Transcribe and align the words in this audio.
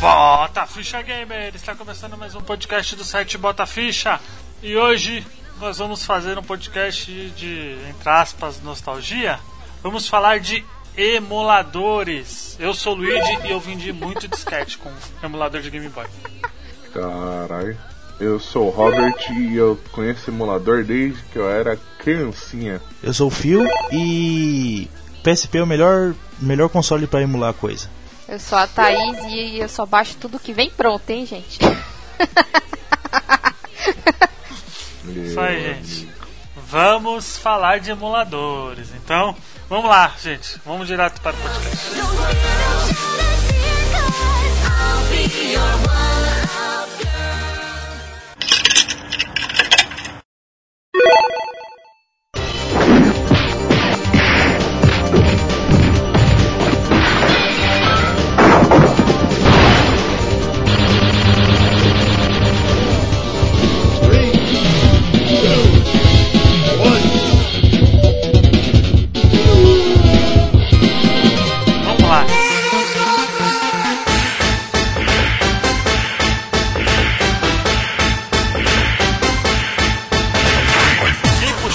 Bota 0.00 0.64
Ficha 0.64 1.02
Gamer! 1.02 1.52
Está 1.56 1.74
começando 1.74 2.16
mais 2.16 2.32
um 2.36 2.40
podcast 2.40 2.94
do 2.94 3.02
site 3.02 3.36
Bota 3.36 3.66
Ficha 3.66 4.20
e 4.62 4.76
hoje 4.76 5.26
nós 5.60 5.78
vamos 5.78 6.04
fazer 6.04 6.38
um 6.38 6.42
podcast 6.42 7.10
de, 7.30 7.76
entre 7.90 8.08
aspas, 8.08 8.62
nostalgia. 8.62 9.40
Vamos 9.82 10.08
falar 10.08 10.38
de 10.38 10.64
emuladores. 10.96 12.56
Eu 12.60 12.74
sou 12.74 12.92
o 12.92 12.96
Luigi 12.96 13.38
e 13.44 13.50
eu 13.50 13.58
vendi 13.58 13.92
muito 13.92 14.28
disquete 14.28 14.78
com 14.78 14.90
emulador 15.20 15.60
de 15.60 15.70
Game 15.70 15.88
Boy. 15.88 16.06
Caralho. 16.94 17.76
Eu 18.20 18.38
sou 18.38 18.68
o 18.68 18.70
Robert 18.70 19.16
e 19.32 19.56
eu 19.56 19.80
conheço 19.90 20.30
emulador 20.30 20.84
desde 20.84 21.20
que 21.24 21.38
eu 21.38 21.50
era 21.50 21.76
criancinha. 21.98 22.80
Eu 23.02 23.12
sou 23.12 23.26
o 23.26 23.30
Phil 23.32 23.66
e 23.90 24.88
PSP 25.24 25.58
é 25.58 25.62
o 25.62 25.66
melhor, 25.66 26.14
melhor 26.40 26.68
console 26.68 27.08
para 27.08 27.22
emular 27.22 27.52
coisa. 27.52 27.97
Eu 28.28 28.38
sou 28.38 28.58
a 28.58 28.66
Thaís 28.66 29.24
e 29.24 29.58
eu 29.58 29.68
só 29.70 29.86
baixo 29.86 30.14
tudo 30.20 30.38
que 30.38 30.52
vem 30.52 30.68
pronto, 30.68 31.08
hein, 31.08 31.24
gente? 31.24 31.58
Isso 35.06 35.40
aí, 35.40 35.74
gente. 35.74 36.08
Vamos 36.54 37.38
falar 37.38 37.80
de 37.80 37.90
emuladores. 37.90 38.90
Então, 38.94 39.34
vamos 39.66 39.88
lá, 39.88 40.12
gente. 40.22 40.60
Vamos 40.66 40.86
direto 40.86 41.22
para 41.22 41.34
o 41.34 41.40
podcast. 41.40 41.88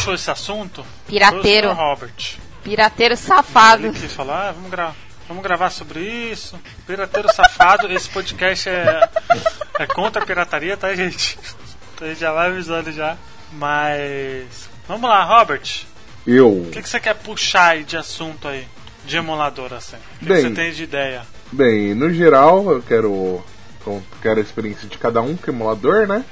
Puxou 0.03 0.13
esse 0.13 0.29
assunto? 0.29 0.85
Pirateiro. 1.07 1.67
Foi 1.67 1.75
o 1.75 1.77
Sr. 1.77 1.81
Robert. 1.81 2.37
Pirateiro 2.63 3.17
safado. 3.17 3.87
Ele 3.87 3.97
que 3.97 4.07
falou, 4.09 4.33
ah, 4.33 4.51
vamos, 4.51 4.69
gra 4.69 4.93
vamos 5.27 5.43
gravar 5.43 5.69
sobre 5.69 6.01
isso. 6.01 6.59
Pirateiro 6.85 7.33
safado. 7.33 7.91
Esse 7.91 8.09
podcast 8.09 8.69
é, 8.69 9.09
é 9.79 9.87
contra 9.87 10.21
a 10.21 10.25
pirataria, 10.25 10.75
tá, 10.75 10.93
gente? 10.93 11.39
Então 11.95 12.07
a 12.07 12.09
gente 12.09 12.19
já 12.19 12.33
vai 12.33 12.47
avisando 12.47 12.91
já. 12.91 13.17
Mas. 13.53 14.69
Vamos 14.87 15.09
lá, 15.09 15.23
Robert. 15.23 15.85
Eu. 16.27 16.49
O 16.49 16.71
que, 16.71 16.81
que 16.81 16.89
você 16.89 16.99
quer 16.99 17.15
puxar 17.15 17.69
aí 17.69 17.83
de 17.83 17.95
assunto 17.95 18.47
aí? 18.47 18.67
De 19.05 19.17
emulador, 19.17 19.73
assim? 19.73 19.97
O 19.97 20.19
que, 20.19 20.25
que 20.25 20.25
Bem. 20.25 20.41
você 20.41 20.49
tem 20.51 20.71
de 20.71 20.83
ideia? 20.83 21.23
Bem, 21.51 21.93
no 21.93 22.11
geral, 22.13 22.71
eu 22.71 22.81
quero. 22.81 23.43
Quero 24.21 24.39
a 24.39 24.41
experiência 24.41 24.87
de 24.87 24.97
cada 24.97 25.21
um 25.21 25.35
com 25.35 25.51
emulador, 25.51 26.07
né? 26.07 26.23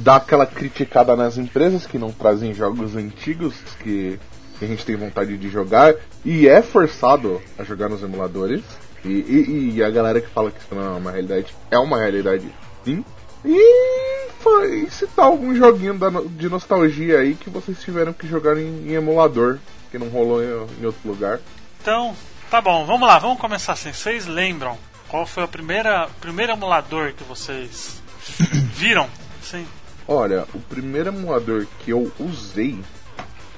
Dar 0.00 0.16
aquela 0.16 0.46
criticada 0.46 1.14
nas 1.16 1.36
empresas 1.38 1.86
que 1.86 1.98
não 1.98 2.10
trazem 2.12 2.52
jogos 2.54 2.96
antigos 2.96 3.54
que, 3.82 4.18
a 4.60 4.64
gente 4.64 4.86
tem 4.86 4.96
vontade 4.96 5.36
de 5.36 5.50
jogar 5.50 5.94
e 6.24 6.48
é 6.48 6.62
forçado 6.62 7.42
a 7.58 7.62
jogar 7.64 7.88
nos 7.90 8.02
emuladores. 8.02 8.62
E, 9.04 9.08
e- 9.08 9.72
e 9.76 9.84
a 9.84 9.90
galera 9.90 10.20
que 10.20 10.28
fala 10.28 10.50
que 10.50 10.58
isso 10.58 10.74
não 10.74 10.82
é 10.94 10.98
uma 10.98 11.10
realidade, 11.10 11.54
é 11.70 11.78
uma 11.78 11.98
realidade 11.98 12.50
sim. 12.84 13.04
E 13.44 14.28
foi 14.40 14.88
citar 14.90 15.26
algum 15.26 15.54
joguinho 15.54 15.94
da 15.98 16.08
de 16.10 16.48
nostalgia 16.48 17.18
aí 17.20 17.34
que 17.34 17.50
vocês 17.50 17.78
tiveram 17.80 18.12
que 18.12 18.26
jogar 18.26 18.56
em, 18.56 18.88
em 18.88 18.92
emulador, 18.94 19.58
que 19.90 19.98
não 19.98 20.08
rolou 20.08 20.42
em, 20.42 20.46
em 20.80 20.86
outro 20.86 21.06
lugar. 21.08 21.38
Então, 21.82 22.16
tá 22.50 22.60
bom, 22.60 22.84
vamos 22.86 23.06
lá, 23.06 23.18
vamos 23.18 23.38
começar 23.38 23.74
assim. 23.74 23.92
Vocês 23.92 24.26
lembram 24.26 24.76
qual 25.08 25.26
foi 25.26 25.46
primeira 25.46 26.08
primeiro 26.20 26.52
emulador 26.52 27.12
que 27.12 27.22
vocês 27.24 28.02
viram? 28.74 29.08
Sim. 29.42 29.66
Olha, 30.08 30.46
o 30.54 30.60
primeiro 30.60 31.08
emulador 31.08 31.66
que 31.80 31.90
eu 31.90 32.10
usei, 32.20 32.78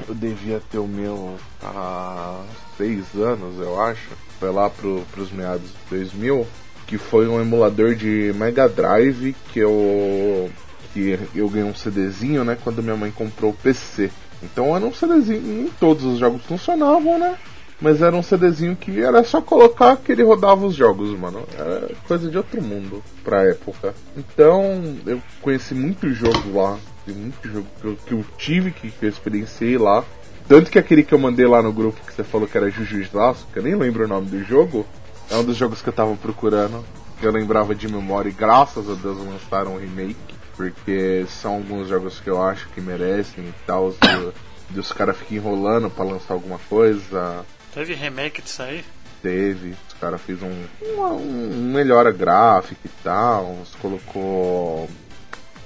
eu 0.08 0.14
devia 0.14 0.62
ter 0.70 0.78
o 0.78 0.86
meu 0.86 1.36
há 1.62 2.42
seis 2.76 3.14
anos, 3.14 3.58
eu 3.60 3.80
acho. 3.80 4.08
Foi 4.40 4.50
lá 4.50 4.70
pro, 4.70 5.04
pros 5.12 5.30
meados 5.30 5.68
de 5.68 5.96
2000, 5.96 6.46
que 6.86 6.96
foi 6.96 7.28
um 7.28 7.40
emulador 7.40 7.94
de 7.94 8.32
Mega 8.34 8.68
Drive 8.68 9.34
que 9.52 9.58
eu 9.58 10.50
que 10.94 11.18
eu 11.34 11.48
ganhei 11.50 11.68
um 11.68 11.74
CDzinho, 11.74 12.44
né, 12.44 12.56
quando 12.64 12.82
minha 12.82 12.96
mãe 12.96 13.10
comprou 13.10 13.50
o 13.50 13.54
PC. 13.54 14.10
Então 14.42 14.74
era 14.74 14.86
um 14.86 14.94
CDzinho, 14.94 15.42
nem 15.42 15.66
todos 15.78 16.04
os 16.04 16.18
jogos 16.18 16.42
funcionavam, 16.44 17.18
né? 17.18 17.36
Mas 17.80 18.02
era 18.02 18.16
um 18.16 18.22
CDzinho 18.22 18.74
que 18.74 19.00
era 19.00 19.22
só 19.22 19.40
colocar 19.40 19.96
que 19.96 20.10
ele 20.10 20.24
rodava 20.24 20.66
os 20.66 20.74
jogos, 20.74 21.16
mano. 21.16 21.44
Era 21.56 21.88
coisa 22.08 22.28
de 22.28 22.36
outro 22.36 22.60
mundo 22.60 23.02
pra 23.22 23.44
época. 23.48 23.94
Então 24.16 24.96
eu 25.06 25.22
conheci 25.40 25.74
muito 25.74 26.12
jogo 26.12 26.52
lá. 26.58 26.76
Tem 27.06 27.14
muito 27.14 27.48
jogo 27.48 27.66
que 27.80 27.84
eu, 27.86 27.96
que 28.06 28.12
eu 28.12 28.24
tive, 28.36 28.70
que, 28.72 28.90
que 28.90 29.06
eu 29.06 29.08
experienciei 29.08 29.78
lá. 29.78 30.04
Tanto 30.48 30.70
que 30.70 30.78
aquele 30.78 31.04
que 31.04 31.14
eu 31.14 31.18
mandei 31.18 31.46
lá 31.46 31.62
no 31.62 31.72
grupo 31.72 32.00
que 32.04 32.12
você 32.12 32.24
falou 32.24 32.48
que 32.48 32.56
era 32.58 32.72
Laço, 33.12 33.46
que 33.52 33.58
eu 33.58 33.62
nem 33.62 33.74
lembro 33.76 34.04
o 34.04 34.08
nome 34.08 34.26
do 34.28 34.42
jogo, 34.42 34.84
é 35.30 35.36
um 35.36 35.44
dos 35.44 35.56
jogos 35.56 35.80
que 35.80 35.88
eu 35.88 35.92
tava 35.92 36.14
procurando. 36.16 36.84
Que 37.20 37.26
eu 37.26 37.32
lembrava 37.32 37.74
de 37.74 37.86
memória 37.88 38.28
e 38.28 38.32
graças 38.32 38.88
a 38.90 38.94
Deus 38.94 39.18
lançaram 39.24 39.74
um 39.74 39.78
remake. 39.78 40.16
Porque 40.56 41.24
são 41.28 41.54
alguns 41.54 41.88
jogos 41.88 42.18
que 42.18 42.28
eu 42.28 42.42
acho 42.42 42.68
que 42.70 42.80
merecem 42.80 43.44
e 43.44 43.54
tal. 43.64 43.90
do- 43.90 44.34
Dos 44.70 44.92
caras 44.92 45.16
ficam 45.16 45.36
enrolando 45.38 45.88
pra 45.88 46.04
lançar 46.04 46.34
alguma 46.34 46.58
coisa. 46.68 47.44
Teve 47.78 47.94
remake 47.94 48.42
disso 48.42 48.60
aí? 48.60 48.84
Teve, 49.22 49.76
os 49.86 49.94
caras 50.00 50.20
fez 50.20 50.42
um, 50.42 50.64
uma- 50.94 51.12
um 51.12 51.70
melhora 51.72 52.10
gráfica 52.10 52.80
e 52.84 52.90
tal, 53.04 53.56
colocou 53.80 54.90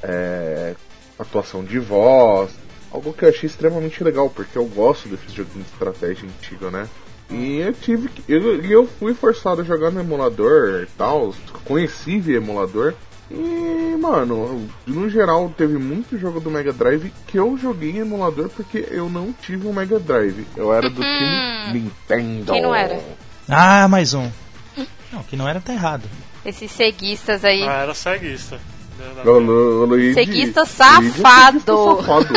é, 0.03 0.75
atuação 1.19 1.65
de 1.65 1.79
voz, 1.79 2.51
algo 2.91 3.15
que 3.15 3.25
eu 3.25 3.31
achei 3.31 3.47
extremamente 3.47 4.05
legal, 4.05 4.29
porque 4.29 4.59
eu 4.59 4.67
gosto 4.67 5.09
desses 5.09 5.33
joguinhos 5.33 5.67
de 5.69 5.73
estratégia 5.73 6.29
antigo, 6.29 6.71
né? 6.71 6.87
E 7.31 7.61
eu 7.61 7.73
tive 7.73 8.11
que. 8.11 8.23
Eu, 8.31 8.63
e 8.63 8.71
eu 8.71 8.87
fui 8.87 9.15
forçado 9.15 9.63
a 9.63 9.65
jogar 9.65 9.91
no 9.91 10.01
emulador 10.01 10.83
e 10.83 10.87
tal, 10.99 11.35
conheci 11.65 12.21
via 12.21 12.37
emulador. 12.37 12.93
E, 13.35 13.97
mano, 13.99 14.69
no 14.87 15.09
geral 15.09 15.53
teve 15.57 15.79
muito 15.79 16.19
jogo 16.19 16.39
do 16.41 16.51
Mega 16.51 16.73
Drive 16.73 17.11
que 17.27 17.39
eu 17.39 17.57
joguei 17.57 17.93
em 17.93 17.99
emulador 17.99 18.49
porque 18.51 18.87
eu 18.91 19.09
não 19.09 19.33
tive 19.33 19.67
um 19.67 19.73
Mega 19.73 19.99
Drive. 19.99 20.47
Eu 20.57 20.73
era 20.73 20.91
do 20.91 21.01
time 21.01 21.73
Nintendo. 21.73 22.53
Quem 22.53 22.61
não 22.63 22.75
era? 22.75 23.01
Ah, 23.49 23.89
mais 23.89 24.13
um. 24.13 24.31
Não, 25.13 25.23
que 25.23 25.37
não 25.37 25.49
era 25.49 25.61
tá 25.61 25.73
errado. 25.73 26.03
Esses 26.45 26.71
ceguistas 26.73 27.45
aí. 27.45 27.63
Ah, 27.67 27.83
era 27.83 27.95
ceguista. 27.95 28.59
O, 29.25 29.31
Lu- 29.39 29.83
o 29.83 29.85
Luigi- 29.87 30.15
Ceguista 30.15 30.61
Luigi 30.61 30.73
é 30.73 30.77
safado. 30.77 31.61
ceguista 31.61 31.73
safado. 31.73 32.35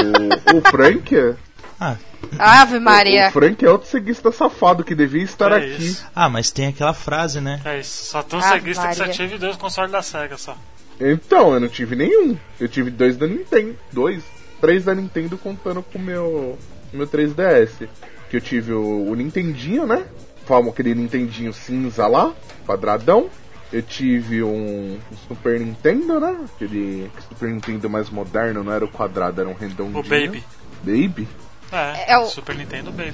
O, 0.54 0.58
o 0.58 0.62
Frank 0.62 1.16
é. 1.16 1.36
Ah, 1.80 1.98
Ave 2.40 2.80
Maria. 2.80 3.28
O 3.28 3.32
Frank 3.32 3.64
é 3.66 3.70
outro 3.70 3.88
ceguista 3.90 4.32
safado 4.32 4.84
que 4.84 4.96
devia 4.96 5.24
estar 5.24 5.52
É 5.52 5.58
aqui. 5.58 5.86
isso. 5.88 6.06
ah, 6.16 6.30
mas 6.30 6.50
tem 6.52 6.68
aquela 6.68 6.94
frase, 6.94 7.40
né? 7.42 7.60
É 7.66 7.80
isso. 7.80 8.06
Só 8.06 8.24
tão 8.24 8.40
Ave 8.40 8.50
ceguista 8.50 8.88
que 8.88 8.94
só 8.96 9.00
Maria. 9.02 9.14
tive 9.14 9.38
dois 9.38 9.56
consoles 9.58 9.92
da 9.92 10.02
SEGA 10.02 10.38
só. 10.38 10.56
Então, 11.00 11.54
eu 11.54 11.60
não 11.60 11.68
tive 11.68 11.96
nenhum. 11.96 12.38
Eu 12.60 12.68
tive 12.68 12.90
dois 12.90 13.18
da 13.18 13.28
Nintendo. 13.28 13.76
Dois. 13.92 14.24
Três 14.62 14.86
da 14.86 14.96
Nintendo 14.96 15.38
contando 15.38 15.84
com 15.84 16.00
o 16.00 16.02
meu, 16.02 16.58
meu 16.94 17.06
3DS. 17.08 17.88
Que 18.30 18.38
eu 18.38 18.42
tive 18.42 18.74
o, 18.74 19.10
o 19.12 19.16
Nintendinho, 19.16 19.86
né? 19.86 20.06
Fala 20.46 20.70
aquele 20.70 20.96
Nintendinho 20.96 21.52
cinza 21.54 22.08
lá, 22.08 22.34
quadradão. 22.66 23.30
Eu 23.74 23.82
tive 23.82 24.42
um, 24.44 24.98
Super 25.28 25.60
Nintendo, 25.60 26.20
né? 26.20 26.38
Aquele 26.56 27.12
Super 27.28 27.50
Nintendo 27.50 27.90
mais 27.90 28.10
moderno, 28.10 28.64
não 28.64 28.72
era 28.72 28.86
o 28.86 28.88
quadrado, 28.88 29.42
era 29.42 29.50
um 29.50 29.54
redondinho. 29.54 30.00
O 30.00 30.04
Baby. 30.04 30.44
Baby? 30.84 31.28
É, 31.72 32.14
É 32.14 32.18
o- 32.18 32.28
Super 32.28 32.56
Nintendo 32.56 32.92
Baby. 32.92 33.14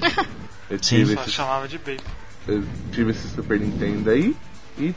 Eu 0.70 0.78
Sim. 0.78 0.96
tive 0.98 1.14
Só 1.14 1.22
esse 1.22 1.30
chamava 1.30 1.66
de 1.66 1.78
Baby. 1.78 2.00
Eu 2.46 2.62
tive 2.92 3.10
esse 3.10 3.28
Super 3.28 3.58
Nintendo 3.58 4.10
aí. 4.10 4.36
E 4.78 4.92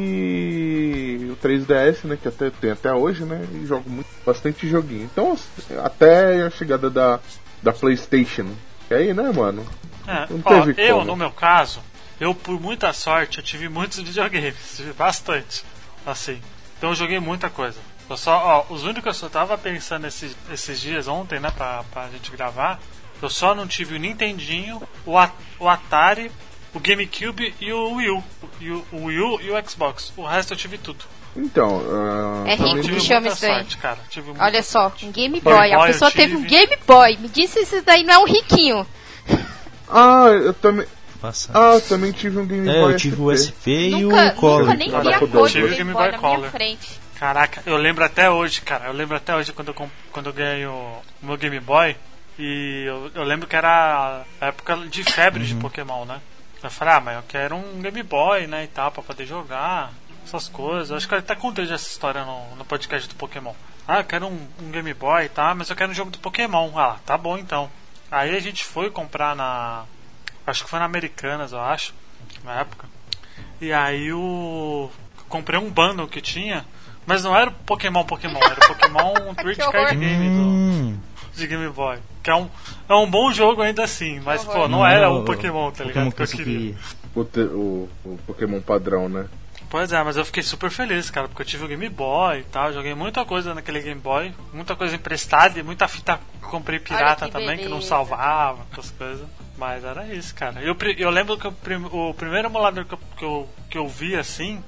tive 0.00 1.30
o 1.30 1.36
3DS, 1.36 2.04
né? 2.04 2.18
Que 2.20 2.28
até 2.28 2.50
tem 2.50 2.70
até 2.72 2.92
hoje, 2.92 3.24
né? 3.24 3.46
E 3.54 3.66
jogo 3.66 3.88
muito, 3.88 4.08
bastante 4.26 4.68
joguinho. 4.68 5.04
Então, 5.04 5.38
até 5.84 6.42
a 6.42 6.50
chegada 6.50 6.90
da, 6.90 7.20
da 7.62 7.72
PlayStation. 7.72 8.48
Que 8.88 8.94
aí, 8.94 9.14
né, 9.14 9.30
mano? 9.32 9.64
É, 10.06 10.26
Não 10.28 10.40
ó, 10.44 10.64
eu, 10.76 10.94
como. 10.96 11.06
no 11.06 11.16
meu 11.16 11.30
caso, 11.30 11.80
eu 12.20 12.34
por 12.34 12.60
muita 12.60 12.92
sorte, 12.92 13.38
eu 13.38 13.44
tive 13.44 13.68
muitos 13.68 13.98
videogames, 14.00 14.82
bastante, 14.98 15.64
assim. 16.04 16.40
Então 16.76 16.90
eu 16.90 16.96
joguei 16.96 17.20
muita 17.20 17.48
coisa. 17.48 17.78
Eu 18.08 18.16
só, 18.16 18.66
ó, 18.68 18.74
os 18.74 18.82
únicos 18.82 19.18
que 19.20 19.24
eu 19.24 19.30
tava 19.30 19.56
pensando 19.56 20.06
esses, 20.06 20.36
esses 20.52 20.80
dias 20.80 21.06
ontem, 21.06 21.38
né, 21.38 21.52
pra, 21.56 21.84
pra 21.92 22.08
gente 22.08 22.28
gravar, 22.32 22.80
eu 23.22 23.30
só 23.30 23.54
não 23.54 23.68
tive 23.68 23.94
o 23.94 23.98
Nintendinho, 24.00 24.82
o, 25.06 25.16
A- 25.16 25.30
o 25.60 25.68
Atari 25.68 26.32
o 26.74 26.80
GameCube 26.80 27.54
e 27.60 27.72
o 27.72 27.94
Wii 27.94 28.10
U. 28.10 28.24
E 28.60 28.70
o, 28.70 28.84
o 28.92 29.04
Wii 29.06 29.18
U 29.20 29.40
e 29.40 29.50
o 29.50 29.68
Xbox. 29.68 30.12
O 30.16 30.24
resto 30.26 30.52
eu 30.52 30.56
tive 30.56 30.78
tudo. 30.78 31.04
Então, 31.36 31.80
ah, 31.88 32.44
É 32.46 32.54
rico, 32.56 32.80
tive 32.80 32.94
me 32.94 33.00
chama 33.00 33.28
isso 33.28 33.40
daí. 33.40 33.54
sorte, 33.54 33.76
cara. 33.76 33.98
Olha 34.38 34.62
só, 34.62 34.92
um 35.02 35.12
Game 35.12 35.40
Boy. 35.40 35.72
A 35.72 35.76
Boy 35.76 35.88
eu 35.88 35.92
pessoa 35.92 36.10
teve 36.10 36.36
um. 36.36 36.42
Game 36.42 36.76
Boy. 36.86 37.16
Me 37.18 37.28
disse 37.28 37.64
se 37.64 37.76
isso 37.76 37.84
daí 37.84 38.02
não 38.02 38.14
é 38.14 38.18
um 38.18 38.24
riquinho. 38.26 38.86
Ah, 39.88 40.26
eu 40.28 40.54
também. 40.54 40.86
Passado. 41.20 41.56
Ah, 41.56 41.74
eu 41.74 41.80
também 41.82 42.12
tive 42.12 42.38
um 42.38 42.46
Game 42.46 42.68
É, 42.68 42.80
Boy 42.80 42.92
eu 42.94 42.96
tive 42.96 43.20
o 43.20 43.30
SP. 43.36 43.90
E 43.90 44.02
nunca, 44.02 44.28
o 44.28 44.34
Color. 44.36 44.60
nunca 44.60 44.74
nem 44.74 44.88
vi 44.88 44.94
Caraca, 44.96 45.16
a 45.16 45.24
o 45.24 45.28
cor 45.28 45.42
do 45.42 45.48
Tive 45.52 45.62
Game, 45.68 45.76
Game 45.76 45.92
Boy 45.92 46.10
Boy 46.10 46.18
Color. 46.18 46.50
frente. 46.50 47.00
Caraca, 47.18 47.62
eu 47.66 47.76
lembro 47.76 48.02
até 48.04 48.30
hoje, 48.30 48.62
cara. 48.62 48.86
Eu 48.86 48.92
lembro 48.94 49.16
até 49.16 49.36
hoje 49.36 49.52
quando 49.52 49.68
eu, 49.68 49.90
quando 50.10 50.26
eu 50.26 50.32
ganhei 50.32 50.64
o, 50.66 50.96
meu 51.22 51.36
Game 51.36 51.60
Boy. 51.60 51.94
E 52.38 52.84
eu, 52.86 53.10
eu 53.14 53.22
lembro 53.22 53.46
que 53.46 53.54
era 53.54 54.22
a 54.40 54.46
época 54.46 54.76
de 54.88 55.04
febre 55.04 55.44
de 55.44 55.54
Pokémon, 55.56 56.06
né? 56.06 56.18
Eu 56.62 56.70
falei, 56.70 56.94
ah, 56.94 57.00
mas 57.00 57.16
eu 57.16 57.22
quero 57.22 57.56
um 57.56 57.80
Game 57.80 58.02
Boy, 58.02 58.46
né? 58.46 58.64
E 58.64 58.68
tal, 58.68 58.90
pra 58.90 59.02
poder 59.02 59.26
jogar. 59.26 59.92
Essas 60.24 60.48
coisas. 60.48 60.92
Acho 60.92 61.08
que 61.08 61.14
eu 61.14 61.18
até 61.18 61.34
contei 61.34 61.64
já 61.66 61.74
essa 61.74 61.88
história 61.88 62.24
no, 62.24 62.56
no 62.56 62.64
podcast 62.64 63.08
do 63.08 63.14
Pokémon. 63.14 63.54
Ah, 63.88 63.98
eu 64.00 64.04
quero 64.04 64.26
um, 64.26 64.48
um 64.60 64.70
Game 64.70 64.92
Boy, 64.94 65.28
tá? 65.30 65.54
Mas 65.54 65.70
eu 65.70 65.76
quero 65.76 65.90
um 65.90 65.94
jogo 65.94 66.10
do 66.10 66.18
Pokémon. 66.18 66.70
Ah, 66.78 66.98
tá 67.06 67.16
bom 67.16 67.38
então. 67.38 67.70
Aí 68.10 68.36
a 68.36 68.40
gente 68.40 68.64
foi 68.64 68.90
comprar 68.90 69.34
na. 69.34 69.84
Acho 70.46 70.64
que 70.64 70.70
foi 70.70 70.78
na 70.78 70.84
Americanas, 70.84 71.52
eu 71.52 71.60
acho. 71.60 71.94
Na 72.44 72.60
época. 72.60 72.86
E 73.60 73.72
aí 73.72 74.12
o. 74.12 74.90
Comprei 75.28 75.58
um 75.58 75.70
bundle 75.70 76.06
que 76.06 76.20
tinha. 76.20 76.64
Mas 77.06 77.24
não 77.24 77.34
era 77.36 77.50
o 77.50 77.52
Pokémon 77.52 78.04
Pokémon, 78.04 78.38
era 78.38 78.60
o 78.60 78.68
Pokémon 78.68 79.14
3D 79.34 79.54
Que 79.56 79.62
horror. 79.62 79.72
Card 79.72 79.96
Game 79.96 80.30
do, 80.30 80.42
Hum, 80.42 80.98
de 81.34 81.46
Game 81.46 81.68
Boy. 81.70 81.98
Que 82.22 82.30
é 82.30 82.34
um, 82.34 82.48
é 82.88 82.94
um 82.94 83.10
bom 83.10 83.32
jogo 83.32 83.62
ainda 83.62 83.82
assim, 83.84 84.20
mas 84.20 84.44
pô, 84.44 84.68
não 84.68 84.86
era 84.86 84.98
era 85.00 85.10
o 85.10 85.24
Pokémon, 85.24 85.70
tá 85.70 85.84
ligado? 85.84 86.10
Pokémon 86.10 86.10
que 86.10 86.22
eu 86.22 86.44
queria. 86.44 86.76
O, 87.14 87.20
o- 87.58 87.88
o 88.04 88.18
Pokémon 88.26 88.60
padrão, 88.60 89.08
né? 89.08 89.26
Pois 89.70 89.92
é, 89.92 90.02
mas 90.02 90.16
eu 90.16 90.24
fiquei 90.24 90.42
super 90.42 90.68
feliz, 90.68 91.10
cara, 91.10 91.28
porque 91.28 91.42
eu 91.42 91.46
tive 91.46 91.64
o 91.64 91.68
Game 91.68 91.88
Boy 91.88 92.40
e 92.40 92.44
tal, 92.44 92.72
joguei 92.72 92.92
muita 92.94 93.24
coisa 93.24 93.54
naquele 93.54 93.80
Game 93.80 94.00
Boy, 94.00 94.34
muita 94.52 94.74
coisa 94.74 94.96
emprestada 94.96 95.58
e 95.58 95.62
muita 95.62 95.86
fita 95.86 96.18
comprei 96.42 96.80
pirata 96.80 97.26
que 97.26 97.30
também, 97.32 97.56
que 97.56 97.68
não 97.68 97.80
salvava, 97.80 98.58
essas 98.72 98.90
coisas. 98.90 99.26
Mas 99.56 99.84
era 99.84 100.06
isso, 100.12 100.34
cara. 100.34 100.60
Eu, 100.60 100.76
eu 100.98 101.10
lembro 101.10 101.38
que 101.38 101.46
o, 101.46 101.52
prim- 101.52 101.84
o 101.92 102.12
primeiro 102.14 102.48
emulador 102.48 102.84
que 102.84 102.94
eu, 102.94 102.98
que, 103.16 103.24
eu, 103.24 103.48
que 103.70 103.78
eu 103.78 103.86
vi 103.88 104.16
assim 104.16 104.60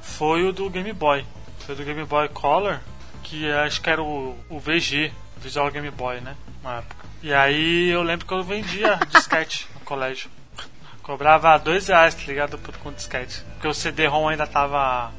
foi 0.00 0.44
o 0.44 0.52
do 0.52 0.70
Game 0.70 0.92
Boy. 0.92 1.24
Foi 1.66 1.74
do 1.74 1.82
Game 1.82 2.04
Boy 2.04 2.28
Color, 2.28 2.78
que 3.24 3.50
acho 3.50 3.80
que 3.80 3.90
era 3.90 4.02
o, 4.02 4.36
o 4.48 4.60
VG, 4.60 5.10
Visual 5.38 5.70
Game 5.70 5.90
Boy, 5.90 6.20
né? 6.20 6.34
Na 6.62 6.78
época. 6.78 7.06
E 7.22 7.32
aí 7.32 7.88
eu 7.90 8.02
lembro 8.02 8.26
que 8.26 8.32
eu 8.32 8.42
vendia 8.42 8.98
disquete 9.12 9.66
no 9.74 9.80
colégio. 9.80 10.30
Cobrava 11.02 11.58
dois 11.58 11.88
reais, 11.88 12.14
tá 12.14 12.22
ligado? 12.26 12.58
Por, 12.58 12.76
com 12.78 12.92
disquete. 12.92 13.42
Porque 13.54 13.68
o 13.68 13.74
CD-ROM 13.74 14.28
ainda 14.28 14.46
tava. 14.46 15.12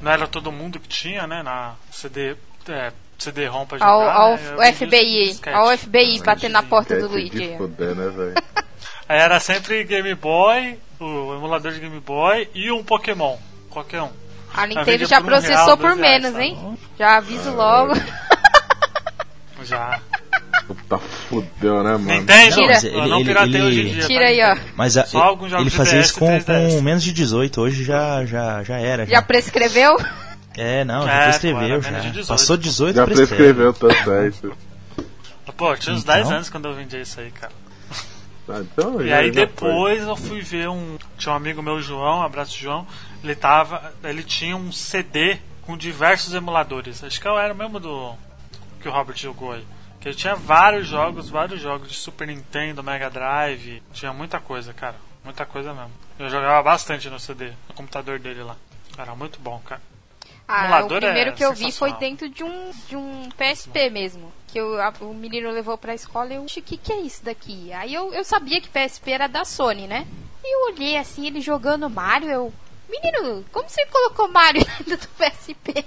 Não 0.00 0.10
era 0.10 0.26
todo 0.26 0.50
mundo 0.50 0.80
que 0.80 0.88
tinha, 0.88 1.26
né? 1.26 1.42
Na 1.42 1.74
CD. 1.90 2.36
É, 2.68 2.92
CD-ROM 3.18 3.66
pra 3.66 3.78
jogar. 3.78 3.90
Ao, 3.90 4.02
ao 4.02 4.36
né? 4.36 4.72
Vendia 4.72 5.34
FBI. 5.34 5.40
Ao 5.52 5.78
FBI 5.78 6.22
batendo 6.24 6.52
na 6.52 6.62
porta 6.62 6.98
do 6.98 7.08
Luigi. 7.08 7.46
né, 7.46 7.56
velho? 7.58 8.34
Aí 9.08 9.18
era 9.18 9.38
sempre 9.40 9.84
Game 9.84 10.14
Boy, 10.14 10.78
o 10.98 11.34
emulador 11.34 11.72
de 11.72 11.80
Game 11.80 12.00
Boy 12.00 12.48
e 12.54 12.70
um 12.70 12.82
Pokémon. 12.82 13.36
Qualquer 13.68 14.02
um. 14.02 14.10
A 14.54 14.66
Nintendo 14.66 15.06
já 15.06 15.20
por 15.20 15.26
um 15.26 15.28
processou 15.28 15.64
real, 15.64 15.76
por 15.76 15.96
reais, 15.96 16.00
menos, 16.00 16.32
sabe? 16.32 16.44
hein? 16.44 16.78
Já 16.98 17.16
aviso 17.16 17.54
logo. 17.54 17.92
Já. 19.64 20.00
Puta 20.66 20.98
fudeu, 20.98 21.82
né, 21.82 21.92
mano? 21.92 22.04
Nintendo? 22.04 22.54
Tira. 22.54 22.66
mas 22.68 22.84
Eu 22.84 22.90
ele- 23.00 23.08
não 23.08 23.20
ele- 23.20 23.30
ele- 23.30 23.62
hoje 23.62 23.80
em 23.80 23.92
dia. 23.94 24.06
Tira 24.06 24.20
tá, 24.20 24.26
aí, 24.26 24.42
ó. 24.42 24.56
Mas 24.76 24.96
a- 24.96 25.06
Só 25.06 25.22
alguns 25.22 25.50
jogos 25.50 25.66
ele 25.66 25.74
fazia 25.76 25.98
DS 26.00 26.10
isso 26.10 26.18
com, 26.18 26.26
3DS. 26.26 26.74
com 26.74 26.80
menos 26.82 27.02
de 27.02 27.12
18, 27.12 27.60
hoje 27.60 27.84
já, 27.84 28.24
já, 28.24 28.62
já 28.62 28.78
era. 28.78 29.06
Já 29.06 29.20
prescreveu? 29.22 29.96
É, 30.56 30.84
não, 30.84 31.02
É, 31.02 31.06
já 31.06 31.16
pô, 31.18 31.22
prescreveu 31.24 31.64
era 31.64 31.80
já. 31.80 31.98
de 32.00 32.10
18. 32.10 32.28
Passou 32.28 32.56
18, 32.56 32.96
Já 32.96 33.04
prescreve. 33.04 33.34
prescreveu, 33.36 33.72
tá 33.72 34.04
certo. 34.04 34.56
Pô, 35.56 35.72
eu 35.72 35.78
tinha 35.78 35.94
uns 35.94 36.02
Então? 36.02 36.14
10 36.14 36.30
anos 36.30 36.48
quando 36.50 36.68
eu 36.68 36.74
vendia 36.74 37.00
isso 37.00 37.18
aí, 37.20 37.30
cara. 37.30 37.52
Ah, 38.48 38.60
então, 38.60 39.00
E 39.00 39.08
já- 39.08 39.18
aí 39.18 39.26
já 39.28 39.32
depois 39.32 40.02
eu 40.02 40.16
fui 40.16 40.40
ver 40.40 40.68
um. 40.68 40.98
Tinha 41.16 41.32
um 41.32 41.36
amigo 41.36 41.62
meu, 41.62 41.80
João, 41.80 42.22
abraço 42.22 42.58
João. 42.58 42.86
Ele 43.22 43.34
tava. 43.34 43.92
Ele 44.02 44.22
tinha 44.22 44.56
um 44.56 44.72
CD 44.72 45.38
com 45.62 45.76
diversos 45.76 46.34
emuladores. 46.34 47.02
Acho 47.04 47.20
que 47.20 47.28
era 47.28 47.52
o 47.54 47.56
mesmo 47.56 47.78
do. 47.78 48.12
Que 48.82 48.88
o 48.88 48.92
Robert 48.92 49.16
jogou 49.16 49.52
aí. 49.52 49.66
Que 50.00 50.08
ele 50.08 50.16
tinha 50.16 50.34
vários 50.34 50.86
jogos, 50.88 51.30
vários 51.30 51.60
jogos 51.60 51.88
de 51.88 51.94
Super 51.94 52.26
Nintendo, 52.26 52.82
Mega 52.82 53.08
Drive. 53.08 53.82
Tinha 53.92 54.12
muita 54.12 54.40
coisa, 54.40 54.72
cara. 54.74 54.96
Muita 55.24 55.46
coisa 55.46 55.72
mesmo. 55.72 55.92
Eu 56.18 56.28
jogava 56.28 56.60
bastante 56.62 57.08
no 57.08 57.20
CD, 57.20 57.52
no 57.68 57.74
computador 57.74 58.18
dele 58.18 58.42
lá. 58.42 58.56
Era 58.98 59.14
muito 59.14 59.38
bom, 59.40 59.60
cara. 59.64 59.80
Ah, 60.48 60.62
o 60.62 60.64
Emulador 60.64 61.00
primeiro 61.00 61.30
é 61.30 61.32
que 61.32 61.44
eu 61.44 61.52
vi 61.54 61.70
foi 61.70 61.92
dentro 61.94 62.28
de 62.28 62.42
um, 62.42 62.70
de 62.88 62.96
um 62.96 63.28
PSP 63.38 63.88
mesmo. 63.90 64.32
Que 64.48 64.58
eu- 64.58 64.82
a- 64.82 64.92
o 65.00 65.14
menino 65.14 65.50
levou 65.50 65.78
pra 65.78 65.94
escola 65.94 66.32
e 66.32 66.36
eu, 66.36 66.42
o 66.42 66.46
que, 66.46 66.60
que 66.76 66.92
é 66.92 67.00
isso 67.00 67.24
daqui? 67.24 67.72
Aí 67.72 67.94
eu, 67.94 68.12
eu 68.12 68.24
sabia 68.24 68.60
que 68.60 68.68
PSP 68.68 69.12
era 69.12 69.28
da 69.28 69.44
Sony, 69.44 69.86
né? 69.86 70.06
E 70.44 70.54
eu 70.54 70.74
olhei 70.74 70.96
assim, 70.98 71.26
ele 71.26 71.40
jogando 71.40 71.88
Mario, 71.88 72.28
eu. 72.28 72.52
Menino, 72.90 73.44
como 73.52 73.68
você 73.68 73.86
colocou 73.86 74.28
Mario 74.28 74.62
dentro 74.84 74.96
do 74.98 75.08
PSP? 75.14 75.86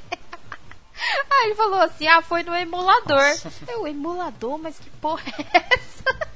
Aí 1.32 1.48
ele 1.48 1.56
falou 1.56 1.82
assim, 1.82 2.08
ah, 2.08 2.22
foi 2.22 2.44
no 2.44 2.56
emulador. 2.56 3.22
Eu, 3.68 3.88
emulador? 3.88 4.58
Mas 4.58 4.80
que 4.80 4.90
porra 4.90 5.24
é 5.54 5.68
essa? 5.74 6.30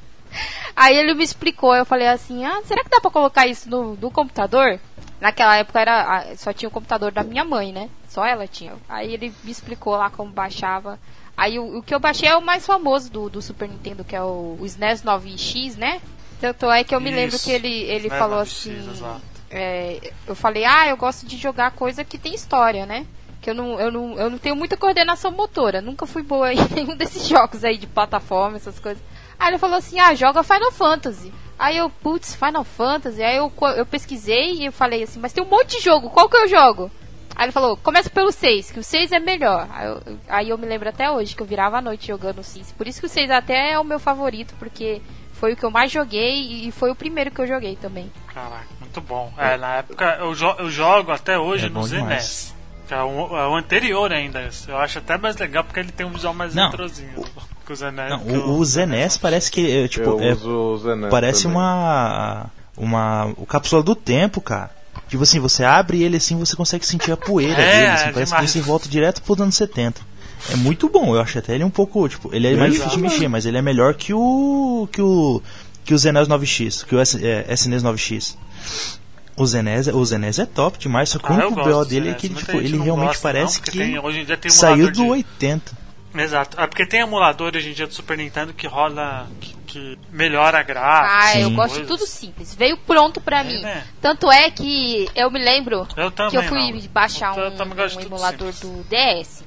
Aí 0.75 0.95
ele 0.95 1.13
me 1.13 1.23
explicou, 1.23 1.75
eu 1.75 1.85
falei 1.85 2.07
assim, 2.07 2.45
ah, 2.45 2.61
será 2.65 2.83
que 2.83 2.89
dá 2.89 3.01
pra 3.01 3.11
colocar 3.11 3.47
isso 3.47 3.69
no, 3.69 3.95
no 3.95 4.11
computador? 4.11 4.79
Naquela 5.19 5.57
época 5.57 5.79
era 5.81 6.35
só 6.37 6.53
tinha 6.53 6.69
o 6.69 6.71
computador 6.71 7.11
da 7.11 7.23
minha 7.23 7.43
mãe, 7.43 7.73
né? 7.73 7.89
Só 8.07 8.25
ela 8.25 8.47
tinha. 8.47 8.73
Aí 8.87 9.13
ele 9.13 9.33
me 9.43 9.51
explicou 9.51 9.95
lá 9.97 10.09
como 10.09 10.31
baixava. 10.31 10.97
Aí 11.35 11.59
o, 11.59 11.79
o 11.79 11.83
que 11.83 11.93
eu 11.93 11.99
baixei 11.99 12.29
é 12.29 12.35
o 12.35 12.41
mais 12.41 12.65
famoso 12.65 13.11
do, 13.11 13.29
do 13.29 13.41
Super 13.41 13.67
Nintendo, 13.67 14.03
que 14.03 14.15
é 14.15 14.21
o, 14.21 14.57
o 14.59 14.65
SNES 14.65 15.03
9X, 15.03 15.77
né? 15.77 16.01
Tanto 16.39 16.71
é 16.71 16.83
que 16.85 16.95
eu 16.95 17.01
me 17.01 17.11
lembro 17.11 17.35
Isso. 17.35 17.43
que 17.43 17.51
ele, 17.51 17.81
ele 17.83 18.07
SNES 18.07 18.19
falou 18.19 18.41
9X, 18.43 18.89
assim. 18.89 19.21
é, 19.49 20.13
eu 20.25 20.35
falei, 20.35 20.63
ah, 20.63 20.87
eu 20.87 20.95
gosto 20.95 21.25
de 21.25 21.35
jogar 21.37 21.71
coisa 21.71 22.05
que 22.05 22.17
tem 22.17 22.33
história, 22.33 22.85
né? 22.85 23.05
Que 23.41 23.49
eu 23.49 23.53
não, 23.55 23.79
eu 23.79 23.91
não, 23.91 24.13
eu 24.19 24.29
não 24.29 24.37
tenho 24.37 24.55
muita 24.55 24.75
coordenação 24.75 25.31
motora. 25.31 25.81
Nunca 25.81 26.05
fui 26.05 26.21
boa 26.23 26.53
em 26.53 26.57
nenhum 26.75 26.95
desses 26.95 27.27
jogos 27.27 27.63
aí 27.63 27.77
de 27.77 27.87
plataforma, 27.87 28.57
essas 28.57 28.79
coisas. 28.79 29.01
Aí 29.39 29.49
ele 29.49 29.57
falou 29.57 29.77
assim, 29.77 29.99
ah, 29.99 30.13
joga 30.13 30.43
Final 30.43 30.71
Fantasy. 30.71 31.33
Aí 31.57 31.77
eu, 31.77 31.89
putz, 31.89 32.35
Final 32.35 32.63
Fantasy. 32.63 33.23
Aí 33.23 33.37
eu, 33.37 33.51
eu 33.77 33.85
pesquisei 33.85 34.53
e 34.55 34.65
eu 34.65 34.71
falei 34.71 35.03
assim, 35.03 35.19
mas 35.19 35.31
tem 35.33 35.43
um 35.43 35.47
monte 35.47 35.77
de 35.77 35.83
jogo, 35.83 36.09
qual 36.09 36.27
que 36.29 36.35
eu 36.37 36.47
jogo? 36.47 36.91
Aí 37.35 37.45
ele 37.45 37.53
falou, 37.53 37.77
começa 37.77 38.09
pelo 38.09 38.33
6, 38.33 38.71
que 38.71 38.79
o 38.79 38.83
6 38.83 39.13
é 39.13 39.19
melhor. 39.19 39.65
Aí 39.71 39.87
eu, 39.87 40.01
aí 40.27 40.49
eu 40.49 40.57
me 40.57 40.65
lembro 40.67 40.89
até 40.89 41.09
hoje 41.09 41.33
que 41.35 41.41
eu 41.41 41.45
virava 41.47 41.77
a 41.77 41.81
noite 41.81 42.07
jogando 42.07 42.39
o 42.39 42.43
6. 42.43 42.73
Por 42.73 42.85
isso 42.85 42.99
que 42.99 43.05
o 43.05 43.09
6 43.09 43.31
até 43.31 43.71
é 43.71 43.79
o 43.79 43.83
meu 43.85 43.97
favorito, 43.99 44.53
porque 44.59 45.01
foi 45.31 45.53
o 45.53 45.55
que 45.55 45.63
eu 45.63 45.71
mais 45.71 45.89
joguei 45.89 46.65
e 46.67 46.71
foi 46.71 46.91
o 46.91 46.95
primeiro 46.95 47.31
que 47.31 47.39
eu 47.39 47.47
joguei 47.47 47.77
também. 47.77 48.11
Caraca, 48.33 48.67
muito 48.81 48.99
bom. 48.99 49.31
É, 49.37 49.55
na 49.55 49.75
época 49.77 50.17
eu, 50.19 50.35
jo- 50.35 50.55
eu 50.59 50.69
jogo 50.69 51.11
até 51.13 51.39
hoje 51.39 51.67
É 51.67 51.69
no 51.69 51.81
ZNES. 51.83 52.53
Que 52.89 52.95
é 52.95 53.03
o, 53.03 53.37
é 53.37 53.47
o 53.47 53.55
anterior 53.55 54.11
ainda. 54.11 54.49
Eu 54.67 54.77
acho 54.77 54.97
até 54.97 55.15
mais 55.15 55.37
legal 55.37 55.63
porque 55.63 55.79
ele 55.79 55.91
tem 55.91 56.07
um 56.07 56.11
visual 56.11 56.33
mais 56.33 56.55
Não, 56.55 56.71
retrozinho. 56.71 57.23
Que 57.63 57.71
o 57.71 57.75
ZNES. 57.77 58.09
Não, 58.09 58.21
o, 58.23 58.57
o 58.57 58.65
ZNES 58.65 59.15
parece 59.17 59.51
que, 59.51 59.83
é, 59.83 59.87
tipo, 59.87 60.09
eu 60.09 60.19
é, 60.19 60.31
uso 60.33 60.49
o 60.49 60.77
Zenet 60.79 61.11
parece 61.11 61.43
também. 61.43 61.57
uma, 61.57 62.45
uma 62.75 63.25
o 63.37 63.45
cápsula 63.45 63.83
do 63.83 63.93
tempo, 63.93 64.41
cara. 64.41 64.71
Tipo 65.07 65.21
assim, 65.21 65.39
você 65.39 65.63
abre 65.63 66.01
ele 66.01 66.17
assim, 66.17 66.35
você 66.39 66.55
consegue 66.55 66.83
sentir 66.83 67.11
a 67.11 67.17
poeira 67.17 67.53
É, 67.61 67.71
dele, 67.73 67.87
assim, 67.91 68.09
é 68.09 68.11
parece 68.11 68.31
demais. 68.31 68.51
que 68.51 68.57
você 68.57 68.61
volta 68.61 68.89
direto 68.89 69.21
pro 69.21 69.39
anos 69.39 69.53
70. 69.55 70.01
É 70.51 70.55
muito 70.55 70.89
bom, 70.89 71.13
eu 71.13 71.21
acho 71.21 71.37
até 71.37 71.53
ele 71.53 71.63
um 71.63 71.69
pouco, 71.69 72.09
tipo, 72.09 72.33
ele 72.33 72.47
é 72.47 72.55
mais 72.55 72.73
Exato. 72.73 72.89
difícil 72.89 73.07
de 73.07 73.13
mexer, 73.13 73.27
mas 73.27 73.45
ele 73.45 73.57
é 73.59 73.61
melhor 73.61 73.93
que 73.93 74.15
o 74.15 74.89
que 74.91 75.01
o 75.01 75.43
que 75.85 75.93
o 75.93 75.97
ZNES 75.97 76.27
9X, 76.27 76.85
que 76.85 76.95
o 76.95 76.99
S, 76.99 77.23
é, 77.23 77.45
SNES 77.53 77.83
9X. 77.83 78.35
O 79.39 79.45
ZNES, 79.45 79.87
o 79.87 80.41
é 80.41 80.45
top 80.45 80.77
demais, 80.77 81.09
só 81.09 81.17
que 81.19 81.31
o 81.31 81.33
Ah, 81.35 81.39
eu 81.39 81.47
único 81.47 81.63
BO 81.63 81.85
dele 81.85 82.09
é 82.09 82.13
que 82.13 82.27
Muita 82.29 82.45
tipo, 82.51 82.57
ele 82.59 82.77
não 82.77 82.83
realmente 82.83 83.07
gosta, 83.07 83.27
não, 83.27 83.33
parece 83.33 83.59
porque 83.59 83.71
que 83.71 83.77
tem- 83.77 83.99
hoje 83.99 84.19
em 84.19 84.25
dia 84.25 84.37
tem 84.37 84.51
saiu 84.51 84.87
do 84.87 84.91
de- 84.91 85.01
80. 85.01 85.77
Exato. 86.15 86.59
É 86.59 86.67
porque 86.67 86.85
tem 86.85 87.01
emulador 87.01 87.55
hoje 87.55 87.69
em 87.69 87.73
dia 87.73 87.85
do 87.87 87.93
Super 87.93 88.17
Nintendo 88.17 88.51
que 88.53 88.67
rola. 88.67 89.27
que, 89.39 89.55
que 89.67 89.99
melhora 90.11 90.57
a 90.59 90.63
gráfica. 90.63 91.15
Ah, 91.29 91.33
Sim. 91.33 91.41
eu 91.43 91.51
gosto 91.51 91.79
de 91.81 91.85
tudo 91.87 92.05
simples. 92.07 92.55
Veio 92.55 92.75
pronto 92.77 93.21
pra 93.21 93.43
mim. 93.43 93.61
né? 93.61 93.83
Tanto 94.01 94.31
é 94.31 94.49
que 94.49 95.07
eu 95.15 95.29
me 95.29 95.37
lembro 95.39 95.87
Eu 95.95 96.09
também. 96.09 96.31
que 96.31 96.37
eu 96.37 96.43
fui 96.43 96.71
não. 96.73 96.81
baixar 96.89 97.37
Eu 97.37 97.45
um, 97.51 97.55
um 97.55 97.99
emulador 98.01 98.51
simples. 98.51 98.59
do 98.61 98.83
DS. 98.89 99.43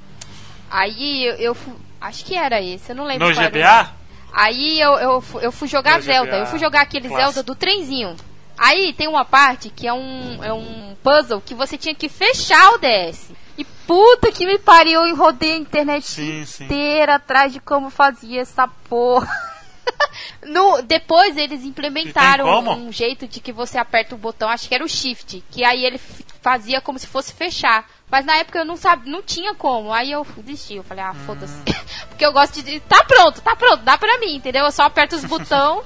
Aí 0.70 1.25
eu, 1.26 1.34
eu 1.34 1.54
fu- 1.54 1.76
acho 2.00 2.25
que 2.25 2.34
era 2.37 2.62
esse, 2.62 2.90
eu 2.92 2.96
não 2.96 3.04
lembro 3.04 3.26
No 3.26 3.32
o 3.32 3.34
GBA? 3.34 3.90
Aí 4.32 4.80
eu, 4.80 4.92
eu, 4.94 5.25
eu 5.42 5.52
fui 5.52 5.68
jogar 5.68 5.96
No 5.96 6.02
Zelda, 6.02 6.30
GBA 6.30 6.38
eu 6.38 6.46
fui 6.46 6.58
jogar 6.58 6.80
aquele 6.82 7.08
clássico. 7.08 7.32
Zelda 7.32 7.42
do 7.42 7.54
trenzinho. 7.54 8.16
Aí 8.62 8.92
tem 8.92 9.09
uma 9.09 9.25
parte 9.25 9.71
que 9.71 9.88
é 9.88 9.92
um, 9.92 10.38
é 10.40 10.52
um 10.52 10.95
puzzle 11.02 11.40
que 11.40 11.52
você 11.52 11.76
tinha 11.76 11.97
que 11.97 12.09
fechar 12.09 12.75
o 12.75 12.78
DS. 12.78 13.33
E 13.59 13.64
puta 13.64 14.31
que 14.31 14.47
me 14.47 14.57
pariu, 14.57 15.04
eu 15.04 15.16
rodei 15.16 15.54
a 15.54 15.57
internet 15.57 16.07
Sim, 16.07 16.45
sim. 16.47 16.64
inteira 16.66 17.16
atrás 17.16 17.52
de 17.52 17.59
como 17.59 17.90
fazia 17.90 18.40
essa 18.40 18.69
porra. 18.88 19.28
No, 20.45 20.83
depois 20.83 21.37
eles 21.37 21.64
implementaram 21.64 22.47
um 22.76 22.92
jeito 22.92 23.26
de 23.26 23.40
que 23.40 23.52
você 23.52 23.78
aperta 23.78 24.14
o 24.14 24.19
botão, 24.19 24.49
acho 24.49 24.69
que 24.69 24.75
era 24.75 24.85
o 24.85 24.88
shift, 24.88 25.42
que 25.50 25.64
aí 25.64 25.85
ele 25.85 25.99
fazia 26.40 26.81
como 26.81 26.99
se 26.99 27.07
fosse 27.07 27.33
fechar. 27.33 27.88
Mas 28.11 28.25
na 28.25 28.37
época 28.37 28.59
eu 28.59 28.64
não 28.64 28.76
sabia, 28.76 29.11
não 29.11 29.23
tinha 29.23 29.54
como. 29.54 29.92
Aí 29.92 30.12
eu 30.12 30.25
desisti, 30.38 30.76
eu 30.76 30.85
falei, 30.85 31.02
ah, 31.02 31.14
foda-se. 31.26 31.57
Porque 32.11 32.25
eu 32.25 32.33
gosto 32.33 32.62
de. 32.62 32.78
Tá 32.81 33.02
pronto, 33.04 33.40
tá 33.40 33.57
pronto, 33.57 33.83
dá 33.83 33.97
pra 33.97 34.19
mim, 34.19 34.37
entendeu? 34.37 34.64
Eu 34.66 34.73
só 34.73 34.85
aperto 34.85 35.16
os 35.16 35.25
botões. 35.25 35.85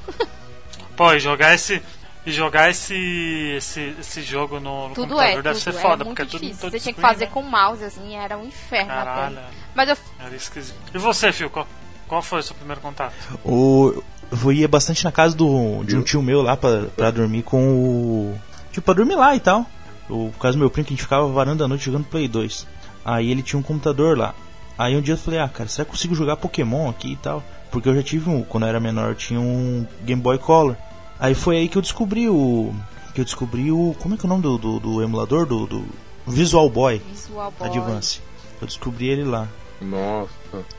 Pô, 0.97 1.16
jogar 1.18 1.54
esse. 1.54 1.83
E 2.26 2.33
jogar 2.33 2.68
esse, 2.68 3.54
esse, 3.56 3.95
esse 4.00 4.21
jogo 4.21 4.59
no, 4.59 4.88
no 4.88 4.95
tudo 4.95 5.11
computador 5.11 5.38
é, 5.38 5.42
deve 5.42 5.59
tudo 5.61 5.61
ser 5.61 5.71
é 5.71 5.73
foda, 5.80 6.04
porque 6.04 6.23
é 6.23 6.25
tudo 6.25 6.50
todo 6.59 6.71
Você 6.73 6.80
tinha 6.80 6.92
que 6.92 7.00
fazer 7.00 7.26
né? 7.26 7.30
com 7.33 7.40
mouse, 7.40 7.85
assim, 7.85 8.16
era 8.16 8.37
um 8.37 8.45
inferno 8.45 8.88
Caralho. 8.88 9.38
Mas 9.75 9.88
eu 9.90 9.97
era 10.18 10.35
esquisito. 10.35 10.76
E 10.92 10.99
você, 10.99 11.33
Fio, 11.33 11.49
qual, 11.49 11.68
qual 12.09 12.21
foi 12.21 12.40
o 12.40 12.42
seu 12.42 12.56
primeiro 12.56 12.80
contato? 12.80 13.14
O, 13.45 14.02
eu 14.33 14.52
ia 14.52 14.66
bastante 14.66 15.04
na 15.04 15.12
casa 15.12 15.37
do, 15.37 15.85
de 15.85 15.97
um 15.97 16.02
tio 16.02 16.21
meu 16.21 16.42
lá 16.42 16.56
pra, 16.56 16.87
pra 16.97 17.11
dormir 17.12 17.45
com 17.45 17.62
o. 17.62 18.40
Tipo, 18.73 18.87
pra 18.87 18.95
dormir 18.95 19.14
lá 19.14 19.37
e 19.37 19.40
tal. 19.40 19.64
O 20.09 20.30
por 20.33 20.40
causa 20.40 20.56
do 20.56 20.61
meu 20.61 20.71
primo 20.71 20.85
que 20.85 20.95
a 20.95 20.97
gente 20.97 21.02
ficava 21.04 21.28
varando 21.28 21.62
a 21.62 21.68
noite 21.68 21.85
jogando 21.85 22.06
Play 22.06 22.26
2. 22.26 22.66
Aí 23.04 23.30
ele 23.30 23.42
tinha 23.42 23.59
um 23.59 23.62
computador 23.62 24.18
lá. 24.18 24.35
Aí 24.76 24.97
um 24.97 25.00
dia 25.00 25.14
eu 25.14 25.18
falei, 25.18 25.38
ah, 25.38 25.49
cara, 25.49 25.68
será 25.68 25.85
que 25.85 25.90
eu 25.90 25.92
consigo 25.92 26.14
jogar 26.14 26.37
Pokémon 26.37 26.90
aqui 26.90 27.12
e 27.12 27.16
tal? 27.16 27.42
Porque 27.71 27.88
eu 27.88 27.95
já 27.95 28.02
tive 28.02 28.28
um, 28.28 28.42
quando 28.42 28.64
eu 28.64 28.68
era 28.68 28.80
menor, 28.80 29.11
eu 29.11 29.14
tinha 29.14 29.40
um 29.40 29.87
Game 30.02 30.21
Boy 30.21 30.38
Color. 30.38 30.76
Aí 31.18 31.35
foi 31.35 31.56
aí 31.58 31.68
que 31.68 31.76
eu 31.78 31.82
descobri 31.82 32.28
o. 32.28 32.75
Que 33.14 33.20
eu 33.20 33.25
descobri 33.25 33.70
o. 33.73 33.94
Como 34.00 34.14
é 34.14 34.18
que 34.18 34.25
é 34.25 34.26
o 34.26 34.28
nome 34.28 34.42
do, 34.42 34.58
do, 34.58 34.78
do 34.80 35.02
emulador? 35.02 35.46
Do, 35.46 35.66
do 35.66 35.85
Visual 36.26 36.68
Boy 36.68 37.00
Visual 37.11 37.52
Boy. 37.58 37.68
Advance. 37.68 38.20
Eu 38.61 38.66
descobri 38.66 39.08
ele 39.08 39.25
lá. 39.25 39.46
Nossa. 39.80 40.30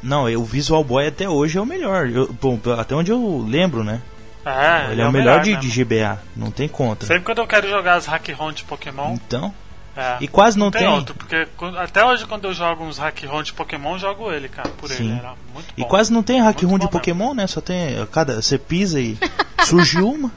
Não, 0.01 0.24
o 0.36 0.44
Visual 0.44 0.84
Boy 0.84 1.08
até 1.08 1.29
hoje 1.29 1.58
é 1.58 1.62
o 1.62 1.65
melhor. 1.65 2.10
Eu- 2.10 2.32
bom, 2.34 2.60
até 2.79 2.96
onde 2.96 3.12
eu 3.12 3.46
lembro, 3.48 3.84
né? 3.84 4.01
É, 4.46 4.91
Ele 4.94 5.01
é, 5.01 5.08
o 5.08 5.12
melhor, 5.12 5.41
de, 5.41 5.50
mesmo. 5.56 5.62
de 5.70 5.84
GBA, 5.84 6.20
não 6.36 6.50
tem 6.51 6.70
contra. 6.70 7.06
Sempre 7.06 7.24
quando 7.25 7.39
eu 7.39 7.48
quero 7.48 7.70
jogar 7.70 7.96
as 7.96 8.06
hack 8.06 8.29
ROM 8.29 8.53
de 8.53 8.63
Pokémon, 8.63 9.13
Então, 9.15 9.53
é, 9.96 10.15
e 10.22 10.27
quase 10.27 10.58
não 10.58 10.72
tem, 10.72 10.84
tem. 10.84 10.89
outro, 10.89 11.13
porque 11.15 11.46
até 11.77 12.06
hoje 12.06 12.25
quando 12.25 12.46
eu 12.46 12.53
jogo 12.53 12.86
uns 12.86 12.98
hack 12.98 13.25
ROM 13.25 13.44
de 13.44 13.51
Pokémon, 13.51 13.94
eu 13.96 14.00
jogo 14.00 14.32
ele, 14.32 14.48
cara, 14.48 14.70
por 14.77 14.89
Sim. 14.89 15.10
ele, 15.10 15.20
era 15.20 15.34
muito 15.53 15.67
E 15.75 15.82
bom. 15.82 15.88
quase 15.89 16.13
não 16.13 16.24
tem 16.24 16.39
hack 16.41 16.62
room 16.62 16.62
de 16.62 16.67
bom 16.70 16.77
mesmo. 16.77 16.89
Pokémon, 16.91 17.34
né? 17.34 17.46
Só 17.46 17.60
tem 17.60 18.06
cada 18.10 18.41
você 18.41 18.58
pisa 18.58 19.01
e 19.01 19.17
surge 19.65 19.97
uma. 20.01 20.31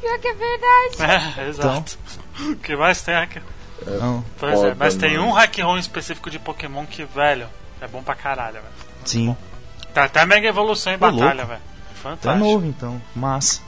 Pior 0.00 0.18
que 0.18 0.28
é 0.28 0.34
verdade. 0.34 1.40
É, 1.40 1.48
exato. 1.48 1.98
O 2.40 2.56
que 2.56 2.74
mais 2.76 3.00
tem 3.02 3.14
hack 3.14 3.36
Não, 4.00 4.24
Pois 4.38 4.52
é, 4.54 4.56
Foda, 4.56 4.76
mas 4.78 4.94
tem 4.94 5.16
mano. 5.16 5.28
um 5.28 5.32
hack 5.32 5.58
ROM 5.60 5.78
específico 5.78 6.30
de 6.30 6.38
Pokémon 6.38 6.84
que, 6.86 7.04
velho, 7.04 7.46
é 7.80 7.86
bom 7.86 8.02
pra 8.02 8.14
caralho, 8.14 8.54
velho. 8.54 8.64
sim, 9.04 9.36
Tá 9.94 10.04
até 10.04 10.24
mega 10.26 10.46
evolução 10.48 10.92
em 10.92 10.98
Tá 10.98 11.10
batalha, 11.10 11.42
louco. 11.44 11.48
velho. 11.48 11.60
tá 11.60 11.94
Fantástico. 12.02 12.44
novo 12.44 12.66
então, 12.66 13.00
massa. 13.14 13.60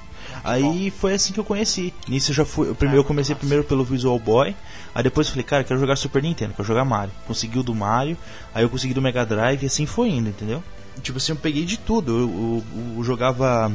Aí 0.45 0.91
foi 0.91 1.15
assim 1.15 1.33
que 1.33 1.41
eu 1.41 1.45
conheci. 1.45 1.93
Nisso 2.07 2.31
eu 2.31 2.35
já 2.37 2.45
fui, 2.45 2.69
eu 2.69 2.75
primeiro 2.75 3.01
É, 3.01 3.03
eu 3.03 3.07
comecei 3.07 3.35
massa. 3.35 3.41
primeiro 3.41 3.65
pelo 3.65 3.85
Visual 3.85 4.19
Boy, 4.19 4.55
aí 4.95 5.03
depois 5.03 5.27
eu 5.27 5.33
falei, 5.33 5.45
cara, 5.45 5.65
quero 5.65 5.81
jogar 5.81 5.97
Super 5.97 6.23
Nintendo, 6.23 6.53
quero 6.55 6.67
jogar 6.69 6.85
Mario. 6.85 7.13
Consegui 7.27 7.59
o 7.59 7.63
do 7.63 7.75
Mario, 7.75 8.17
aí 8.55 8.63
eu 8.63 8.69
consegui 8.71 8.93
do 8.95 9.01
Mega 9.03 9.25
Drive 9.25 9.63
e 9.63 9.67
assim 9.67 9.87
foi 9.87 10.11
indo, 10.11 10.29
entendeu? 10.29 10.63
Tipo 11.03 11.19
assim, 11.19 11.33
eu 11.33 11.37
peguei 11.37 11.65
de 11.65 11.79
tudo. 11.79 12.13
Eu, 12.13 12.29
eu- 12.29 12.95
eu 12.99 13.05
jogava 13.05 13.73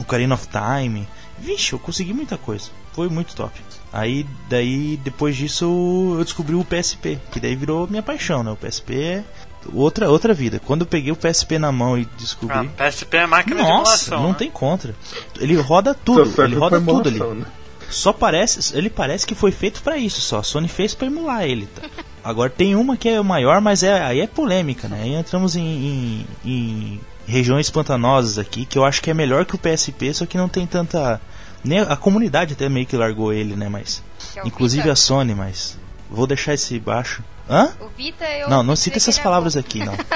Ocarina 0.00 0.34
of 0.34 0.46
Time. 0.48 1.06
Vixe, 1.38 1.72
eu 1.72 1.78
consegui 1.78 2.12
muita 2.14 2.36
coisa. 2.38 2.70
Foi 2.92 3.08
muito 3.08 3.34
top. 3.34 3.60
Aí, 3.92 4.26
daí, 4.48 4.96
depois 5.02 5.36
disso, 5.36 6.14
eu 6.18 6.24
descobri 6.24 6.54
o 6.54 6.64
PSP, 6.64 7.18
que 7.30 7.38
daí 7.40 7.54
virou 7.54 7.86
minha 7.86 8.02
paixão, 8.02 8.42
né? 8.42 8.50
O 8.50 8.56
PSP 8.56 8.94
é 8.94 9.24
outra, 9.72 10.10
outra 10.10 10.32
vida. 10.32 10.60
Quando 10.64 10.80
eu 10.82 10.86
peguei 10.86 11.12
o 11.12 11.16
PSP 11.16 11.58
na 11.58 11.70
mão 11.70 11.98
e 11.98 12.06
descobri. 12.18 12.56
Ah, 12.78 12.84
PSP 12.90 13.16
é 13.18 13.26
máquina 13.26 13.56
de 13.56 13.62
Nossa, 13.62 13.74
emulação. 14.10 14.22
não 14.22 14.30
né? 14.30 14.36
tem 14.38 14.50
contra. 14.50 14.94
Ele 15.38 15.56
roda 15.56 15.94
tudo, 15.94 16.24
Só 16.26 16.32
serve 16.36 16.52
ele 16.54 16.60
roda 16.60 16.80
tudo 16.80 17.08
ali. 17.08 17.18
né? 17.40 17.46
Só 17.88 18.12
parece, 18.12 18.76
ele 18.76 18.90
parece 18.90 19.24
que 19.26 19.34
foi 19.34 19.52
feito 19.52 19.80
pra 19.82 19.96
isso, 19.96 20.20
só 20.20 20.38
a 20.38 20.42
Sony 20.42 20.66
fez 20.68 20.92
pra 20.94 21.06
emular 21.06 21.44
ele. 21.44 21.66
Tá? 21.66 21.82
Agora 22.24 22.50
tem 22.50 22.74
uma 22.74 22.96
que 22.96 23.08
é 23.08 23.22
maior, 23.22 23.60
mas 23.60 23.82
é 23.84 24.02
aí 24.02 24.20
é 24.20 24.26
polêmica, 24.26 24.88
né? 24.88 25.02
Aí 25.04 25.14
entramos 25.14 25.54
em, 25.54 25.62
em- 25.64 26.26
em 26.44 27.00
regiões 27.26 27.68
pantanosas 27.70 28.38
aqui, 28.38 28.64
que 28.64 28.78
eu 28.78 28.84
acho 28.84 29.02
que 29.02 29.10
é 29.10 29.14
melhor 29.14 29.44
que 29.44 29.54
o 29.54 29.58
PSP, 29.58 30.14
só 30.14 30.26
que 30.26 30.36
não 30.38 30.48
tem 30.48 30.66
tanta 30.66 31.20
nem 31.64 31.80
a 31.80 31.96
comunidade 31.96 32.52
até 32.54 32.68
meio 32.68 32.86
que 32.86 32.96
largou 32.96 33.32
ele, 33.32 33.56
né, 33.56 33.68
mas 33.68 34.02
é 34.36 34.46
inclusive 34.46 34.82
Vita. 34.82 34.92
a 34.92 34.96
Sony, 34.96 35.34
mas 35.34 35.76
vou 36.10 36.26
deixar 36.26 36.54
esse 36.54 36.78
baixo. 36.78 37.22
Hã? 37.50 37.72
O 37.80 37.88
Vita 37.88 38.24
eu 38.24 38.48
Não, 38.48 38.62
não 38.62 38.74
cita 38.76 38.96
essas 38.96 39.18
é 39.18 39.22
palavras 39.22 39.54
bom. 39.54 39.60
aqui, 39.60 39.84
não. 39.84 39.94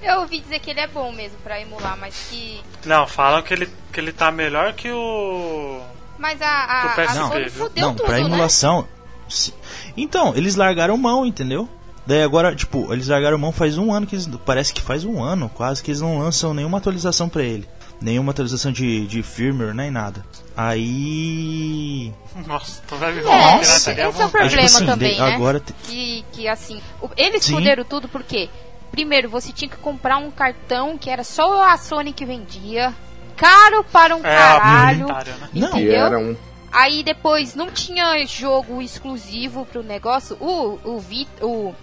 Eu 0.00 0.20
ouvi 0.20 0.38
dizer 0.40 0.60
que 0.60 0.70
ele 0.70 0.80
é 0.80 0.86
bom 0.86 1.12
mesmo 1.12 1.36
pra 1.44 1.60
emular, 1.60 1.96
mas 2.00 2.14
que. 2.30 2.60
Não, 2.86 3.06
falam 3.06 3.42
que 3.42 3.52
ele, 3.52 3.68
que 3.92 4.00
ele 4.00 4.12
tá 4.12 4.30
melhor 4.30 4.72
que 4.72 4.90
o. 4.90 5.80
Mas 6.18 6.40
a, 6.40 6.46
a, 6.48 6.82
a 6.84 6.88
PSP, 6.94 7.14
Sony 7.18 7.40
viu? 7.48 7.50
fudeu 7.50 7.86
Não, 7.88 7.94
tudo, 7.94 8.06
pra 8.06 8.14
né? 8.16 8.20
emulação. 8.22 8.88
se- 9.28 9.52
Então, 9.96 10.34
eles 10.34 10.54
largaram 10.54 10.96
mão, 10.96 11.26
entendeu? 11.26 11.68
Daí 12.08 12.22
agora, 12.22 12.56
tipo, 12.56 12.90
eles 12.90 13.06
largaram 13.08 13.36
mão 13.36 13.52
faz 13.52 13.76
um 13.76 13.92
ano 13.92 14.06
que 14.06 14.14
eles. 14.14 14.26
Parece 14.46 14.72
que 14.72 14.80
faz 14.80 15.04
um 15.04 15.22
ano 15.22 15.50
quase 15.54 15.82
que 15.82 15.90
eles 15.90 16.00
não 16.00 16.18
lançam 16.18 16.54
nenhuma 16.54 16.78
atualização 16.78 17.28
pra 17.28 17.42
ele. 17.42 17.68
Nenhuma 18.00 18.30
atualização 18.32 18.72
de, 18.72 19.06
de 19.06 19.22
firmware, 19.22 19.74
nem 19.74 19.90
nada. 19.90 20.24
Aí. 20.56 22.12
Nossa, 22.46 22.80
tu 22.88 22.96
vai 22.96 23.12
me 23.12 23.20
É, 23.20 23.22
falar 23.24 23.60
esse, 23.60 23.90
é 23.90 24.06
o 24.06 24.08
à 24.08 24.10
vontade. 24.10 24.30
problema 24.32 24.62
assim, 24.64 24.86
também, 24.86 25.14
de- 25.14 25.20
né? 25.20 25.34
agora 25.34 25.60
te- 25.60 25.72
Que, 25.84 26.24
que 26.32 26.48
assim, 26.48 26.80
eles 27.16 27.44
Sim. 27.44 27.54
fuderam 27.54 27.84
tudo 27.84 28.08
porque, 28.08 28.48
primeiro, 28.90 29.28
você 29.28 29.52
tinha 29.52 29.68
que 29.68 29.76
comprar 29.76 30.16
um 30.18 30.30
cartão 30.30 30.96
que 30.96 31.10
era 31.10 31.24
só 31.24 31.62
a 31.68 31.76
Sony 31.76 32.12
que 32.12 32.24
vendia, 32.24 32.94
caro 33.36 33.84
para 33.92 34.16
um 34.16 34.20
É, 34.20 34.22
caralho. 34.36 35.06
né? 35.08 35.24
Não, 35.54 35.78
era 35.78 36.18
um. 36.18 36.36
Aí 36.70 37.02
depois 37.02 37.54
não 37.54 37.70
tinha 37.70 38.24
jogo 38.26 38.82
exclusivo 38.82 39.64
pro 39.66 39.82
negócio. 39.82 40.36
O, 40.38 40.78
o, 40.84 41.00
Vi- 41.00 41.26
o 41.40 41.74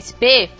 PSP, 0.00 0.50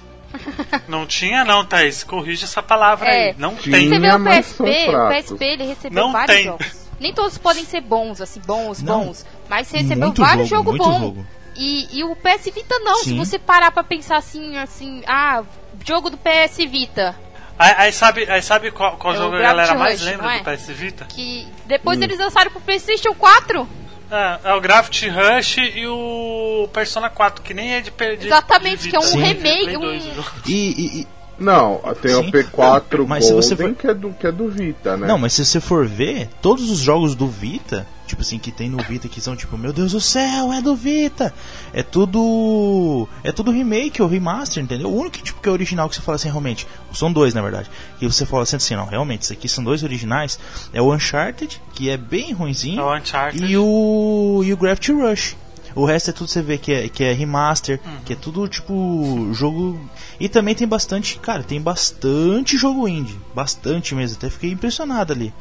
Não 0.89 1.07
tinha 1.07 1.45
não, 1.45 1.65
Thaís. 1.65 2.03
Corrige 2.03 2.45
essa 2.45 2.63
palavra 2.63 3.09
É. 3.09 3.29
aí. 3.31 3.35
Não 3.39 3.55
Tinha. 3.55 3.77
tem. 3.79 3.89
você 3.89 3.99
vê 3.99 4.13
o 4.13 4.25
PSP, 4.25 4.63
o. 4.97 5.09
PSP 5.09 5.45
ele 5.45 5.65
recebeu 5.67 6.05
Não 6.05 6.13
vários 6.13 6.37
tem. 6.37 6.45
jogos. 6.47 6.67
Nem 6.99 7.13
todos 7.13 7.37
podem 7.37 7.65
ser 7.65 7.81
bons, 7.81 8.21
assim, 8.21 8.41
bons, 8.47 8.81
Não. 8.83 9.07
bons. 9.07 9.27
Mas 9.49 9.67
você 9.69 9.79
recebeu 9.79 10.07
muito 10.07 10.23
vários 10.23 10.49
jogo, 10.49 10.71
jogos 10.77 10.87
muito 10.87 10.91
bons. 11.01 11.01
jogo. 11.17 11.27
E, 11.57 11.99
e 11.99 12.05
o 12.05 12.17
PS 12.17 12.51
Vita 12.55 12.79
não, 12.79 12.97
se 12.99 13.11
Sim. 13.11 13.17
você 13.19 13.39
parar 13.39 13.71
pra 13.73 13.85
pensar 13.85 14.17
assim, 14.17 14.57
assim, 14.57 15.03
ah, 15.07 15.43
jogo 15.85 16.09
do 16.09 16.17
PS 16.17 16.57
Vita. 16.67 17.15
Aí, 17.59 17.75
aí 17.77 17.93
sabe, 17.93 18.25
aí 18.31 18.41
sabe 18.41 18.71
qual, 18.71 18.97
qual 18.97 19.13
É 19.15 19.17
jogo 19.19 19.37
a 19.37 19.39
galera 19.41 19.75
mais 19.75 20.01
Rush, 20.01 20.07
lembra 20.09 20.27
não 20.27 20.33
é? 20.33 20.39
do 20.39 20.45
PS 20.45 20.67
Vita? 20.69 21.05
Que 21.05 21.47
depois 21.67 21.99
Hum. 21.99 22.05
eles 22.05 22.19
lançaram 22.19 22.51
pro 22.51 22.61
PlayStation 22.61 23.13
4. 23.15 23.69
É, 24.13 24.51
é 24.51 24.55
o 24.55 24.61
Gravity 24.61 25.09
Rush 25.09 25.57
e 25.75 25.87
o 25.87 26.69
Persona 26.71 27.09
4, 27.09 27.43
que 27.43 27.55
nem 27.55 27.73
é 27.75 27.81
de 27.81 27.91
perder. 27.91 28.27
Exatamente, 28.27 28.91
que 28.91 28.95
é 28.95 28.99
um 28.99 29.03
remake, 29.17 29.77
um- 29.79 30.23
E, 30.47 30.53
e- 30.53 31.01
e- 31.01 31.09
Não, 31.43 31.81
tem 32.01 32.13
Sim. 32.15 32.29
o 32.29 32.33
P4 32.33 32.99
Não, 32.99 33.07
mas 33.07 33.25
se 33.25 33.33
Golden 33.33 33.49
você 33.49 33.57
for- 33.57 33.75
que, 33.75 33.87
é 33.87 33.95
do, 33.95 34.11
que 34.13 34.27
é 34.27 34.33
do 34.33 34.49
Vita, 34.49 34.97
né? 34.97 35.07
Não, 35.07 35.19
mas 35.19 35.33
se 35.33 35.45
você 35.45 35.61
for 35.61 35.87
ver, 35.87 36.29
todos 36.41 36.71
os 36.71 36.79
jogos 36.79 37.15
do 37.15 37.27
Vita, 37.27 37.87
tipo 38.07 38.23
assim, 38.23 38.39
que 38.39 38.51
tem 38.53 38.69
no 38.71 38.83
Vita 38.83 39.09
que 39.09 39.21
são 39.21 39.35
tipo, 39.35 39.57
meu 39.59 39.73
Deus 39.73 39.93
do 39.93 40.01
céu, 40.01 40.53
é 40.53 40.61
do 40.63 40.75
Vita. 40.77 41.33
É 41.73 41.83
tudo. 41.83 43.09
É 43.25 43.33
tudo 43.33 43.51
remake 43.51 44.01
ou 44.03 44.09
remaster, 44.09 44.63
entendeu? 44.63 44.89
O 44.89 44.97
único 45.01 45.19
tipo 45.19 45.41
que 45.41 45.49
é 45.49 45.53
original 45.53 45.89
que 45.89 45.95
você 45.97 46.03
fala 46.03 46.17
assim, 46.17 46.29
realmente. 46.29 46.67
São 46.93 47.13
dois, 47.13 47.35
na 47.35 47.43
verdade. 47.43 47.71
Que 47.99 48.07
você 48.07 48.25
fala 48.27 48.43
assim, 48.43 48.57
assim, 48.57 48.77
não, 48.77 48.87
realmente, 48.87 49.23
isso 49.23 49.33
aqui 49.33 49.49
são 49.49 49.65
dois 49.65 49.83
originais. 49.83 50.39
É 50.73 50.81
o 50.81 50.93
Uncharted, 50.95 51.61
que 51.75 51.89
é 51.91 51.97
bem 51.97 52.33
ruinzinho. 52.33 52.81
É 52.81 52.85
o 52.85 52.95
Uncharted. 52.97 53.45
E 53.45 53.57
o. 53.57 54.43
E 54.45 54.53
o 54.53 54.57
Gravity 54.57 54.93
Rush. 54.93 55.37
O 55.75 55.85
resto 55.85 56.11
é 56.11 56.13
tudo 56.13 56.29
você 56.29 56.43
vê 56.43 56.59
que 56.59 56.73
é, 56.73 56.89
que 56.89 57.03
é 57.05 57.13
remaster, 57.13 57.81
que 58.05 58.13
é 58.13 58.17
tudo 58.17 58.47
tipo 58.49 59.29
jogo. 59.33 59.81
E 60.21 60.29
também 60.29 60.55
tem 60.55 60.67
bastante, 60.67 61.19
cara, 61.19 61.43
tem 61.43 61.61
bastante 61.61 62.57
jogo 62.57 62.87
indie. 62.89 63.19
Bastante 63.35 63.95
mesmo, 63.95 64.17
até 64.19 64.31
fiquei 64.31 64.51
impressionado 64.51 65.13
ali. 65.13 65.33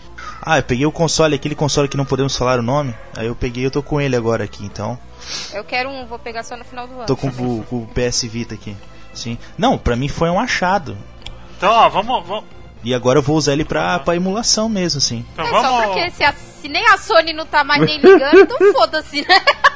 Ah, 0.42 0.58
eu 0.60 0.64
peguei 0.64 0.86
o 0.86 0.92
console, 0.92 1.36
aquele 1.36 1.56
console 1.56 1.88
que 1.88 1.98
não 1.98 2.06
podemos 2.06 2.36
falar 2.36 2.60
o 2.60 2.64
nome. 2.64 2.96
Aí 3.18 3.28
eu 3.28 3.36
peguei, 3.36 3.66
eu 3.66 3.72
tô 3.72 3.84
com 3.84 4.00
ele 4.02 4.16
agora 4.16 4.44
aqui, 4.44 4.66
então. 4.66 4.98
Eu 5.54 5.64
quero 5.64 5.90
um, 5.90 6.06
vou 6.06 6.18
pegar 6.18 6.44
só 6.44 6.56
no 6.58 6.64
final 6.66 6.88
do 6.88 6.94
ano. 6.96 7.06
Tô 7.06 7.16
com, 7.16 7.28
o, 7.28 7.64
com 7.70 7.78
o 7.84 7.88
PS 7.88 8.24
Vita 8.24 8.56
aqui. 8.56 8.76
Sim. 9.14 9.38
Não, 9.58 9.78
pra 9.78 9.96
mim 9.96 10.08
foi 10.08 10.30
um 10.30 10.40
achado. 10.40 10.98
Então, 11.58 11.72
ó, 11.72 11.90
vamos. 11.90 12.26
vamos 12.28 12.46
E 12.84 12.94
agora 12.94 13.20
eu 13.20 13.24
vou 13.24 13.36
usar 13.38 13.54
ele 13.54 13.64
pra, 13.66 14.00
pra 14.00 14.16
emulação 14.16 14.68
mesmo, 14.70 14.98
assim. 14.98 15.26
então 15.34 15.46
É 15.46 15.50
só 15.50 15.62
vamos. 15.62 15.86
porque 15.88 16.10
se, 16.12 16.24
a- 16.24 16.34
se 16.34 16.68
nem 16.68 16.88
a 16.88 16.98
Sony 16.98 17.34
não 17.34 17.46
tá 17.46 17.64
mais 17.64 17.86
nem 17.86 17.98
ligando, 18.00 18.40
então 18.40 18.58
foda-se, 18.74 19.22
né? 19.28 19.36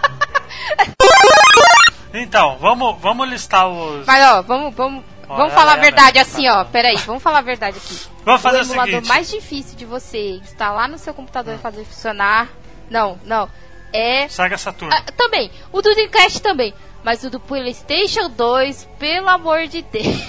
Então, 2.14 2.58
vamos, 2.60 2.98
vamos 3.02 3.28
listar 3.28 3.68
os. 3.68 4.06
Mas 4.06 4.26
ó, 4.26 4.42
vamos, 4.42 4.74
vamos, 4.74 5.04
vamos 5.28 5.52
é, 5.52 5.56
falar 5.56 5.74
a 5.74 5.78
é, 5.78 5.82
verdade 5.82 6.18
é, 6.18 6.22
assim, 6.22 6.48
ó. 6.48 6.64
Peraí, 6.64 6.96
vamos 6.98 7.22
falar 7.22 7.40
a 7.40 7.42
verdade 7.42 7.78
aqui. 7.78 8.00
Vamos 8.24 8.42
fazer 8.42 8.58
o 8.58 8.62
o 8.62 8.64
emulador 8.64 8.86
seguinte. 8.86 9.08
mais 9.08 9.30
difícil 9.30 9.78
de 9.78 9.86
você 9.86 10.38
instalar 10.38 10.88
no 10.88 10.98
seu 10.98 11.14
computador 11.14 11.56
e 11.56 11.58
fazer 11.58 11.84
funcionar. 11.84 12.48
Não, 12.90 13.20
não. 13.26 13.50
É. 13.92 14.28
Saga 14.30 14.58
Saturno. 14.58 14.96
Ah, 14.96 15.04
também. 15.16 15.52
O 15.72 15.82
do 15.82 15.94
Dreamcast 15.94 16.42
também. 16.42 16.74
Mas 17.04 17.24
o 17.24 17.30
do 17.30 17.40
PlayStation 17.40 18.30
2, 18.30 18.88
pelo 18.98 19.30
amor 19.30 19.68
de 19.68 19.82
Deus. 19.84 20.24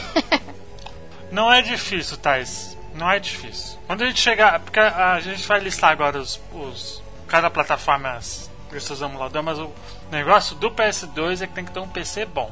Não 1.33 1.53
é 1.53 1.63
difícil, 1.63 2.17
Thais. 2.17 2.77
Não 2.95 3.11
é 3.11 3.19
difícil. 3.19 3.79
Quando 3.87 4.03
a 4.03 4.07
gente 4.07 4.21
chegar. 4.21 4.61
Porque 4.61 4.79
a 4.79 5.19
gente 5.21 5.47
vai 5.47 5.61
listar 5.61 5.91
agora 5.91 6.19
os. 6.19 6.41
os 6.53 7.03
cada 7.27 7.51
plataforma 7.51 8.09
e 8.09 8.13
seus 8.81 9.01
emuladores, 9.01 9.45
mas 9.45 9.59
o 9.59 9.71
negócio 10.11 10.57
do 10.57 10.71
PS2 10.71 11.43
é 11.43 11.47
que 11.47 11.53
tem 11.55 11.65
que 11.65 11.71
ter 11.73 11.81
um 11.81 11.89
PC 11.89 12.25
bom. 12.27 12.51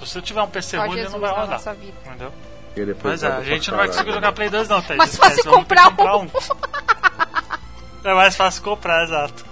Se 0.00 0.06
você 0.10 0.20
tiver 0.22 0.42
um 0.42 0.48
PC 0.48 0.76
Só 0.76 0.86
ruim, 0.86 0.98
ele 0.98 1.08
não 1.08 1.20
vai 1.20 1.30
rodar. 1.30 1.60
Entendeu? 2.06 2.32
É 2.76 2.94
Mas 3.04 3.22
é, 3.22 3.26
a 3.28 3.42
gente 3.42 3.70
não 3.70 3.78
vai 3.78 3.86
conseguir 3.86 4.12
jogar 4.12 4.32
Play 4.32 4.48
2 4.48 4.68
não, 4.68 4.80
tá? 4.82 4.94
Mais 4.96 5.10
Gente, 5.10 5.20
fácil 5.20 5.42
que 5.42 5.48
comprar 5.50 6.16
um. 6.16 6.28
É 8.04 8.14
mais 8.14 8.34
fácil 8.34 8.62
comprar, 8.62 9.04
exato. 9.04 9.44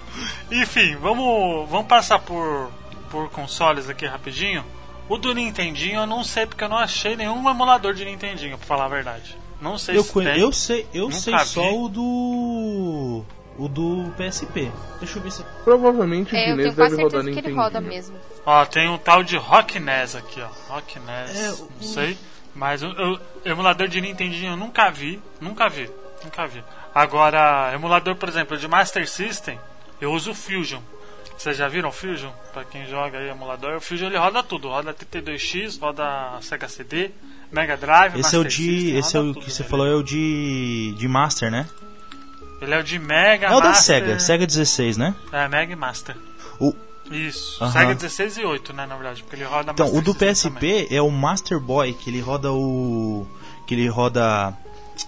Enfim, 0.51 0.97
vamos, 0.97 1.69
vamos 1.69 1.87
passar 1.87 2.19
por, 2.19 2.69
por 3.09 3.29
consoles 3.29 3.89
aqui 3.89 4.05
rapidinho. 4.05 4.65
O 5.07 5.17
do 5.17 5.33
Nintendinho 5.33 6.01
eu 6.01 6.07
não 6.07 6.21
sei 6.23 6.45
porque 6.45 6.63
eu 6.63 6.69
não 6.69 6.77
achei 6.77 7.15
nenhum 7.15 7.49
emulador 7.49 7.93
de 7.93 8.03
Nintendinho, 8.03 8.57
pra 8.57 8.67
falar 8.67 8.85
a 8.85 8.89
verdade. 8.89 9.37
Não 9.61 9.77
sei 9.77 9.97
Eu, 9.97 10.03
se 10.03 10.11
conhe- 10.11 10.31
tem. 10.33 10.41
eu 10.41 10.51
sei, 10.51 10.85
eu 10.93 11.03
Nunca 11.07 11.15
sei 11.21 11.39
só 11.39 11.73
o 11.77 11.87
do. 11.87 13.23
O 13.63 13.67
do 13.67 14.11
PSP. 14.17 14.71
Deixa 14.99 15.19
eu 15.19 15.21
ver 15.23 15.31
se. 15.31 15.43
Provavelmente 15.63 16.33
o 16.33 16.37
É, 16.37 16.47
Guinness 16.47 16.73
deve 16.75 17.01
rodar 17.03 17.23
que 17.23 17.29
ele 17.39 17.53
roda 17.53 17.79
mesmo. 17.79 18.15
Ó, 18.45 18.65
tem 18.65 18.89
um 18.89 18.97
tal 18.97 19.23
de 19.23 19.37
Rock 19.37 19.79
NES 19.79 20.15
aqui, 20.15 20.41
ó. 20.41 20.73
Rock 20.73 20.97
NES, 20.99 21.37
É, 21.39 21.47
não 21.49 21.67
o- 21.79 21.83
sei. 21.83 22.17
Mas 22.55 22.81
eu, 22.81 22.89
eu- 22.93 23.19
emulador 23.45 23.87
de 23.87 24.01
Nintendinho 24.01 24.53
eu 24.53 24.57
nunca 24.57 24.89
vi. 24.89 25.21
Nunca 25.39 25.69
vi. 25.69 25.89
Nunca 26.23 26.47
vi. 26.47 26.63
Agora, 26.93 27.71
emulador, 27.73 28.15
por 28.15 28.27
exemplo, 28.27 28.57
de 28.57 28.67
Master 28.67 29.07
System, 29.07 29.59
eu 30.01 30.11
uso 30.11 30.31
o 30.31 30.35
Fusion. 30.35 30.81
Vocês 31.37 31.55
já 31.57 31.67
viram 31.67 31.89
o 31.89 31.91
Fusion? 31.91 32.31
Pra 32.53 32.63
quem 32.63 32.85
joga 32.87 33.17
aí 33.19 33.29
emulador, 33.29 33.77
o 33.77 33.81
Fusion 33.81 34.07
ele 34.07 34.17
roda 34.17 34.41
tudo. 34.43 34.69
Roda 34.69 34.91
32X, 34.93 35.77
roda 35.79 36.03
Sega 36.41 36.67
CD, 36.67 37.11
Mega 37.51 37.77
Drive, 37.77 38.19
Esse 38.19 38.35
é 38.35 38.39
o 38.39 38.43
Master 38.43 38.47
de. 38.63 38.71
System, 38.81 38.97
Esse 38.97 39.17
é 39.17 39.19
o 39.19 39.23
tudo 39.33 39.39
que 39.45 39.51
você 39.51 39.61
nele. 39.63 39.69
falou, 39.69 39.87
é 39.87 39.95
o 39.95 40.03
de. 40.03 40.93
de 40.97 41.07
Master, 41.07 41.49
né? 41.51 41.67
Ele 42.61 42.73
é 42.73 42.79
o 42.79 42.83
de 42.83 42.99
Mega, 42.99 43.47
É 43.47 43.55
o 43.55 43.59
da 43.59 43.69
Master... 43.69 44.03
Sega, 44.05 44.19
Sega 44.19 44.45
16, 44.47 44.97
né? 44.97 45.15
É, 45.31 45.47
Mega 45.47 45.73
e 45.73 45.75
Master. 45.75 46.15
O, 46.59 46.73
Isso. 47.09 47.59
Sega 47.71 47.95
16 47.95 48.37
e 48.37 48.45
8, 48.45 48.71
né, 48.73 48.85
na 48.85 48.95
verdade, 48.95 49.23
porque 49.23 49.35
ele 49.35 49.43
roda 49.45 49.71
então, 49.71 49.85
Master 49.87 49.99
o 49.99 50.03
do 50.03 50.13
System 50.13 50.51
também. 50.53 50.83
PSP 50.83 50.95
é 50.95 51.01
o 51.01 51.09
Master 51.09 51.59
Boy, 51.59 51.93
que 51.93 52.09
ele 52.09 52.21
roda 52.21 52.51
o. 52.53 53.25
que 53.65 53.73
ele 53.73 53.87
roda. 53.87 54.53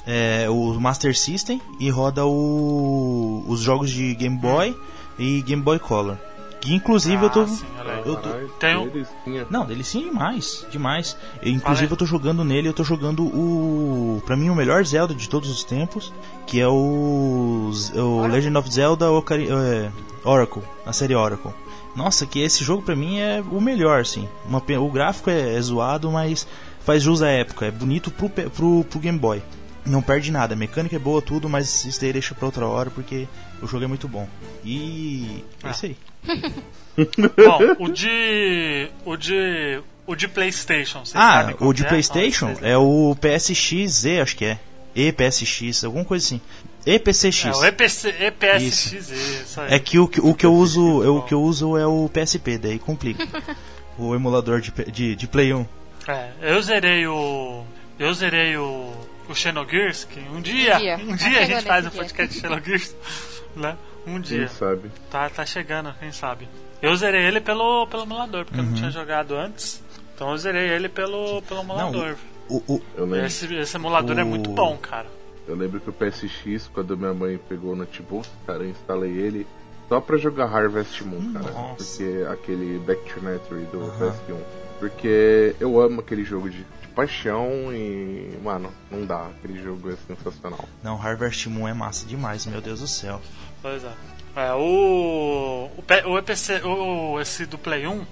é, 0.07 0.49
o 0.49 0.73
Master 0.79 1.15
System 1.15 1.61
e 1.79 1.89
roda 1.89 2.25
o, 2.25 3.43
os 3.47 3.59
jogos 3.59 3.91
de 3.91 4.15
Game 4.15 4.37
Boy 4.37 4.75
e 5.19 5.41
Game 5.43 5.61
Boy 5.61 5.77
Color. 5.79 6.17
Que 6.63 6.73
inclusive 6.73 7.21
eu 7.21 7.29
tô. 7.29 7.41
Ah, 7.41 7.47
sim, 7.47 7.65
eu 8.05 8.15
tô- 8.15 8.29
um- 8.29 8.87
delicinha. 8.87 9.47
Não, 9.49 9.65
delicinha 9.65 10.05
demais, 10.09 10.65
demais. 10.71 11.17
Eu, 11.41 11.51
inclusive 11.51 11.91
eu 11.91 11.97
tô 11.97 12.05
jogando 12.05 12.41
nele, 12.45 12.69
eu 12.69 12.73
tô 12.73 12.85
jogando 12.85 13.23
o, 13.25 14.21
Pra 14.25 14.37
mim 14.37 14.49
o 14.49 14.55
melhor 14.55 14.85
Zelda 14.85 15.13
de 15.13 15.27
todos 15.27 15.49
os 15.49 15.65
tempos, 15.65 16.13
que 16.47 16.61
é 16.61 16.67
o, 16.67 17.69
o 17.95 18.27
Legend 18.27 18.57
of 18.57 18.71
Zelda 18.71 19.11
Ocari- 19.11 19.49
é, 19.51 19.91
Oracle, 20.23 20.61
a 20.85 20.93
série 20.93 21.13
Oracle. 21.13 21.51
Nossa, 21.97 22.25
que 22.25 22.39
esse 22.39 22.63
jogo 22.63 22.81
pra 22.81 22.95
mim 22.95 23.19
é 23.19 23.43
o 23.51 23.59
melhor, 23.59 23.99
assim. 23.99 24.29
Uma 24.45 24.63
o 24.79 24.89
gráfico 24.89 25.29
é, 25.29 25.55
é 25.55 25.61
zoado, 25.61 26.09
mas 26.09 26.47
faz 26.85 27.03
jus 27.03 27.21
à 27.21 27.27
época, 27.27 27.65
é 27.65 27.71
bonito 27.71 28.09
pro, 28.09 28.29
pro, 28.29 28.85
pro 28.85 28.99
Game 29.01 29.19
Boy. 29.19 29.43
Não 29.85 30.01
perde 30.01 30.31
nada, 30.31 30.53
a 30.53 30.57
mecânica 30.57 30.95
é 30.95 30.99
boa 30.99 31.21
tudo, 31.21 31.49
mas 31.49 31.83
isso 31.83 31.99
daí 31.99 32.13
deixa 32.13 32.33
pra 32.33 32.45
outra 32.45 32.65
hora 32.65 32.89
porque 32.89 33.27
o 33.61 33.67
jogo 33.67 33.83
é 33.83 33.87
muito 33.87 34.07
bom. 34.07 34.29
E 34.63 35.43
é 35.61 35.67
Ah. 35.67 35.71
isso 35.71 35.85
aí. 35.87 35.97
Bom, 36.97 37.85
o 37.85 37.89
de. 37.89 38.89
O 39.05 39.15
de. 39.17 39.81
O 40.05 40.15
de 40.15 40.27
Playstation, 40.27 40.99
vocês 41.05 41.15
Ah, 41.15 41.53
o 41.61 41.71
de 41.71 41.85
é? 41.85 41.87
PlayStation 41.87 42.53
Ah, 42.61 42.67
é 42.67 42.77
o 42.77 43.15
PSX-Z, 43.19 44.19
acho 44.19 44.35
que 44.35 44.43
é. 44.45 44.59
EPSX, 44.95 45.85
alguma 45.85 46.03
coisa 46.03 46.25
assim. 46.25 46.41
EPCX. 46.85 47.45
É 47.45 47.51
o 47.51 47.65
EPC, 47.65 48.09
EPSX, 48.19 48.93
isso 49.01 49.61
aí. 49.61 49.73
É 49.73 49.79
que 49.79 49.97
o, 49.97 50.07
que- 50.07 50.19
o 50.19 50.33
que 50.35 50.45
eu 50.45 50.53
uso, 50.53 51.01
eu- 51.01 51.15
o 51.17 51.21
que 51.23 51.33
eu 51.33 51.41
uso 51.41 51.77
é 51.77 51.87
o 51.87 52.09
PSP, 52.09 52.57
daí 52.57 52.77
complica. 52.77 53.25
o 53.97 54.13
emulador 54.13 54.59
de, 54.59 54.71
de, 54.91 55.15
de 55.15 55.27
Play 55.27 55.53
1. 55.53 55.65
É, 56.07 56.29
eu 56.41 56.61
zerei 56.61 57.07
o. 57.07 57.63
Eu 57.97 58.13
zerei 58.13 58.57
o. 58.57 58.91
O 59.29 59.33
Xenogears, 59.33 60.03
que 60.03 60.19
um 60.19 60.41
dia. 60.41 60.75
dia. 60.77 60.97
Um 60.97 61.15
dia 61.15 61.27
a 61.27 61.31
gente 61.45 61.47
chegando 61.47 61.63
faz 61.65 61.85
um 61.85 61.89
podcast 61.91 62.33
de 62.35 62.41
Xenogears. 62.41 62.93
Né? 63.55 63.77
Um 64.05 64.13
Quem 64.13 64.21
dia. 64.21 64.47
sabe? 64.47 64.91
Tá, 65.09 65.29
tá 65.29 65.45
chegando, 65.45 65.93
quem 65.99 66.11
sabe. 66.11 66.47
Eu 66.81 66.95
zerei 66.95 67.21
ele 67.25 67.39
pelo, 67.39 67.87
pelo 67.87 68.03
emulador, 68.03 68.43
porque 68.45 68.59
eu 68.59 68.63
Uhum. 68.63 68.69
não 68.71 68.77
tinha 68.77 68.91
jogado 68.91 69.35
antes. 69.35 69.81
Então 70.15 70.31
eu 70.31 70.37
zerei 70.37 70.69
ele 70.69 70.89
pelo, 70.89 71.41
pelo 71.43 71.61
emulador. 71.61 72.15
O, 72.49 72.57
o, 72.67 72.81
Eu 72.97 73.05
lembro, 73.05 73.25
esse, 73.25 73.53
esse 73.55 73.77
emulador 73.77 74.17
é 74.19 74.23
o- 74.23 74.27
muito 74.27 74.49
bom, 74.49 74.75
cara. 74.77 75.07
eu 75.47 75.55
lembro 75.55 75.79
que 75.79 75.89
o 75.89 75.93
PSX, 75.93 76.69
quando 76.73 76.97
minha 76.97 77.13
mãe 77.13 77.39
pegou 77.49 77.71
o 77.71 77.75
notebook, 77.75 78.27
cara, 78.45 78.63
eu 78.63 78.69
instalei 78.69 79.11
ele 79.11 79.47
só 79.87 80.01
pra 80.01 80.17
jogar 80.17 80.45
Harvest 80.53 81.01
Moon, 81.03 81.31
cara. 81.33 81.51
Nossa. 81.51 81.75
Porque 81.83 82.25
aquele 82.29 82.79
Back 82.79 83.01
to 83.13 83.23
Nature 83.23 83.61
do 83.71 83.79
PS1. 83.99 84.37
Porque 84.79 85.55
eu 85.59 85.79
amo 85.79 86.01
aquele 86.01 86.23
jogo 86.25 86.49
de 86.49 86.65
paixão 86.95 87.73
e, 87.73 88.37
mano, 88.43 88.71
não 88.89 89.05
dá. 89.05 89.27
Aquele 89.27 89.61
jogo 89.61 89.91
é 89.91 89.95
sensacional. 90.07 90.67
não, 90.81 91.01
Harvest 91.01 91.47
Moon 91.47 91.67
é 91.67 91.73
massa 91.73 92.05
demais, 92.05 92.45
meu 92.45 92.61
Deus 92.61 92.79
do 92.79 92.87
céu. 92.87 93.21
Pois 93.61 93.83
é. 93.83 93.93
É, 94.35 94.53
o. 94.53 95.69
O, 95.77 96.09
o 96.09 96.17
EPC. 96.17 96.61
O, 96.63 97.19
esse 97.19 97.45
do 97.45 97.57
Play 97.57 97.85
1, 97.85 98.05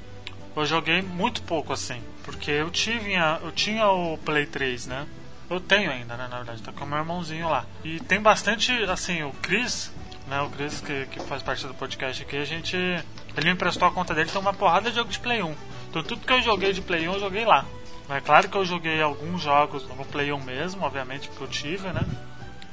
eu 0.56 0.66
joguei 0.66 1.02
muito 1.02 1.42
pouco 1.44 1.74
assim. 1.74 2.02
Porque 2.24 2.52
eu 2.52 2.70
tive 2.70 3.14
eu 3.42 3.52
tinha 3.52 3.88
o 3.90 4.18
Play 4.20 4.46
3, 4.46 4.88
né? 4.88 5.08
Eu 5.50 5.60
tenho 5.60 5.92
ainda, 5.92 6.16
né? 6.16 6.28
Na 6.30 6.38
verdade, 6.38 6.62
tá 6.62 6.72
com 6.72 6.86
o 6.86 6.88
meu 6.88 7.00
irmãozinho 7.00 7.50
lá. 7.50 7.66
E 7.84 8.00
tem 8.00 8.22
bastante, 8.22 8.72
assim, 8.84 9.24
o 9.24 9.32
Chris, 9.42 9.92
né? 10.28 10.40
O 10.42 10.50
Chris 10.50 10.80
que, 10.80 11.08
que 11.08 11.20
faz 11.22 11.42
parte 11.44 11.66
do 11.68 11.74
podcast 11.74 12.22
aqui, 12.22 12.38
a 12.38 12.46
gente. 12.46 12.76
Ele 12.76 13.46
me 13.46 13.52
emprestou 13.52 13.88
a 13.88 13.92
conta 13.92 14.14
dele, 14.14 14.30
tem 14.30 14.40
uma 14.40 14.54
porrada 14.54 14.90
de 14.90 14.96
jogo 14.96 15.10
de 15.10 15.20
Play 15.20 15.42
1. 15.42 15.56
Então 15.90 16.04
tudo 16.04 16.26
que 16.26 16.32
eu 16.32 16.42
joguei 16.42 16.72
de 16.72 16.82
Play 16.82 17.08
1 17.08 17.14
eu 17.14 17.20
joguei 17.20 17.46
lá. 17.46 17.66
É 18.12 18.20
claro 18.22 18.50
que 18.50 18.58
eu 18.58 18.66
joguei 18.66 19.02
alguns 19.02 19.42
jogos 19.42 19.86
no 19.88 20.06
Play 20.06 20.32
1 20.34 20.40
mesmo, 20.42 20.84
obviamente, 20.86 21.30
porque 21.30 21.44
eu 21.44 21.48
tive, 21.48 21.88
né? 21.90 22.02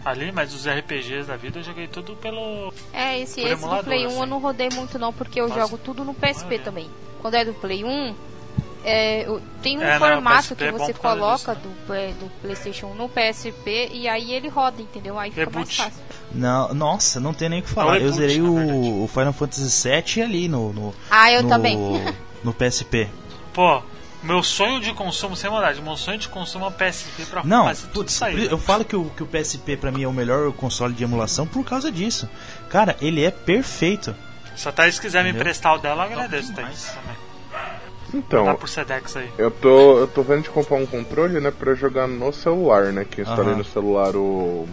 Ali, 0.05 0.33
mas 0.33 0.55
os 0.55 0.67
RPGs 0.67 1.27
da 1.29 1.37
vida 1.37 1.59
eu 1.59 1.63
joguei 1.63 1.87
tudo 1.87 2.15
pelo. 2.17 2.73
É, 2.93 3.19
esse, 3.21 3.41
esse 3.41 3.63
do 3.63 3.85
Play 3.85 4.05
1 4.05 4.09
assim. 4.09 4.21
eu 4.21 4.27
não 4.27 4.39
rodei 4.39 4.69
muito 4.73 4.99
não, 4.99 5.13
porque 5.13 5.41
eu 5.41 5.49
Nossa. 5.49 5.61
jogo 5.61 5.79
tudo 5.79 6.05
no 6.05 6.15
PSP 6.15 6.59
também. 6.61 6.89
Quando 7.21 7.35
é 7.35 7.45
do 7.45 7.53
Play 7.55 7.85
1, 7.85 8.15
é, 8.85 9.27
tem 9.61 9.77
um 9.79 9.83
É, 9.83 9.99
não, 9.99 10.07
formato 10.07 10.39
PSP 10.55 10.55
que 10.57 10.65
é 10.65 10.73
você 10.73 10.93
causa 10.95 11.21
coloca 11.21 11.55
disso, 11.57 11.69
do, 11.87 11.95
é, 11.95 12.13
do 12.13 12.31
Playstation 12.41 12.87
1 12.89 12.95
no 12.95 13.09
PSP 13.09 13.91
e 13.93 14.09
aí 14.09 14.33
ele 14.33 14.49
roda, 14.49 14.81
entendeu? 14.81 15.19
Aí 15.19 15.31
fica 15.31 15.51
mais 15.51 15.69
Reboot. 15.69 15.77
fácil. 15.77 16.03
Não, 16.33 16.73
nossa, 16.75 17.19
não 17.21 17.35
tem 17.35 17.49
nem 17.49 17.59
o 17.61 17.63
que 17.63 17.71
É 17.71 17.75
falar. 17.75 17.93
o 17.93 17.97
eu 17.97 18.01
reboot, 18.13 18.17
zerei 18.17 18.41
o, 18.41 19.05
o 19.05 19.09
Final 19.09 19.33
Fantasy 19.33 19.89
VII 19.89 20.23
ali 20.23 20.49
no, 20.49 20.73
no, 20.73 20.95
Ah, 21.11 21.31
eu 21.33 21.43
no, 21.43 21.49
também. 21.49 21.77
no 22.45 22.55
PSP. 22.55 23.09
Pô, 23.53 23.83
meu 24.23 24.43
sonho 24.43 24.81
de 24.81 24.93
consumo, 24.93 25.37
sem 25.37 25.49
maldade, 25.51 25.81
meu 25.81 25.97
sonho 25.97 26.19
de 26.19 26.29
consumo 26.29 26.65
é 26.65 26.69
o 26.69 26.73
PSP 26.73 27.25
pra 27.27 27.43
Não, 27.45 27.65
fazer 27.65 27.87
tudo 27.89 28.11
aí. 28.23 28.47
eu 28.47 28.59
falo 28.59 28.85
que 28.85 28.97
o, 28.97 29.05
que 29.11 29.23
o 29.23 29.27
PSP 29.27 29.77
pra 29.77 29.93
mim 29.93 30.03
é 30.03 30.09
o 30.09 30.13
melhor 30.13 30.53
console 30.53 30.93
de 30.93 31.05
emulação 31.05 31.47
por 31.47 31.65
causa 31.65 31.91
disso. 31.93 32.29
Cara, 32.69 32.97
ele 33.01 33.25
é 33.25 33.31
perfeito. 33.31 34.15
Se 34.57 34.69
a 34.69 34.73
Thaís 34.73 34.99
quiser 34.99 35.23
me 35.23 35.29
Entendeu? 35.31 35.43
emprestar 35.43 35.75
o 35.75 35.79
dela, 35.79 36.05
eu 36.05 36.13
agradeço. 36.13 36.53
Thaís. 36.53 36.87
Também. 36.87 37.29
Então, 38.15 38.45
Dá 38.47 38.55
por 38.55 38.69
Sedex 38.69 39.17
aí. 39.19 39.31
Eu 39.37 39.51
tô, 39.51 39.99
eu 39.99 40.07
tô 40.09 40.23
vendo 40.23 40.43
de 40.45 40.49
comprar 40.51 40.79
um 40.79 40.87
controle, 40.87 41.41
né, 41.41 41.51
pra 41.51 41.75
jogar 41.75 42.09
no 42.09 42.33
celular, 42.33 42.85
né, 42.93 43.05
que 43.05 43.21
eu 43.21 43.25
instalei 43.25 43.51
Aham. 43.51 43.59
no 43.59 43.65
celular 43.65 44.17
o... 44.17 44.67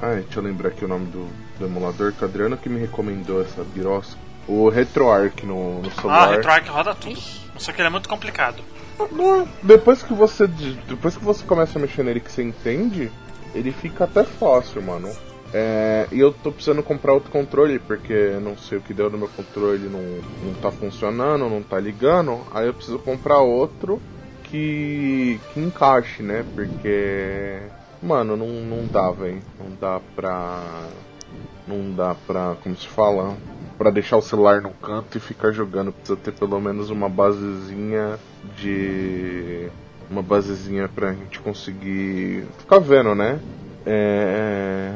Ai, 0.00 0.16
deixa 0.22 0.40
eu 0.40 0.42
lembrar 0.44 0.68
aqui 0.68 0.84
o 0.84 0.88
nome 0.88 1.06
do, 1.06 1.26
do 1.58 1.64
emulador, 1.66 2.12
que 2.12 2.22
o 2.22 2.28
Adriano 2.28 2.56
que 2.56 2.68
me 2.68 2.78
recomendou 2.80 3.40
essa 3.40 3.64
birosca. 3.64 4.18
O 4.46 4.68
RetroArch 4.68 5.46
no, 5.46 5.80
no 5.80 5.88
Ah, 5.88 6.00
celular. 6.00 6.30
RetroArch 6.32 6.68
roda 6.68 6.94
tudo. 6.94 7.12
Ixi. 7.12 7.43
Só 7.58 7.72
que 7.72 7.80
ele 7.80 7.88
é 7.88 7.90
muito 7.90 8.08
complicado. 8.08 8.62
Depois 9.62 10.02
que 10.02 10.14
você 10.14 10.46
depois 10.46 11.16
que 11.16 11.24
você 11.24 11.44
começa 11.44 11.78
a 11.78 11.82
mexer 11.82 12.02
nele 12.02 12.20
que 12.20 12.30
você 12.30 12.42
entende, 12.42 13.10
ele 13.54 13.72
fica 13.72 14.04
até 14.04 14.24
fácil, 14.24 14.82
mano. 14.82 15.10
É, 15.52 16.08
e 16.10 16.18
eu 16.18 16.32
tô 16.32 16.50
precisando 16.50 16.82
comprar 16.82 17.12
outro 17.12 17.30
controle, 17.30 17.78
porque 17.78 18.36
não 18.42 18.56
sei 18.56 18.78
o 18.78 18.80
que 18.80 18.92
deu 18.92 19.08
no 19.08 19.16
meu 19.16 19.28
controle, 19.28 19.88
não, 19.88 20.00
não 20.42 20.54
tá 20.60 20.72
funcionando, 20.72 21.48
não 21.48 21.62
tá 21.62 21.78
ligando. 21.78 22.40
Aí 22.52 22.66
eu 22.66 22.74
preciso 22.74 22.98
comprar 22.98 23.38
outro 23.38 24.02
que, 24.42 25.40
que 25.52 25.60
encaixe, 25.60 26.24
né? 26.24 26.44
Porque, 26.54 27.60
mano, 28.02 28.36
não, 28.36 28.48
não 28.48 28.86
dá, 28.86 29.10
velho. 29.12 29.42
Não 29.58 29.70
dá 29.80 30.00
pra. 30.16 30.88
Não 31.68 31.92
dá 31.92 32.16
pra. 32.26 32.56
Como 32.62 32.76
se 32.76 32.88
fala? 32.88 33.36
Pra 33.84 33.90
deixar 33.90 34.16
o 34.16 34.22
celular 34.22 34.62
no 34.62 34.70
canto 34.70 35.18
e 35.18 35.20
ficar 35.20 35.50
jogando. 35.52 35.92
Precisa 35.92 36.16
ter 36.16 36.32
pelo 36.32 36.58
menos 36.58 36.88
uma 36.88 37.06
basezinha 37.06 38.18
de. 38.56 39.68
Uma 40.10 40.22
basezinha 40.22 40.88
pra 40.88 41.12
gente 41.12 41.38
conseguir 41.40 42.46
ficar 42.60 42.78
vendo, 42.78 43.14
né? 43.14 43.38
É. 43.84 44.90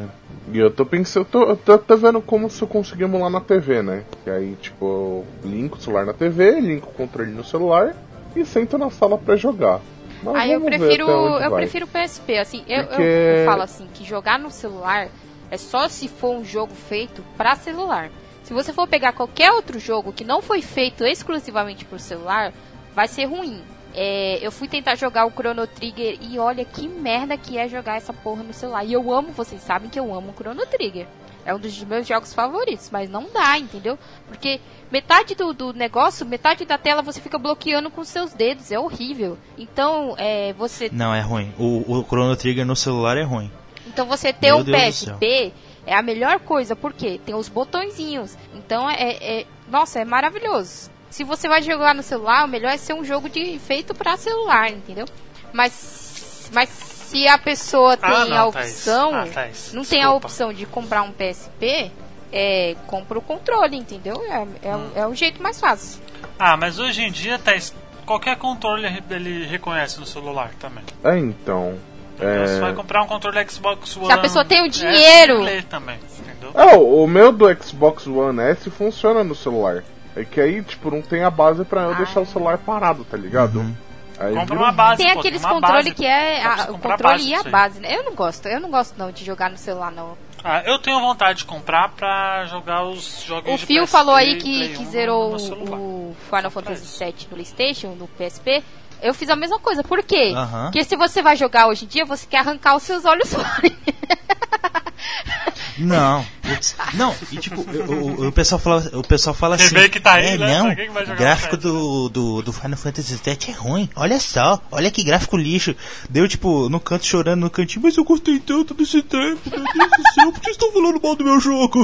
E 0.55 0.59
eu 0.59 0.70
tô 0.70 0.87
pensando, 0.87 1.27
eu 1.27 1.31
tô, 1.31 1.42
eu 1.51 1.57
tô 1.59 1.72
até 1.74 1.96
vendo 1.96 2.22
como 2.22 2.48
se 2.48 2.62
eu 2.62 2.66
conseguir 2.66 3.03
emular 3.05 3.29
na 3.29 3.42
TV, 3.42 3.83
né? 3.83 4.05
Que 4.24 4.31
aí, 4.31 4.57
tipo, 4.59 4.87
eu 4.87 5.27
linko 5.44 5.77
o 5.77 5.81
celular 5.83 6.07
na 6.07 6.14
TV, 6.14 6.59
linko 6.59 6.88
o 6.88 6.94
controle 6.94 7.31
no 7.31 7.44
celular 7.44 7.94
e 8.35 8.42
sento 8.46 8.79
na 8.79 8.88
sala 8.88 9.18
pra 9.18 9.37
jogar. 9.37 9.83
Mas 10.22 10.35
Aí 10.35 10.53
eu 10.53 10.62
prefiro, 10.62 11.07
eu 11.11 11.51
vai. 11.51 11.61
prefiro 11.61 11.85
o 11.85 11.88
PSP, 11.90 12.38
assim, 12.38 12.64
eu, 12.66 12.79
eu- 12.79 12.87
Porque- 12.87 13.03
eu 13.03 13.44
falo 13.44 13.61
assim, 13.61 13.87
que 13.92 14.03
jogar 14.03 14.38
no 14.38 14.51
celular 14.51 15.09
é 15.51 15.59
só 15.59 15.87
se 15.90 16.09
for 16.09 16.35
um 16.35 16.42
jogo 16.42 16.72
feito 16.74 17.22
pra 17.37 17.55
celular. 17.55 18.09
Se 18.48 18.54
você 18.54 18.72
for 18.72 18.88
pegar 18.88 19.12
qualquer 19.12 19.52
outro 19.52 19.78
jogo 19.78 20.11
que 20.11 20.24
não 20.24 20.40
foi 20.40 20.62
feito 20.62 21.04
exclusivamente 21.04 21.84
pro 21.84 21.98
celular, 21.98 22.50
vai 22.94 23.06
ser 23.06 23.26
ruim. 23.26 23.61
É, 23.94 24.38
eu 24.40 24.50
fui 24.50 24.66
tentar 24.66 24.94
jogar 24.94 25.26
o 25.26 25.30
Chrono 25.30 25.66
Trigger 25.66 26.16
e 26.18 26.38
olha 26.38 26.64
que 26.64 26.88
merda 26.88 27.37
que 27.37 27.58
é 27.58 27.68
jogar 27.68 27.98
essa 27.98 28.11
porra 28.11 28.42
no 28.42 28.54
celular. 28.54 28.87
E 28.87 28.94
eu 28.94 29.12
amo, 29.12 29.32
vocês 29.32 29.61
sabem 29.61 29.90
que 29.90 30.00
eu 30.00 30.14
amo 30.14 30.30
o 30.30 30.32
Chrono 30.32 30.64
Trigger. 30.64 31.06
É 31.44 31.54
um 31.54 31.58
dos 31.58 31.78
meus 31.84 32.06
jogos 32.06 32.32
favoritos, 32.32 32.88
mas 32.90 33.11
não 33.11 33.26
dá, 33.30 33.58
entendeu? 33.58 33.98
Porque 34.26 34.62
metade 34.90 35.34
do, 35.34 35.52
do 35.52 35.74
negócio, 35.74 36.24
metade 36.24 36.64
da 36.64 36.78
tela 36.78 37.02
você 37.02 37.20
fica 37.20 37.38
bloqueando 37.38 37.90
com 37.90 38.02
seus 38.02 38.32
dedos, 38.32 38.72
é 38.72 38.78
horrível. 38.78 39.37
Então, 39.58 40.14
é, 40.16 40.54
você 40.54 40.88
Não, 40.90 41.14
é 41.14 41.20
ruim. 41.20 41.52
O, 41.58 41.98
o 41.98 42.02
Chrono 42.02 42.34
Trigger 42.34 42.64
no 42.64 42.74
celular 42.74 43.18
é 43.18 43.24
ruim. 43.24 43.52
então 43.87 44.06
você 44.06 44.32
ter 44.32 44.46
Meu 44.46 44.61
um. 44.61 44.64
PSP 44.64 45.52
é 45.88 45.94
a 45.96 46.03
melhor 46.03 46.38
coisa, 46.40 46.77
porque 46.77 47.18
tem 47.24 47.35
os 47.35 47.48
botõezinhos. 47.48 48.37
Então 48.55 48.88
é, 48.88 49.40
é- 49.40 49.46
nossa, 49.68 50.01
é 50.01 50.05
maravilhoso. 50.05 50.90
Se 51.11 51.24
você 51.24 51.48
vai 51.48 51.62
jogar 51.62 51.94
no 51.94 52.03
celular, 52.03 52.44
o 52.44 52.48
melhor 52.48 52.70
é 52.72 52.77
ser 52.77 52.92
um 52.92 53.03
jogo 53.05 53.29
de 53.29 53.59
feito 53.59 53.94
pra 53.94 54.16
celular, 54.16 54.70
entendeu? 54.70 55.07
Mas 55.53 56.51
mas 56.53 56.68
se 56.68 57.27
a 57.27 57.38
pessoa 57.38 57.96
tem 57.96 58.11
Ah, 58.11 58.22
a 58.22 58.27
não, 58.27 58.53
Thaís. 58.53 58.70
opção, 58.77 59.14
Ah, 59.14 59.27
Thaís, 59.27 59.72
não 59.72 59.85
tem 59.85 60.03
a 60.03 60.12
opção 60.12 60.53
de 60.53 60.66
comprar 60.66 61.03
um 61.03 61.12
PSP, 61.12 61.90
é, 62.33 62.77
compra 62.87 63.18
o 63.18 63.22
controle, 63.22 63.77
entendeu? 63.77 64.22
É, 64.31 64.68
é, 64.68 64.77
Hum. 64.77 64.90
é 64.94 65.07
o 65.07 65.14
jeito 65.14 65.42
mais 65.42 65.59
fácil. 65.61 66.01
Ah, 66.38 66.57
mas 66.57 66.79
hoje 66.79 67.03
em 67.03 67.11
dia, 67.11 67.38
Thaís, 67.38 67.74
qualquer 68.07 68.37
controle 68.37 68.87
ele 69.11 69.46
reconhece 69.46 69.98
no 70.01 70.07
celular 70.07 70.51
também. 70.61 70.85
É, 71.05 71.18
então. 71.18 71.79
Então, 72.18 72.46
Você 72.46 72.61
vai 72.61 72.70
É... 72.70 72.74
comprar 72.74 73.02
um 73.02 73.07
controle 73.07 73.48
Xbox 73.48 73.96
One. 73.96 74.07
Se 74.07 74.12
a 74.12 74.18
pessoa 74.18 74.44
tem 74.44 74.62
o 74.66 74.68
dinheiro. 74.68 75.40
lê 75.40 75.62
também, 75.62 75.98
entendeu? 76.18 76.50
É, 76.54 76.76
o 76.76 77.07
meu 77.07 77.31
do 77.33 77.46
Xbox 77.62 78.07
One 78.07 78.40
S 78.40 78.68
funciona 78.70 79.22
no 79.22 79.35
celular. 79.35 79.85
É 80.16 80.24
que 80.24 80.40
aí, 80.40 80.62
tipo, 80.62 80.90
não 80.90 81.00
tem 81.00 81.22
a 81.22 81.31
base 81.31 81.64
pra 81.64 81.83
eu 81.83 81.90
Ah. 81.92 81.94
deixar 81.94 82.20
o 82.20 82.26
celular 82.26 82.59
parado, 82.59 83.04
tá 83.04 83.16
ligado? 83.16 83.61
Uhum. 83.61 83.74
Aí 84.18 84.35
Compra 84.35 84.57
uma 84.57 84.70
um- 84.70 84.74
base, 84.74 84.96
Tem 85.04 85.12
pô, 85.14 85.20
aqueles 85.20 85.44
uma 85.44 85.50
controle 85.54 85.83
base. 85.85 85.94
que 85.94 86.04
é 86.04 86.42
a- 86.44 86.66
o 86.72 86.78
controle 86.78 87.22
e 87.22 87.35
a 87.35 87.42
base, 87.44 87.78
né? 87.78 87.94
Eu 87.94 88.02
não 88.02 88.14
gosto, 88.16 88.46
eu 88.48 88.59
não 88.59 88.68
gosto 88.68 88.98
não 88.98 89.12
de 89.12 89.24
jogar 89.24 89.48
no 89.48 89.57
celular 89.57 89.92
não. 89.92 90.18
Ah, 90.42 90.61
eu 90.66 90.76
tenho 90.81 90.98
vontade 91.00 91.38
de 91.40 91.44
comprar 91.44 91.90
pra 91.90 92.44
jogar 92.46 92.83
os 92.85 93.22
jogos 93.22 93.48
O 93.62 93.66
PSP 93.66 93.87
falou 93.87 94.14
aí 94.14 94.37
que, 94.38 94.70
que 94.70 94.83
1 94.83 94.87
zerou 94.90 95.37
o 95.37 96.16
Final 96.28 96.50
Fantasy. 96.50 96.98
VII 97.04 97.14
no 97.22 97.28
PlayStation, 97.28 97.88
no 97.94 98.09
PSP. 98.09 98.64
Eu 99.02 99.14
fiz 99.14 99.28
a 99.30 99.37
mesma 99.37 99.58
coisa. 99.58 99.82
Por 99.82 100.02
quê? 100.02 100.32
Aham. 100.34 100.64
Porque 100.64 100.84
se 100.84 100.96
você 100.96 101.22
vai 101.22 101.37
jogar 101.37 101.66
hoje 101.68 101.84
em 101.84 101.88
dia, 101.88 102.04
você 102.04 102.26
quer 102.26 102.38
arrancar 102.38 102.76
os 102.76 102.82
seus 102.82 103.04
olhos 103.04 103.32
fora. 103.32 103.46
Não, 105.78 106.24
não, 106.94 107.14
e 107.30 107.36
tipo, 107.36 107.60
o, 107.60 108.22
o- 108.24 108.28
o 108.28 108.32
pessoal 108.32 108.58
fala, 108.58 108.90
o 108.94 109.02
pessoal 109.02 109.34
fala 109.34 109.54
assim. 109.54 109.74
Remake 109.74 110.00
tá 110.00 110.14
aí, 110.14 110.26
é, 110.26 110.38
né? 110.38 110.58
não, 110.58 110.74
que 110.74 110.88
o 111.12 111.16
gráfico 111.16 111.56
do, 111.56 112.08
do, 112.08 112.42
do 112.42 112.52
Final 112.52 112.76
Fantasy 112.76 113.14
VII 113.22 113.36
é 113.48 113.52
ruim. 113.52 113.88
Olha 113.94 114.18
só, 114.18 114.60
olha 114.70 114.90
que 114.90 115.04
gráfico 115.04 115.36
lixo. 115.36 115.74
Deu 116.10 116.26
tipo 116.28 116.68
no 116.68 116.80
canto 116.80 117.04
chorando 117.06 117.40
no 117.40 117.50
cantinho, 117.50 117.82
mas 117.82 117.96
eu 117.96 118.04
gostei 118.04 118.38
tanto 118.38 118.74
desse 118.74 119.02
tempo, 119.02 119.38
meu 119.50 119.60
Deus 119.64 119.90
do 119.90 120.12
céu, 120.14 120.32
por 120.32 120.40
que 120.40 120.44
vocês 120.44 120.56
estão 120.56 120.72
falando 120.72 121.00
mal 121.02 121.14
do 121.14 121.24
meu 121.24 121.38
jogo? 121.40 121.78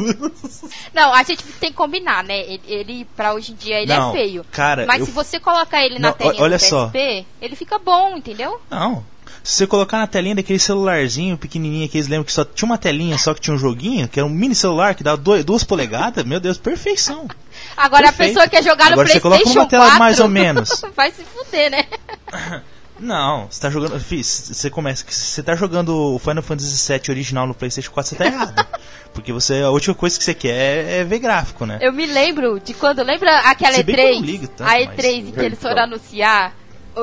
Não, 0.94 1.12
a 1.14 1.22
gente 1.22 1.42
tem 1.61 1.70
que 1.70 1.76
combinar, 1.76 2.24
né? 2.24 2.40
Ele, 2.40 2.61
ele 2.66 3.04
pra 3.16 3.35
hoje 3.35 3.52
em 3.52 3.54
dia, 3.54 3.80
ele 3.80 3.94
Não, 3.94 4.11
é 4.11 4.12
feio. 4.12 4.44
cara, 4.50 4.87
Mas 4.87 5.00
eu- 5.00 5.07
se 5.07 5.12
você 5.12 5.38
colocar 5.38 5.85
ele 5.85 5.98
na 5.98 6.09
Não, 6.09 6.14
telinha 6.16 6.42
olha 6.42 6.57
do 6.57 6.64
só. 6.64 6.87
PSP, 6.88 7.26
ele 7.40 7.57
fica 7.57 7.78
bom, 7.78 8.16
entendeu? 8.16 8.61
Não. 8.70 9.04
Se 9.44 9.59
você 9.59 9.66
colocar 9.66 9.98
na 9.98 10.07
telinha 10.07 10.35
daquele 10.35 10.59
celularzinho 10.59 11.37
pequenininho 11.37 11.87
que 11.88 11.98
eles 11.98 12.09
lembram 12.09 12.24
que 12.24 12.33
só 12.33 12.44
tinha 12.46 12.64
uma 12.66 12.78
telinha, 12.78 13.18
só 13.18 13.35
que 13.35 13.40
tinha 13.42 13.54
um 13.54 13.59
joguinho, 13.59 14.09
que 14.09 14.18
era 14.18 14.26
um 14.26 14.30
mini 14.30 14.54
celular 14.54 14.94
que 14.94 15.04
dava 15.04 15.18
dois, 15.18 15.44
duas 15.44 15.62
polegadas, 15.62 16.24
meu 16.24 16.40
Deus, 16.40 16.57
perfeição. 16.57 17.28
Agora 17.76 18.04
Perfeito. 18.04 18.38
a 18.38 18.42
pessoa 18.42 18.48
quer 18.48 18.64
jogar 18.64 18.87
no 18.87 18.92
Agora 18.94 19.09
você 19.09 19.20
PlayStation 19.20 19.44
coloca 19.52 19.61
uma 19.61 19.66
tela 19.68 19.85
4, 19.85 19.98
mais 19.98 20.18
ou 20.18 20.28
menos. 20.30 20.83
vai 20.96 21.11
se 21.12 21.22
fuder, 21.24 21.70
né? 21.70 21.85
Não, 22.98 23.48
você 23.50 23.61
tá 23.61 23.68
jogando. 23.70 23.98
Você 23.98 24.70
começa. 24.70 25.04
Se 25.09 25.33
você 25.33 25.42
tá 25.42 25.57
jogando 25.57 26.14
o 26.14 26.18
Final 26.18 26.42
Fantasy 26.44 26.92
VII 26.92 27.02
original 27.11 27.44
no 27.46 27.52
PlayStation 27.54 27.90
4, 27.90 28.09
você 28.11 28.16
tá 28.16 28.24
errado. 28.26 28.66
Porque 29.12 29.33
você, 29.33 29.61
a 29.62 29.70
última 29.70 29.94
coisa 29.96 30.16
que 30.16 30.24
você 30.24 30.33
quer 30.33 31.00
é 31.00 31.04
ver 31.04 31.18
gráfico, 31.18 31.66
né? 31.66 31.78
Eu 31.83 31.92
me 31.92 32.07
lembro 32.07 32.59
de 32.61 32.72
quando. 32.72 33.02
Lembra 33.02 33.37
aquela 33.50 33.74
Se 33.74 33.83
bem 33.83 33.94
que 33.96 34.00
eu 34.00 34.07
E3? 34.07 34.14
não 34.14 34.22
ligo 34.22 34.46
tanto, 34.48 34.62
a 34.62 34.64
mas- 34.66 34.88
E3 34.90 35.07
em 35.28 35.33
que 35.33 35.40
eles 35.40 35.59
foram 35.59 35.83
anunciar 35.83 36.54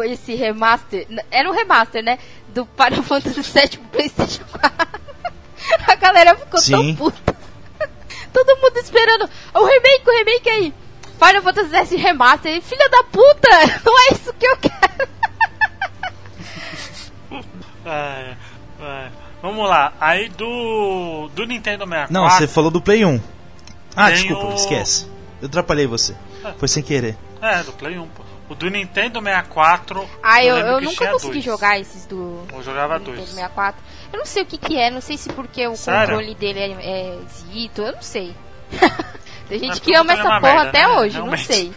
esse 0.03 0.33
remaster. 0.35 1.07
Era 1.29 1.49
um 1.49 1.53
remaster, 1.53 2.03
né? 2.03 2.17
Do 2.49 2.67
Final 2.77 3.03
Fantasy 3.03 3.41
VII 3.41 3.77
pro 3.77 3.87
PlayStation 3.89 4.43
4. 4.45 5.01
A 5.87 5.95
galera 5.95 6.35
ficou 6.35 6.59
Sim. 6.59 6.71
tão 6.71 6.95
puta. 6.95 7.35
Todo 8.33 8.57
mundo 8.61 8.77
esperando 8.77 9.29
o 9.53 9.65
remake, 9.65 10.03
o 10.07 10.11
remake 10.11 10.49
aí. 10.49 10.73
Final 11.23 11.41
Fantasy 11.43 11.95
VII 11.95 12.01
Remaster. 12.01 12.55
E, 12.55 12.61
Filha 12.61 12.89
da 12.89 13.03
puta! 13.03 13.49
Não 13.85 13.99
é 13.99 14.13
isso 14.13 14.33
que 14.33 14.45
eu 14.47 14.57
quero. 14.57 15.11
É, 17.85 18.35
é. 18.81 19.07
Vamos 19.41 19.67
lá. 19.67 19.93
Aí 19.99 20.29
do. 20.29 21.29
Do 21.33 21.45
Nintendo 21.45 21.83
64. 21.85 22.13
Não, 22.13 22.29
você 22.29 22.47
falou 22.47 22.69
do 22.69 22.81
Play 22.81 23.03
1. 23.03 23.19
Ah, 23.95 24.07
Tem 24.07 24.15
desculpa, 24.15 24.45
o- 24.47 24.55
esquece. 24.55 25.07
Eu 25.41 25.47
atrapalhei 25.47 25.87
você. 25.87 26.15
Foi 26.57 26.67
sem 26.67 26.83
querer. 26.83 27.17
É, 27.41 27.63
do 27.63 27.71
Play 27.73 27.97
1, 27.97 28.07
pô. 28.09 28.23
O 28.51 28.55
do 28.55 28.69
Nintendo 28.69 29.21
64. 29.21 30.09
Ah, 30.21 30.43
eu, 30.43 30.57
eu 30.57 30.79
que 30.79 30.85
nunca 30.85 31.11
consegui 31.13 31.33
dois. 31.33 31.43
jogar 31.45 31.79
esses 31.79 32.05
do. 32.05 32.41
Eu 32.51 32.61
jogava 32.61 32.95
do 32.99 33.11
Nintendo 33.11 33.17
dois. 33.17 33.29
64. 33.29 33.81
Eu 34.11 34.19
não 34.19 34.25
sei 34.25 34.43
o 34.43 34.45
que 34.45 34.57
que 34.57 34.77
é, 34.77 34.91
não 34.91 34.99
sei 34.99 35.17
se 35.17 35.29
porque 35.29 35.65
o 35.67 35.75
Sério? 35.77 36.15
controle 36.15 36.35
dele 36.35 36.59
é, 36.59 36.65
é 36.81 37.17
zito, 37.29 37.81
eu 37.81 37.93
não 37.93 38.01
sei. 38.01 38.35
Tem 39.47 39.59
gente 39.59 39.69
Mas 39.69 39.79
que 39.79 39.95
ama 39.95 40.11
é 40.11 40.15
essa 40.15 40.23
porra 40.23 40.39
merda, 40.41 40.69
até 40.69 40.81
né? 40.81 40.87
hoje, 40.97 41.15
Realmente. 41.15 41.39
não 41.39 41.45
sei. 41.55 41.71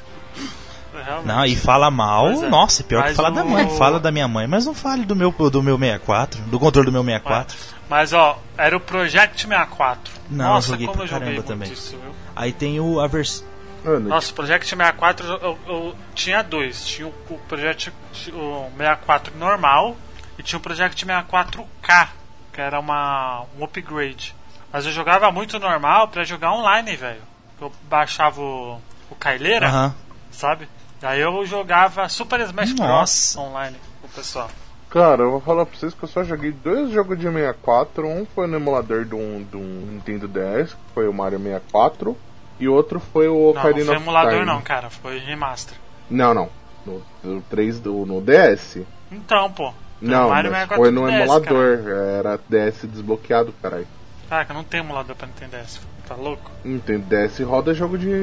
Realmente. 1.05 1.27
Não, 1.27 1.45
e 1.45 1.57
fala 1.57 1.91
mal, 1.91 2.29
é. 2.29 2.49
nossa, 2.49 2.83
pior 2.85 3.01
Mas 3.03 3.11
que 3.11 3.17
fala 3.17 3.31
da 3.31 3.45
o- 3.45 3.49
mãe. 3.49 3.69
Fala 3.79 4.01
da 4.01 4.11
minha 4.13 4.27
mãe, 4.29 4.47
mas 4.47 4.65
não 4.67 4.75
fale 4.75 5.05
do 5.05 5.15
meu, 5.17 5.31
do 5.33 5.63
meu 5.63 5.79
64, 5.79 6.41
do 6.43 6.59
controle 6.59 6.87
do 6.87 6.93
meu 6.93 7.03
64. 7.05 7.57
Mas 7.89 8.13
ó, 8.13 8.39
era 8.59 8.77
o 8.77 8.81
Project 8.81 9.43
64. 9.47 10.13
Não, 10.31 10.45
Nossa, 10.47 10.69
eu 10.69 10.73
joguei 10.73 10.87
como 10.87 10.99
pra 10.99 11.05
eu 11.05 11.09
joguei 11.21 11.43
também. 11.43 11.71
isso, 11.73 11.97
viu? 11.99 12.13
Aí 12.35 12.53
tem 12.53 12.81
o 12.81 12.99
a 13.01 13.07
vers... 13.07 13.45
Mano, 13.85 14.09
Nossa, 14.09 14.33
o 14.33 14.35
Project 14.35 14.67
64 14.69 15.27
eu, 15.27 15.39
eu- 15.41 15.59
eu 15.67 15.95
tinha 16.15 16.43
dois. 16.43 16.85
Tinha 16.87 17.07
o, 17.07 17.15
o 17.31 17.39
Project 17.49 17.93
o 18.33 18.71
64 18.77 19.37
normal 19.37 19.97
e 20.39 20.43
tinha 20.43 20.59
o 20.59 20.63
Project 20.63 21.05
64K, 21.05 22.09
que 22.53 22.61
era 22.61 22.81
uma, 22.81 23.45
um 23.59 23.65
upgrade. 23.65 24.35
Mas 24.73 24.87
eu 24.87 24.93
jogava 24.93 25.31
muito 25.31 25.59
normal 25.59 26.09
pra 26.09 26.25
jogar 26.25 26.53
online, 26.53 26.97
velho. 26.97 27.21
Eu 27.61 27.71
baixava 27.89 28.41
o, 28.41 28.81
o 29.11 29.15
Caileira, 29.15 29.69
Aham. 29.69 29.95
sabe? 30.33 30.69
Daí 31.01 31.21
eu 31.21 31.45
jogava 31.47 32.09
Super 32.09 32.41
Smash 32.41 32.73
Bros. 32.73 33.37
Online 33.37 33.77
com 34.01 34.07
o 34.07 34.11
pessoal. 34.11 34.51
Cara, 34.91 35.23
eu 35.23 35.31
vou 35.33 35.41
falar 35.41 35.67
pra 35.67 35.77
vocês 35.79 35.93
que 35.93 36.03
eu 36.05 36.09
só 36.09 36.23
joguei 36.25 36.53
dois 36.53 36.91
jogos 36.91 37.19
de 37.19 37.25
64. 37.25 38.07
Um 38.07 38.25
foi 38.35 38.47
no 38.47 38.57
emulador 38.57 39.05
de 39.05 39.15
um 39.15 39.45
Nintendo 39.93 40.27
DS, 40.29 40.73
que 40.73 40.95
foi 40.95 41.09
o 41.09 41.13
Mario 41.13 41.39
64. 41.39 42.17
E 42.59 42.69
outro 42.69 43.01
foi 43.01 43.29
o 43.29 43.33
Não, 43.35 43.41
não 43.43 43.51
Ocarina 43.51 43.85
foi 43.87 43.95
of 43.97 44.03
emulador 44.03 44.33
Time. 44.33 44.45
não, 44.47 44.61
cara. 44.63 44.91
Foi 44.91 45.19
remaster. 45.19 45.77
Não, 46.09 46.33
não. 46.35 46.49
No, 46.87 47.03
no 47.23 47.41
3 47.43 47.81
do, 47.81 48.05
no 48.07 48.21
DS? 48.21 48.79
Então, 49.11 49.51
pô. 49.51 49.73
Não, 50.01 50.29
64 50.29 50.77
foi 50.77 50.91
no 50.91 51.07
DS, 51.07 51.15
emulador. 51.21 51.79
Era 52.19 52.41
DS 52.49 52.85
desbloqueado, 52.85 53.55
caralho. 53.63 53.87
Caraca, 54.29 54.53
não 54.55 54.63
tem 54.65 54.81
emulador 54.81 55.17
pra 55.17 55.27
Nintendo 55.27 55.57
DS. 55.57 55.81
Tá 56.07 56.15
louco? 56.15 56.51
Nintendo 56.65 57.07
DS 57.09 57.41
roda 57.41 57.73
jogo 57.73 57.97
de. 57.97 58.21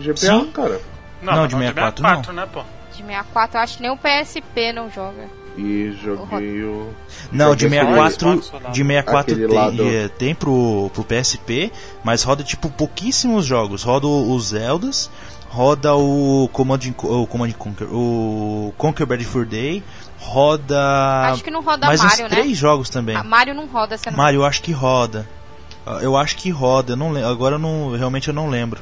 GBA, 0.00 0.16
Sim. 0.16 0.50
cara. 0.52 0.80
Não, 1.22 1.32
Não, 1.34 1.42
mas 1.42 1.48
de 1.50 1.56
64 1.56 2.32
não. 2.32 2.42
né, 2.42 2.48
pô? 2.52 2.62
De 2.90 2.98
64, 2.98 3.56
eu 3.56 3.62
acho 3.62 3.76
que 3.76 3.82
nem 3.82 3.90
o 3.90 3.96
PSP 3.96 4.72
não 4.72 4.90
joga. 4.90 5.26
E 5.56 5.92
joguei 6.02 6.62
o. 6.64 6.88
Não, 7.30 7.54
de 7.54 7.64
Joguei 7.64 7.80
64, 7.80 8.42
Xbox, 8.42 8.72
de 8.72 8.82
64 8.84 9.34
Aquele 9.34 9.48
tem, 9.48 9.94
eh, 9.96 10.08
tem 10.08 10.34
pro, 10.34 10.90
pro 10.94 11.04
PSP, 11.04 11.70
mas 12.02 12.22
roda 12.22 12.42
tipo 12.42 12.70
pouquíssimos 12.70 13.44
jogos. 13.44 13.82
Roda 13.82 14.06
o- 14.06 14.34
os 14.34 14.48
Zeldas, 14.48 15.10
roda 15.50 15.94
o 15.94 16.48
Command, 16.52 16.80
and 16.88 16.92
Co- 16.94 17.22
o 17.22 17.26
Command 17.26 17.48
and 17.48 17.52
Conquer, 17.52 17.86
o 17.92 18.72
Conquer 18.78 19.04
Bad 19.06 19.22
Fur 19.26 19.44
Day, 19.44 19.82
roda 20.18 20.80
acho 21.32 21.44
que 21.44 21.50
não 21.50 21.62
roda 21.62 21.86
mais 21.86 22.00
Mario, 22.00 22.24
uns 22.26 22.30
né? 22.30 22.36
três 22.40 22.56
jogos 22.56 22.88
também. 22.88 23.14
Ah, 23.16 23.22
Mario 23.22 23.54
não 23.54 23.66
roda, 23.66 23.98
você 23.98 24.10
não 24.10 24.16
Mario 24.16 24.38
eu 24.40 24.44
acho 24.46 24.62
que 24.62 24.72
roda. 24.72 25.28
Ah, 25.84 25.98
Eu 26.00 26.16
acho 26.16 26.36
que 26.36 26.48
roda, 26.48 26.92
eu 26.92 26.96
não 26.96 27.10
lembro, 27.10 27.28
agora 27.28 27.56
eu 27.56 27.58
não, 27.58 27.94
realmente 27.96 28.28
eu 28.28 28.34
não 28.34 28.48
lembro. 28.48 28.80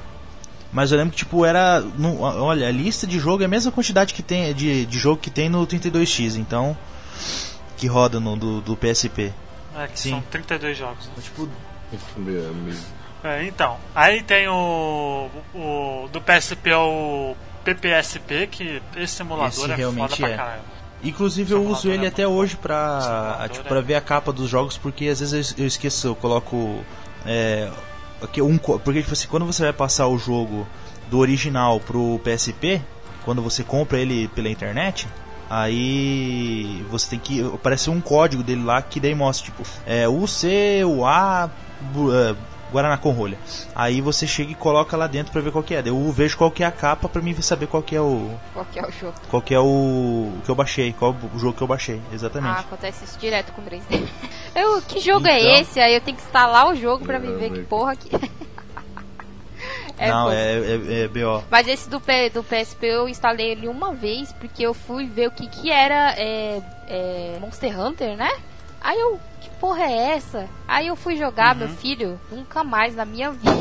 Mas 0.73 0.93
eu 0.93 0.99
lembro 0.99 1.11
que 1.13 1.19
tipo 1.19 1.45
era, 1.45 1.81
não- 1.99 2.21
olha, 2.21 2.69
a 2.69 2.71
lista 2.71 3.07
de 3.07 3.19
jogo 3.19 3.43
é 3.43 3.47
a 3.47 3.49
mesma 3.49 3.73
quantidade 3.73 4.15
que 4.15 4.23
tem 4.23 4.55
de, 4.55 4.87
de 4.87 4.99
jogo 4.99 5.21
que 5.21 5.31
tem 5.31 5.49
no 5.49 5.67
32X, 5.67 6.37
então 6.37 6.77
que 7.77 7.87
roda 7.87 8.21
no 8.21 8.37
do, 8.37 8.61
do 8.61 8.77
PSP. 8.77 9.33
É, 9.77 9.87
que 9.89 9.99
Sim. 9.99 10.11
são 10.11 10.21
32 10.31 10.77
jogos. 10.77 11.07
né? 11.07 11.13
Tipo. 11.23 11.49
É, 13.23 13.45
então, 13.45 13.77
aí 13.95 14.23
tem 14.23 14.49
o, 14.49 15.29
o 15.55 16.09
do 16.13 16.21
PSP 16.21 16.71
é 16.71 16.77
o 16.77 17.35
PPSP, 17.65 18.47
que 18.47 18.83
esse 18.97 19.21
emulador 19.23 19.49
Esse 19.65 19.73
é 19.73 19.75
realmente 19.75 20.11
foda 20.11 20.17
pra 20.17 20.29
é. 20.31 20.37
caralho. 20.37 20.63
Inclusive 21.03 21.53
eu 21.53 21.65
uso 21.67 21.91
ele 21.91 22.07
até 22.07 22.27
hoje 22.29 22.57
pra, 22.57 23.49
tipo, 23.51 23.65
pra 23.67 23.81
ver 23.81 23.95
a 23.95 24.01
capa 24.01 24.33
dos 24.33 24.49
jogos, 24.49 24.77
porque 24.77 25.07
às 25.09 25.21
vezes 25.21 25.55
eu 25.59 25.67
esqueço, 25.67 26.07
eu 26.09 26.15
coloco. 26.15 26.85
É, 27.27 27.71
um, 28.43 28.59
porque 28.59 29.01
tipo 29.01 29.13
assim, 29.13 29.29
quando 29.29 29.47
você 29.47 29.63
vai 29.63 29.73
passar 29.73 30.07
o 30.07 30.19
jogo 30.19 30.67
do 31.09 31.19
original 31.19 31.81
pro 31.81 32.21
PSP, 32.25 32.81
quando 33.25 33.43
você 33.43 33.63
compra 33.63 33.99
ele 33.99 34.29
pela 34.29 34.49
internet, 34.49 35.09
aí 35.49 36.85
você 36.91 37.11
tem 37.11 37.19
que. 37.19 37.43
Aparece 37.43 37.91
um 37.91 38.01
código 38.01 38.43
dele 38.43 38.63
lá 38.63 38.81
que 38.81 39.01
daí 39.01 39.15
mostra, 39.15 39.47
tipo, 39.47 39.63
é 39.87 40.09
o 40.09 40.27
C, 40.27 40.83
o 40.85 41.05
A, 41.05 41.51
Guaraná 42.71 42.97
com 42.97 43.11
rolha. 43.11 43.39
Aí 43.75 44.01
você 44.01 44.27
chega 44.27 44.53
e 44.53 44.55
coloca 44.55 44.97
lá 44.97 45.07
dentro 45.07 45.33
pra 45.33 45.41
ver 45.41 45.53
qual 45.53 45.65
que 45.65 45.75
é. 45.75 45.83
Eu 45.85 46.11
vejo 46.13 46.37
qual 46.37 46.51
que 46.51 46.63
é 46.63 46.67
a 46.67 46.73
capa 46.73 47.09
pra 47.09 47.21
mim 47.23 47.35
saber 47.41 47.67
qual 47.67 47.83
que 47.83 47.97
é 47.97 48.01
o. 48.01 48.31
Qual 48.53 48.65
que 48.65 48.79
é 48.79 48.83
o 48.87 48.91
jogo? 48.91 49.15
Qual 49.29 49.43
que 49.43 49.55
é 49.55 49.61
o, 49.61 49.65
o 49.65 50.43
que 50.45 50.51
eu 50.51 50.55
baixei, 50.55 50.93
qual 50.93 51.15
o 51.35 51.39
jogo 51.39 51.57
que 51.57 51.63
eu 51.63 51.67
baixei, 51.67 52.01
exatamente. 52.13 52.57
Ah, 52.57 52.61
acontece 52.61 53.05
isso 53.05 53.19
direto 53.19 53.53
com 53.53 53.63
o 53.63 53.65
3D. 53.65 54.07
Eu, 54.53 54.83
que 54.83 54.99
jogo 54.99 55.29
é 55.29 55.39
então... 55.39 55.51
é 55.51 55.61
esse? 55.61 55.79
Aí 55.79 55.95
eu 55.95 56.01
tenho 56.01 56.17
que 56.17 56.25
instalar 56.25 56.69
o 56.73 56.75
jogo 56.75 57.05
pra 57.05 57.21
me 57.21 57.33
ver 57.35 57.53
que 57.53 57.63
porra 57.63 57.95
que 57.95 58.13
é. 58.17 58.21
Não, 60.09 60.31
é, 60.31 60.55
é, 60.55 61.03
é, 61.03 61.09
BO. 61.09 61.45
Mas 61.51 61.69
esse 61.69 61.89
do, 61.89 62.01
P, 62.01 62.31
do 62.31 62.43
PSP 62.43 62.87
eu 62.87 63.09
instalei 63.09 63.51
ele 63.51 63.69
uma 63.69 63.93
vez 63.93 64.33
porque 64.33 64.63
eu 64.63 64.73
fui 64.73 65.07
ver 65.07 65.29
o 65.29 65.31
que 65.31 65.47
que 65.47 65.71
era 65.71 66.15
é, 66.17 66.63
é 66.89 67.39
Monster 67.41 67.79
Hunter, 67.79 68.17
né? 68.17 68.31
Aí 68.81 68.99
eu, 68.99 69.21
porra 69.61 69.85
é 69.85 70.15
essa? 70.15 70.49
Aí 70.67 70.89
eu 70.89 70.97
fui 70.97 71.17
jogar, 71.17 71.55
uhum. 71.55 71.67
meu 71.67 71.69
filho, 71.69 72.19
nunca 72.33 72.65
mais 72.65 72.97
na 72.97 73.05
minha 73.05 73.31
vida. 73.31 73.61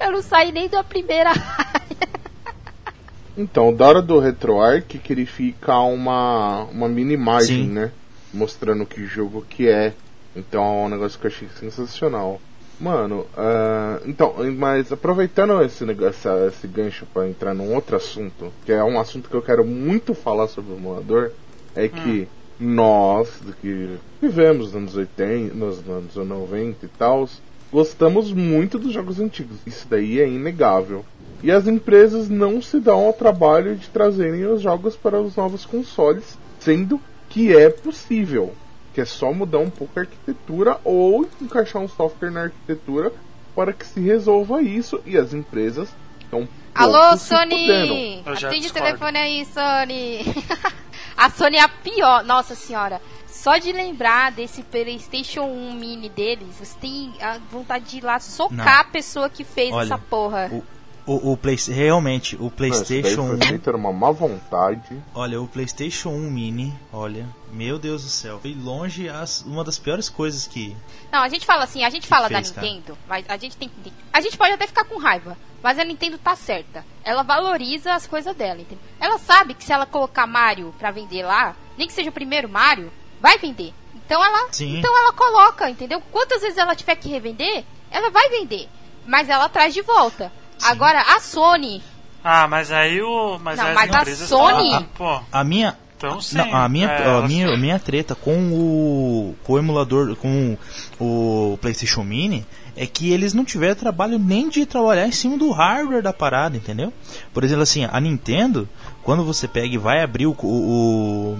Eu 0.00 0.10
não 0.10 0.22
saí 0.22 0.50
nem 0.50 0.68
da 0.68 0.82
primeira 0.82 1.30
Então, 3.36 3.74
da 3.74 3.86
hora 3.86 4.02
do 4.02 4.18
RetroArch 4.18 4.98
que 4.98 5.12
ele 5.12 5.26
fica 5.26 5.78
uma, 5.80 6.64
uma 6.64 6.88
mini 6.88 7.14
imagem, 7.14 7.66
Sim. 7.66 7.72
né? 7.72 7.92
Mostrando 8.32 8.86
que 8.86 9.04
jogo 9.06 9.44
que 9.48 9.68
é. 9.68 9.92
Então 10.34 10.64
é 10.64 10.86
um 10.86 10.88
negócio 10.88 11.18
que 11.18 11.26
eu 11.26 11.30
achei 11.30 11.48
sensacional. 11.58 12.40
Mano, 12.80 13.26
uh, 13.36 14.02
então, 14.06 14.34
mas 14.56 14.90
aproveitando 14.90 15.62
esse 15.62 15.84
negócio, 15.84 16.30
esse 16.48 16.66
gancho 16.66 17.06
para 17.12 17.28
entrar 17.28 17.54
num 17.54 17.72
outro 17.72 17.96
assunto, 17.96 18.52
que 18.64 18.72
é 18.72 18.82
um 18.82 18.98
assunto 18.98 19.28
que 19.28 19.34
eu 19.34 19.42
quero 19.42 19.64
muito 19.64 20.12
falar 20.12 20.48
sobre 20.48 20.72
o 20.72 20.76
emulador, 20.76 21.30
é 21.74 21.88
que 21.88 22.22
hum 22.22 22.43
nós, 22.58 23.28
que 23.60 23.98
vivemos 24.20 24.72
nos 24.72 24.76
anos 24.76 24.96
80, 24.96 25.54
nos 25.54 25.88
anos 25.88 26.14
90 26.14 26.86
e 26.86 26.88
tal, 26.88 27.28
gostamos 27.72 28.32
muito 28.32 28.78
dos 28.78 28.92
jogos 28.92 29.20
antigos. 29.20 29.56
Isso 29.66 29.86
daí 29.88 30.20
é 30.20 30.28
inegável. 30.28 31.04
E 31.42 31.50
as 31.50 31.66
empresas 31.66 32.28
não 32.28 32.62
se 32.62 32.80
dão 32.80 33.06
ao 33.06 33.12
trabalho 33.12 33.76
de 33.76 33.88
trazerem 33.88 34.46
os 34.46 34.62
jogos 34.62 34.96
para 34.96 35.20
os 35.20 35.36
novos 35.36 35.66
consoles, 35.66 36.38
sendo 36.58 37.00
que 37.28 37.54
é 37.54 37.68
possível. 37.68 38.54
Que 38.94 39.00
é 39.00 39.04
só 39.04 39.32
mudar 39.32 39.58
um 39.58 39.70
pouco 39.70 39.98
a 39.98 40.02
arquitetura 40.02 40.78
ou 40.84 41.28
encaixar 41.42 41.82
um 41.82 41.88
software 41.88 42.30
na 42.30 42.44
arquitetura 42.44 43.12
para 43.54 43.72
que 43.72 43.86
se 43.86 44.00
resolva 44.00 44.62
isso 44.62 45.00
e 45.04 45.18
as 45.18 45.34
empresas 45.34 45.88
estão 46.20 46.48
Alô, 46.74 47.16
Sony! 47.16 48.22
Atende 48.26 48.68
o 48.68 48.72
telefone 48.72 49.18
aí, 49.18 49.44
Sony! 49.44 50.24
A 51.16 51.30
Sony 51.30 51.56
é 51.56 51.62
a 51.62 51.68
pior. 51.68 52.24
Nossa 52.24 52.54
senhora. 52.54 53.00
Só 53.26 53.58
de 53.58 53.72
lembrar 53.72 54.32
desse 54.32 54.62
PlayStation 54.62 55.42
1 55.42 55.74
mini 55.74 56.08
deles, 56.08 56.56
você 56.58 56.78
tem 56.80 57.12
a 57.20 57.38
vontade 57.50 57.84
de 57.86 57.98
ir 57.98 58.04
lá 58.04 58.20
socar 58.20 58.56
Não. 58.56 58.80
a 58.80 58.84
pessoa 58.84 59.28
que 59.28 59.42
fez 59.42 59.72
Olha, 59.72 59.84
essa 59.84 59.98
porra. 59.98 60.48
O... 60.52 60.64
O, 61.06 61.32
o 61.32 61.36
Play, 61.36 61.56
realmente, 61.68 62.34
o 62.40 62.50
PlayStation 62.50 63.22
1. 63.22 63.38
Era 63.66 63.76
uma 63.76 63.92
má 63.92 64.10
vontade. 64.10 65.02
Olha, 65.14 65.40
o 65.40 65.46
PlayStation 65.46 66.08
1 66.08 66.30
Mini, 66.30 66.74
olha, 66.90 67.28
meu 67.52 67.78
Deus 67.78 68.02
do 68.02 68.08
céu, 68.08 68.38
foi 68.40 68.54
longe 68.54 69.08
as, 69.08 69.42
uma 69.42 69.62
das 69.62 69.78
piores 69.78 70.08
coisas 70.08 70.46
que. 70.46 70.74
Não, 71.12 71.20
a 71.20 71.28
gente 71.28 71.44
fala 71.44 71.64
assim, 71.64 71.84
a 71.84 71.90
gente 71.90 72.06
fala 72.06 72.28
fez, 72.28 72.50
da 72.50 72.62
Nintendo, 72.62 72.96
cara. 72.96 72.98
mas 73.08 73.24
a 73.28 73.36
gente 73.36 73.56
tem 73.56 73.68
que. 73.68 73.92
A 74.12 74.20
gente 74.22 74.38
pode 74.38 74.52
até 74.52 74.66
ficar 74.66 74.84
com 74.84 74.98
raiva, 74.98 75.36
mas 75.62 75.78
a 75.78 75.84
Nintendo 75.84 76.16
tá 76.16 76.34
certa. 76.34 76.84
Ela 77.04 77.22
valoriza 77.22 77.92
as 77.92 78.06
coisas 78.06 78.34
dela, 78.34 78.60
entendeu? 78.60 78.84
Ela 78.98 79.18
sabe 79.18 79.52
que 79.52 79.64
se 79.64 79.72
ela 79.72 79.84
colocar 79.84 80.26
Mario 80.26 80.74
pra 80.78 80.90
vender 80.90 81.22
lá, 81.22 81.54
nem 81.76 81.86
que 81.86 81.92
seja 81.92 82.08
o 82.08 82.14
primeiro 82.14 82.48
Mario, 82.48 82.90
vai 83.20 83.36
vender. 83.36 83.74
Então 83.94 84.24
ela, 84.24 84.48
Sim. 84.52 84.78
então 84.78 84.98
ela 84.98 85.12
coloca, 85.12 85.68
entendeu? 85.68 86.00
Quantas 86.10 86.40
vezes 86.40 86.58
ela 86.58 86.74
tiver 86.74 86.96
que 86.96 87.08
revender, 87.08 87.64
ela 87.90 88.10
vai 88.10 88.28
vender, 88.30 88.68
mas 89.06 89.28
ela 89.28 89.48
traz 89.48 89.72
de 89.74 89.82
volta. 89.82 90.32
Sim. 90.58 90.66
Agora 90.68 91.00
a 91.00 91.20
Sony. 91.20 91.82
Ah, 92.22 92.48
mas 92.48 92.72
aí 92.72 93.02
o, 93.02 93.38
mas, 93.38 93.58
não, 93.58 93.74
mas 93.74 93.94
a 93.94 94.04
Sony. 94.16 94.72
A, 94.72 95.04
a, 95.04 95.40
a 95.40 95.44
minha 95.44 95.76
então, 95.96 96.20
sim. 96.20 96.36
Não, 96.36 96.54
a 96.54 96.68
minha, 96.68 96.88
é, 96.88 97.18
a 97.18 97.22
minha, 97.22 97.48
a 97.48 97.56
minha 97.56 97.78
treta 97.78 98.14
com 98.14 98.52
o, 98.52 99.34
com 99.44 99.54
o 99.54 99.58
emulador, 99.58 100.14
com 100.16 100.56
o 101.00 101.58
PlayStation 101.60 102.02
Mini, 102.02 102.44
é 102.76 102.86
que 102.86 103.12
eles 103.12 103.32
não 103.32 103.44
tiveram 103.44 103.74
trabalho 103.74 104.18
nem 104.18 104.48
de 104.48 104.66
trabalhar 104.66 105.06
em 105.06 105.12
cima 105.12 105.38
do 105.38 105.50
hardware 105.50 106.02
da 106.02 106.12
parada, 106.12 106.56
entendeu? 106.56 106.92
Por 107.32 107.44
exemplo, 107.44 107.62
assim, 107.62 107.86
a 107.90 108.00
Nintendo, 108.00 108.68
quando 109.02 109.24
você 109.24 109.46
pega 109.46 109.74
e 109.74 109.78
vai 109.78 110.02
abrir 110.02 110.26
o, 110.26 110.36
o, 110.42 111.38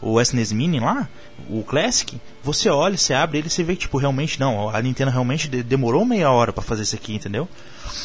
o 0.00 0.20
SNES 0.20 0.52
Mini 0.52 0.80
lá, 0.80 1.08
o 1.48 1.62
Classic, 1.64 2.20
você 2.42 2.68
olha, 2.68 2.96
você 2.96 3.14
abre 3.14 3.38
ele, 3.38 3.50
você 3.50 3.62
vê 3.62 3.74
que, 3.74 3.82
tipo, 3.82 3.98
realmente, 3.98 4.38
não, 4.38 4.68
a 4.68 4.80
Nintendo 4.80 5.10
realmente 5.10 5.48
demorou 5.48 6.04
meia 6.04 6.30
hora 6.30 6.52
para 6.52 6.62
fazer 6.62 6.82
isso 6.82 6.96
aqui, 6.96 7.14
entendeu? 7.14 7.48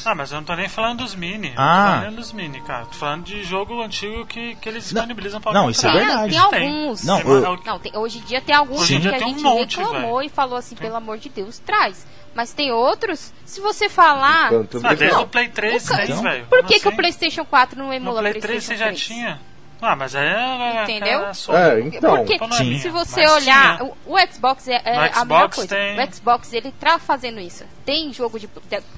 Ah, 0.05 0.15
mas 0.15 0.31
eu 0.31 0.37
não 0.37 0.43
tô 0.43 0.55
nem 0.55 0.67
falando 0.67 0.99
dos 0.99 1.15
mini. 1.15 1.53
Ah. 1.55 1.75
Não 1.75 1.93
tô 1.93 1.99
falando 1.99 2.15
dos 2.15 2.31
mini, 2.33 2.61
cara. 2.61 2.85
Tô 2.85 2.93
falando 2.93 3.23
de 3.23 3.43
jogo 3.43 3.81
antigo 3.81 4.25
que, 4.25 4.55
que 4.55 4.69
eles 4.69 4.83
disponibilizam 4.85 5.41
para 5.41 5.53
Não, 5.53 5.69
isso 5.69 5.85
é 5.85 5.91
verdade. 5.91 6.31
Tem 6.31 6.39
alguns. 6.39 7.03
Não, 7.03 7.19
eu... 7.19 7.59
não 7.65 7.79
tem, 7.79 7.91
hoje 7.95 8.19
em 8.19 8.21
dia 8.21 8.41
tem 8.41 8.55
alguns 8.55 8.87
que 8.87 8.95
a 8.95 8.99
gente 8.99 9.23
um 9.23 9.41
monte, 9.41 9.77
reclamou 9.77 10.17
véio. 10.17 10.27
e 10.27 10.29
falou 10.29 10.57
assim, 10.57 10.75
tem. 10.75 10.87
pelo 10.87 10.97
amor 10.97 11.17
de 11.17 11.29
Deus, 11.29 11.59
traz. 11.59 12.05
Mas 12.33 12.53
tem 12.53 12.71
outros, 12.71 13.33
se 13.45 13.59
você 13.59 13.89
falar. 13.89 14.51
Ah, 14.53 14.95
desde 14.95 15.15
o 15.15 15.27
Play 15.27 15.49
3, 15.49 15.89
o... 15.89 16.21
velho. 16.21 16.45
Por 16.45 16.63
que, 16.63 16.75
assim? 16.75 16.83
que 16.83 16.87
o 16.87 16.95
PlayStation 16.95 17.43
4 17.43 17.77
não 17.77 17.93
emula 17.93 18.21
no 18.21 18.29
Play 18.29 18.41
3 18.41 18.63
você 18.63 18.77
já 18.77 18.93
tinha? 18.93 19.39
Ah, 19.81 19.95
mas 19.95 20.15
aí 20.15 20.27
é. 20.27 20.83
Entendeu? 20.83 21.21
É, 21.25 21.79
então. 21.81 22.23
Porque 22.23 22.37
Sim. 22.55 22.77
se 22.77 22.89
você 22.89 23.27
olhar, 23.27 23.81
o, 23.81 23.97
o, 24.05 24.15
Xbox 24.31 24.67
é, 24.67 24.79
é 24.85 24.93
Xbox 24.93 25.17
a 25.17 25.25
melhor 25.25 25.49
coisa. 25.49 25.75
Tem... 25.75 25.99
O 25.99 26.13
Xbox 26.13 26.53
ele 26.53 26.71
tá 26.79 26.99
fazendo 26.99 27.39
isso. 27.39 27.65
Tem 27.83 28.13
jogo 28.13 28.39
de, 28.39 28.47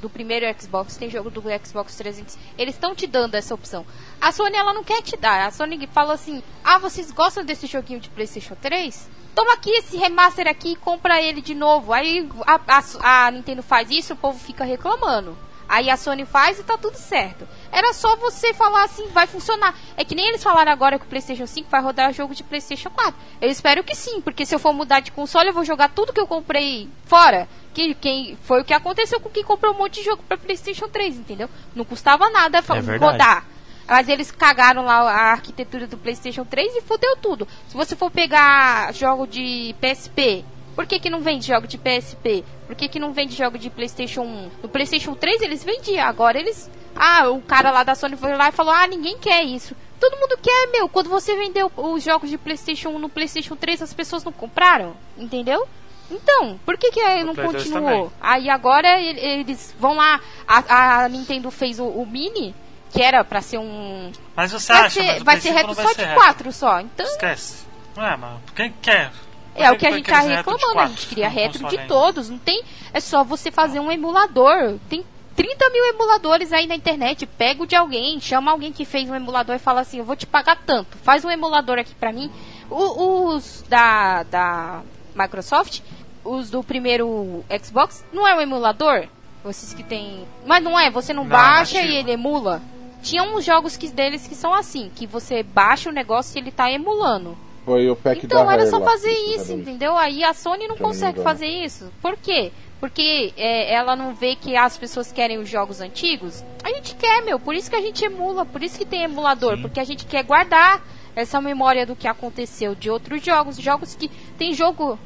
do 0.02 0.10
primeiro 0.10 0.46
Xbox, 0.60 0.98
tem 0.98 1.10
jogo 1.10 1.30
do 1.30 1.42
Xbox 1.66 1.96
300. 1.96 2.38
Eles 2.58 2.76
estão 2.76 2.94
te 2.94 3.08
dando 3.08 3.36
essa 3.36 3.56
opção. 3.56 3.86
A 4.20 4.34
Sony 4.34 4.58
ela 4.58 4.74
não 4.74 4.84
quer 4.84 5.02
te 5.02 5.16
dar. 5.16 5.48
A 5.48 5.52
Sony 5.52 5.88
fala 5.88 6.16
assim: 6.16 6.44
"Ah, 6.62 6.78
vocês 6.78 7.12
gostam 7.12 7.46
desse 7.46 7.66
joguinho 7.66 8.02
de 8.02 8.10
PlayStation 8.10 8.56
3? 8.62 9.10
Toma 9.34 9.54
aqui 9.54 9.72
esse 9.72 9.96
remaster 9.98 10.48
aqui 10.48 10.74
e 10.74 10.76
compra 10.76 11.22
ele 11.22 11.42
de 11.42 11.56
novo". 11.56 11.94
Aí 11.94 12.30
a, 12.46 12.60
a, 12.68 13.28
a 13.28 13.32
Nintendo 13.32 13.64
faz 13.64 13.90
isso, 13.90 14.14
o 14.14 14.18
povo 14.18 14.38
fica 14.38 14.66
reclamando. 14.66 15.38
Aí 15.68 15.90
a 15.90 15.98
Sony 15.98 16.26
faz 16.26 16.60
e 16.60 16.64
tá 16.64 16.78
tudo 16.78 16.98
certo. 16.98 17.48
Era 17.72 17.94
só 17.94 18.16
você 18.18 18.54
falar 18.54 18.84
assim, 18.84 19.08
vai 19.10 19.26
funcionar. 19.26 19.76
É 19.98 20.04
que 20.04 20.16
nem 20.16 20.28
eles 20.28 20.44
falaram 20.44 20.72
agora 20.72 21.00
que 21.00 21.06
o 21.06 21.10
PlayStation 21.10 21.48
5 21.48 21.70
vai 21.70 21.82
rodar 21.82 22.14
jogo 22.14 22.36
de 22.36 22.44
PlayStation 22.44 22.90
4. 22.90 23.16
Eu 23.42 23.50
espero 23.50 23.84
que 23.84 23.96
sim, 23.96 24.22
porque 24.22 24.46
se 24.46 24.54
eu 24.54 24.60
for 24.60 24.74
mudar 24.74 25.00
de 25.00 25.12
console, 25.12 25.48
eu 25.48 25.54
vou 25.54 25.66
jogar 25.66 25.90
tudo 25.90 26.14
que 26.14 26.20
eu 26.20 26.28
comprei 26.28 26.90
fora. 27.06 27.48
Que 27.74 27.96
quem 27.96 28.38
foi 28.44 28.62
o 28.62 28.66
que 28.66 28.74
aconteceu 28.74 29.20
com 29.20 29.30
quem 29.30 29.44
comprou 29.44 29.74
um 29.74 29.78
monte 29.78 30.00
de 30.00 30.06
jogo 30.06 30.24
para 30.28 30.38
PlayStation 30.38 30.88
3, 30.88 31.18
entendeu? 31.18 31.50
Não 31.76 31.84
custava 31.84 32.30
nada 32.30 32.60
é 32.60 32.98
rodar. 32.98 33.46
Mas 33.88 34.08
eles 34.08 34.32
cagaram 34.32 34.86
lá 34.86 35.00
a 35.12 35.32
arquitetura 35.32 35.88
do 35.88 35.98
PlayStation 35.98 36.46
3 36.46 36.76
e 36.76 36.82
fudeu 36.82 37.18
tudo. 37.18 37.48
Se 37.68 37.76
você 37.76 37.96
for 37.96 38.10
pegar 38.10 38.94
jogo 38.94 39.28
de 39.28 39.76
PSP, 39.82 40.46
por 40.76 40.86
que, 40.86 41.00
que 41.00 41.10
não 41.10 41.22
vende 41.22 41.48
jogo 41.48 41.68
de 41.68 41.78
PSP? 41.78 42.44
Por 42.66 42.76
que, 42.76 42.88
que 42.88 43.00
não 43.00 43.14
vende 43.14 43.36
jogo 43.36 43.58
de 43.58 43.70
PlayStation 43.70 44.22
1? 44.22 44.52
No 44.64 44.70
PlayStation 44.70 45.14
3 45.14 45.42
eles 45.42 45.64
vendiam, 45.64 46.06
agora 46.08 46.40
eles. 46.40 46.70
Ah, 46.96 47.30
o 47.30 47.42
cara 47.42 47.72
lá 47.72 47.84
da 47.84 47.96
Sony 47.96 48.16
foi 48.16 48.36
lá 48.36 48.50
e 48.50 48.52
falou: 48.52 48.74
Ah, 48.74 48.88
ninguém 48.88 49.18
quer 49.18 49.44
isso. 49.44 49.76
Todo 50.00 50.20
mundo 50.20 50.38
quer, 50.42 50.68
meu. 50.72 50.90
Quando 50.90 51.10
você 51.10 51.36
vendeu 51.36 51.72
os 51.78 52.04
jogos 52.04 52.30
de 52.30 52.38
PlayStation 52.38 52.90
1 52.90 53.00
no 53.00 53.10
PlayStation 53.10 53.56
3, 53.56 53.82
as 53.82 53.94
pessoas 53.94 54.24
não 54.24 54.32
compraram? 54.32 54.96
Entendeu? 55.18 55.68
Então, 56.12 56.60
por 56.66 56.78
que, 56.78 56.92
que 56.92 57.24
não 57.24 57.36
continuou? 57.36 58.12
Aí 58.20 58.50
agora 58.50 59.00
eles 59.00 59.74
vão 59.80 59.96
lá. 59.96 60.20
A, 60.48 61.04
a 61.04 61.10
Nintendo 61.10 61.50
fez 61.50 61.80
o, 61.80 61.86
o 61.86 62.06
Mini, 62.06 62.54
que 62.92 63.02
era 63.02 63.24
pra 63.24 63.42
ser 63.42 63.58
um. 63.58 64.12
Mas 64.36 64.52
você 64.52 64.74
vai 64.74 64.82
acha 64.82 65.02
ser, 65.02 65.24
vai 65.24 65.40
ser 65.40 65.52
reto 65.52 65.74
só 65.74 65.94
de 65.94 66.14
4 66.14 66.52
só. 66.52 66.80
Então. 66.80 67.06
Esquece. 67.06 67.66
Não 67.96 68.06
é, 68.06 68.18
mano. 68.18 68.42
Quem 68.56 68.74
quer? 68.82 69.12
É 69.56 69.72
o 69.72 69.78
que 69.78 69.86
a 69.86 69.92
gente 69.92 70.10
tá 70.10 70.20
reclamando, 70.20 70.80
a 70.80 70.88
gente 70.88 71.08
queria 71.08 71.30
retro 71.30 71.68
de 71.68 71.78
todos, 71.88 72.30
não 72.30 72.40
tem. 72.40 72.64
É 72.94 73.00
só 73.00 73.24
você 73.24 73.52
fazer 73.52 73.80
um 73.80 73.92
emulador. 73.92 74.78
Tem 74.90 75.06
30 75.36 75.70
mil 75.70 75.86
emuladores 75.86 76.52
aí 76.52 76.68
na 76.68 76.76
internet. 76.76 77.26
Pega 77.26 77.64
o 77.64 77.68
de 77.68 77.76
alguém, 77.76 78.20
chama 78.20 78.52
alguém 78.52 78.72
que 78.72 78.86
fez 78.86 79.10
um 79.10 79.16
emulador 79.16 79.56
e 79.56 79.60
fala 79.60 79.82
assim: 79.82 80.00
Eu 80.00 80.06
vou 80.06 80.16
te 80.16 80.26
pagar 80.26 80.58
tanto. 80.66 80.98
Faz 80.98 81.24
um 81.24 81.30
emulador 81.30 81.80
aqui 81.80 81.94
pra 81.96 82.12
mim. 82.12 82.32
O, 82.70 83.28
os 83.28 83.64
da, 83.70 84.24
da 84.24 84.82
Microsoft, 85.16 85.82
os 86.24 86.50
do 86.50 86.64
primeiro 86.64 87.44
Xbox, 87.64 88.04
não 88.12 88.28
é 88.28 88.36
um 88.36 88.42
emulador? 88.42 89.08
Vocês 89.44 89.74
que 89.74 89.84
tem. 89.84 90.26
Mas 90.46 90.64
não 90.64 90.80
é, 90.80 90.90
você 90.90 91.14
não, 91.14 91.24
não 91.24 91.30
baixa 91.30 91.82
e 91.82 91.96
ele 91.98 92.12
emula. 92.12 92.62
Tinha 93.02 93.24
uns 93.24 93.44
jogos 93.44 93.76
que, 93.76 93.90
deles 93.90 94.26
que 94.26 94.36
são 94.36 94.54
assim: 94.54 94.90
que 94.96 95.06
você 95.06 95.44
baixa 95.44 95.90
o 95.90 95.94
negócio 95.94 96.38
e 96.38 96.42
ele 96.42 96.52
tá 96.52 96.72
emulando. 96.72 97.38
Foi 97.66 97.90
o 97.90 97.96
pack 97.96 98.26
Então 98.26 98.46
da 98.46 98.52
era 98.54 98.62
Rare 98.64 98.70
só 98.70 98.82
fazer 98.82 99.12
isso, 99.12 99.52
era- 99.54 99.62
entendeu? 99.62 99.98
Aí 99.98 100.24
a 100.24 100.34
Sony 100.34 100.68
não 100.68 100.76
não 100.76 100.86
consegue 100.86 101.20
engano. 101.20 101.24
fazer 101.24 101.48
isso. 101.48 101.92
Por 102.02 102.18
quê? 102.18 102.52
Porque 102.80 103.34
é, 103.38 103.74
ela 103.74 103.96
não 103.96 104.14
vê 104.14 104.36
que 104.36 104.58
as 104.58 104.78
pessoas 104.78 105.12
querem 105.12 105.38
os 105.38 105.48
jogos 105.48 105.80
antigos. 105.80 106.44
A 106.64 106.70
gente 106.70 106.96
quer, 106.96 107.22
meu. 107.24 107.40
Por 107.40 107.56
isso 107.56 107.70
que 107.70 107.76
a 107.78 107.82
gente 107.82 108.04
emula. 108.04 108.46
Por 108.46 108.62
isso 108.62 108.78
que 108.78 108.86
tem 108.86 109.04
emulador. 109.04 109.58
Porque 109.62 109.80
a 109.80 109.86
gente 109.86 110.06
quer 110.06 110.24
guardar 110.26 110.82
essa 111.16 111.40
memória 111.40 111.86
do 111.86 111.96
que 111.96 112.08
aconteceu 112.10 112.76
de 112.76 112.90
outros 112.90 113.24
jogos. 113.24 113.56
Jogos 113.58 113.96
que. 113.96 114.10
Tem 114.38 114.54
jogo. 114.54 115.00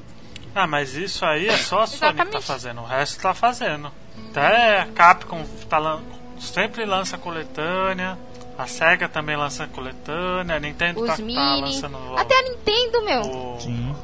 Ah, 0.55 0.65
mas 0.65 0.95
isso 0.95 1.23
aí 1.23 1.47
é 1.47 1.57
só 1.57 1.81
a 1.81 1.87
Sony 1.87 2.13
que 2.25 2.31
tá 2.31 2.41
fazendo, 2.41 2.81
o 2.81 2.85
resto 2.85 3.21
tá 3.21 3.33
fazendo. 3.35 3.91
Até 4.31 4.79
a 4.81 4.85
Capcom 4.87 5.43
tá 5.69 5.99
sempre 6.39 6.83
lança 6.83 7.15
coletânea, 7.19 8.17
a 8.57 8.65
SEGA 8.67 9.07
também 9.07 9.35
lança 9.35 9.67
coletânea, 9.67 10.55
a 10.55 10.59
Nintendo 10.59 11.01
Os 11.01 11.07
tá, 11.07 11.15
tá 11.17 11.21
mini. 11.21 11.61
lançando 11.61 11.97
o- 11.97 12.17
Até 12.17 12.39
a 12.39 12.43
Nintendo, 12.43 13.01
meu. 13.03 13.21
o- 13.21 13.59
Sim. 13.59 13.95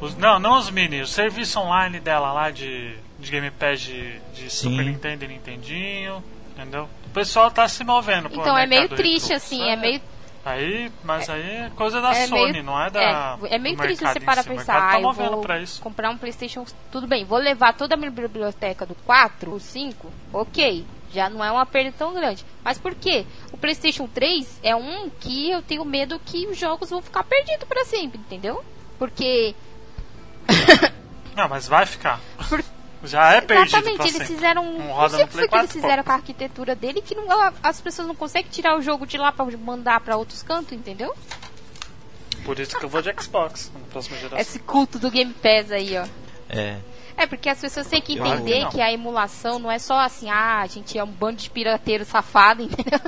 os- 0.00 0.16
não, 0.16 0.38
não 0.38 0.58
os 0.58 0.70
mini, 0.70 1.00
o 1.02 1.06
serviço 1.06 1.58
online 1.60 2.00
dela 2.00 2.32
lá 2.32 2.50
de, 2.50 2.94
de 3.18 3.30
Gamepad 3.30 3.78
de, 3.80 4.18
de. 4.34 4.50
Super 4.50 4.84
Nintendo 4.84 5.24
e 5.24 5.28
Nintendinho, 5.28 6.22
entendeu? 6.52 6.88
O 7.06 7.10
pessoal 7.10 7.50
tá 7.50 7.68
se 7.68 7.84
movendo. 7.84 8.28
Então 8.32 8.56
é 8.58 8.66
meio 8.66 8.88
triste, 8.88 9.28
retro. 9.28 9.36
assim. 9.36 9.62
É 9.68 9.76
meio 9.76 10.00
Aí, 10.44 10.92
mas 11.02 11.30
aí 11.30 11.40
é 11.40 11.70
coisa 11.74 12.02
da 12.02 12.10
é 12.14 12.26
Sony, 12.26 12.52
meio, 12.52 12.64
não 12.64 12.78
é 12.78 12.90
da. 12.90 13.38
é, 13.44 13.54
é 13.54 13.58
meio 13.58 13.78
triste 13.78 14.04
você 14.06 14.20
parar 14.20 14.42
si. 14.42 14.48
pra 14.48 14.56
pensar, 14.58 14.76
ah, 14.76 14.92
tá 14.92 14.98
vou 14.98 15.40
pra 15.40 15.58
isso. 15.58 15.80
comprar 15.80 16.10
um 16.10 16.18
Playstation, 16.18 16.66
tudo 16.92 17.06
bem, 17.06 17.24
vou 17.24 17.38
levar 17.38 17.72
toda 17.72 17.94
a 17.94 17.96
minha 17.96 18.10
biblioteca 18.10 18.84
do 18.84 18.94
4, 19.06 19.54
o 19.54 19.58
5, 19.58 20.12
ok, 20.34 20.84
já 21.14 21.30
não 21.30 21.42
é 21.44 21.50
uma 21.50 21.64
perda 21.64 21.92
tão 21.96 22.12
grande. 22.12 22.44
Mas 22.64 22.76
por 22.78 22.94
quê? 22.94 23.24
O 23.52 23.56
Playstation 23.56 24.06
3 24.06 24.60
é 24.62 24.74
um 24.76 25.08
que 25.20 25.50
eu 25.50 25.62
tenho 25.62 25.84
medo 25.84 26.20
que 26.24 26.46
os 26.46 26.58
jogos 26.58 26.90
vão 26.90 27.00
ficar 27.00 27.22
perdidos 27.24 27.66
pra 27.68 27.84
sempre, 27.84 28.18
entendeu? 28.18 28.64
Porque 28.98 29.54
Não, 31.36 31.48
mas 31.48 31.66
vai 31.68 31.86
ficar. 31.86 32.20
Por- 32.48 32.62
Já 33.04 33.32
é 33.34 33.42
perdido 33.42 33.66
Exatamente, 33.76 34.00
eles 34.00 34.12
sempre. 34.12 34.26
fizeram. 34.28 34.64
Não 34.64 34.78
Não, 34.78 34.92
roda 34.94 35.10
sei 35.10 35.18
no 35.18 35.24
o 35.24 35.28
que 35.28 35.34
foi 35.34 35.48
que 35.48 35.54
eles 35.54 35.66
4, 35.70 35.80
fizeram 35.82 36.02
pô. 36.02 36.06
com 36.06 36.12
a 36.12 36.14
arquitetura 36.14 36.74
dele 36.74 37.02
que 37.02 37.14
não, 37.14 37.52
as 37.62 37.78
pessoas 37.78 38.08
não 38.08 38.14
conseguem 38.14 38.50
tirar 38.50 38.78
o 38.78 38.80
jogo 38.82 39.06
de 39.06 39.18
lá 39.18 39.30
pra 39.30 39.44
mandar 39.58 40.00
pra 40.00 40.16
outros 40.16 40.42
cantos, 40.42 40.72
entendeu? 40.72 41.14
Por 42.46 42.58
isso 42.58 42.78
que 42.78 42.82
eu 42.84 42.88
vou 42.88 43.02
de 43.02 43.12
Xbox 43.20 43.70
na 43.74 43.80
próxima 43.90 44.16
geração. 44.16 44.38
Esse 44.38 44.58
culto 44.58 44.98
do 44.98 45.10
Game 45.10 45.34
Pass 45.34 45.70
aí, 45.70 45.98
ó. 45.98 46.06
É. 46.48 46.78
É, 47.16 47.26
porque 47.26 47.48
as 47.48 47.60
pessoas 47.60 47.86
têm 47.86 48.00
que 48.00 48.14
entender 48.18 48.64
que 48.66 48.72
que 48.72 48.80
a 48.80 48.92
emulação 48.92 49.58
não 49.58 49.70
é 49.70 49.78
só 49.78 50.00
assim, 50.00 50.28
ah, 50.30 50.60
a 50.62 50.66
gente 50.66 50.98
é 50.98 51.04
um 51.04 51.06
bando 51.10 51.36
de 51.42 51.48
pirateiro 51.50 52.04
safado, 52.04 52.62
entendeu? 52.64 52.98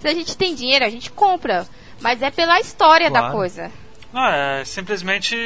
Se 0.00 0.08
a 0.08 0.14
gente 0.14 0.36
tem 0.36 0.54
dinheiro, 0.54 0.84
a 0.84 0.90
gente 0.90 1.10
compra. 1.10 1.66
Mas 2.00 2.22
é 2.22 2.30
pela 2.30 2.58
história 2.60 3.10
da 3.10 3.20
Claro. 3.20 3.34
coisa. 3.36 3.70
Não, 4.12 4.24
é 4.26 4.64
simplesmente 4.64 5.36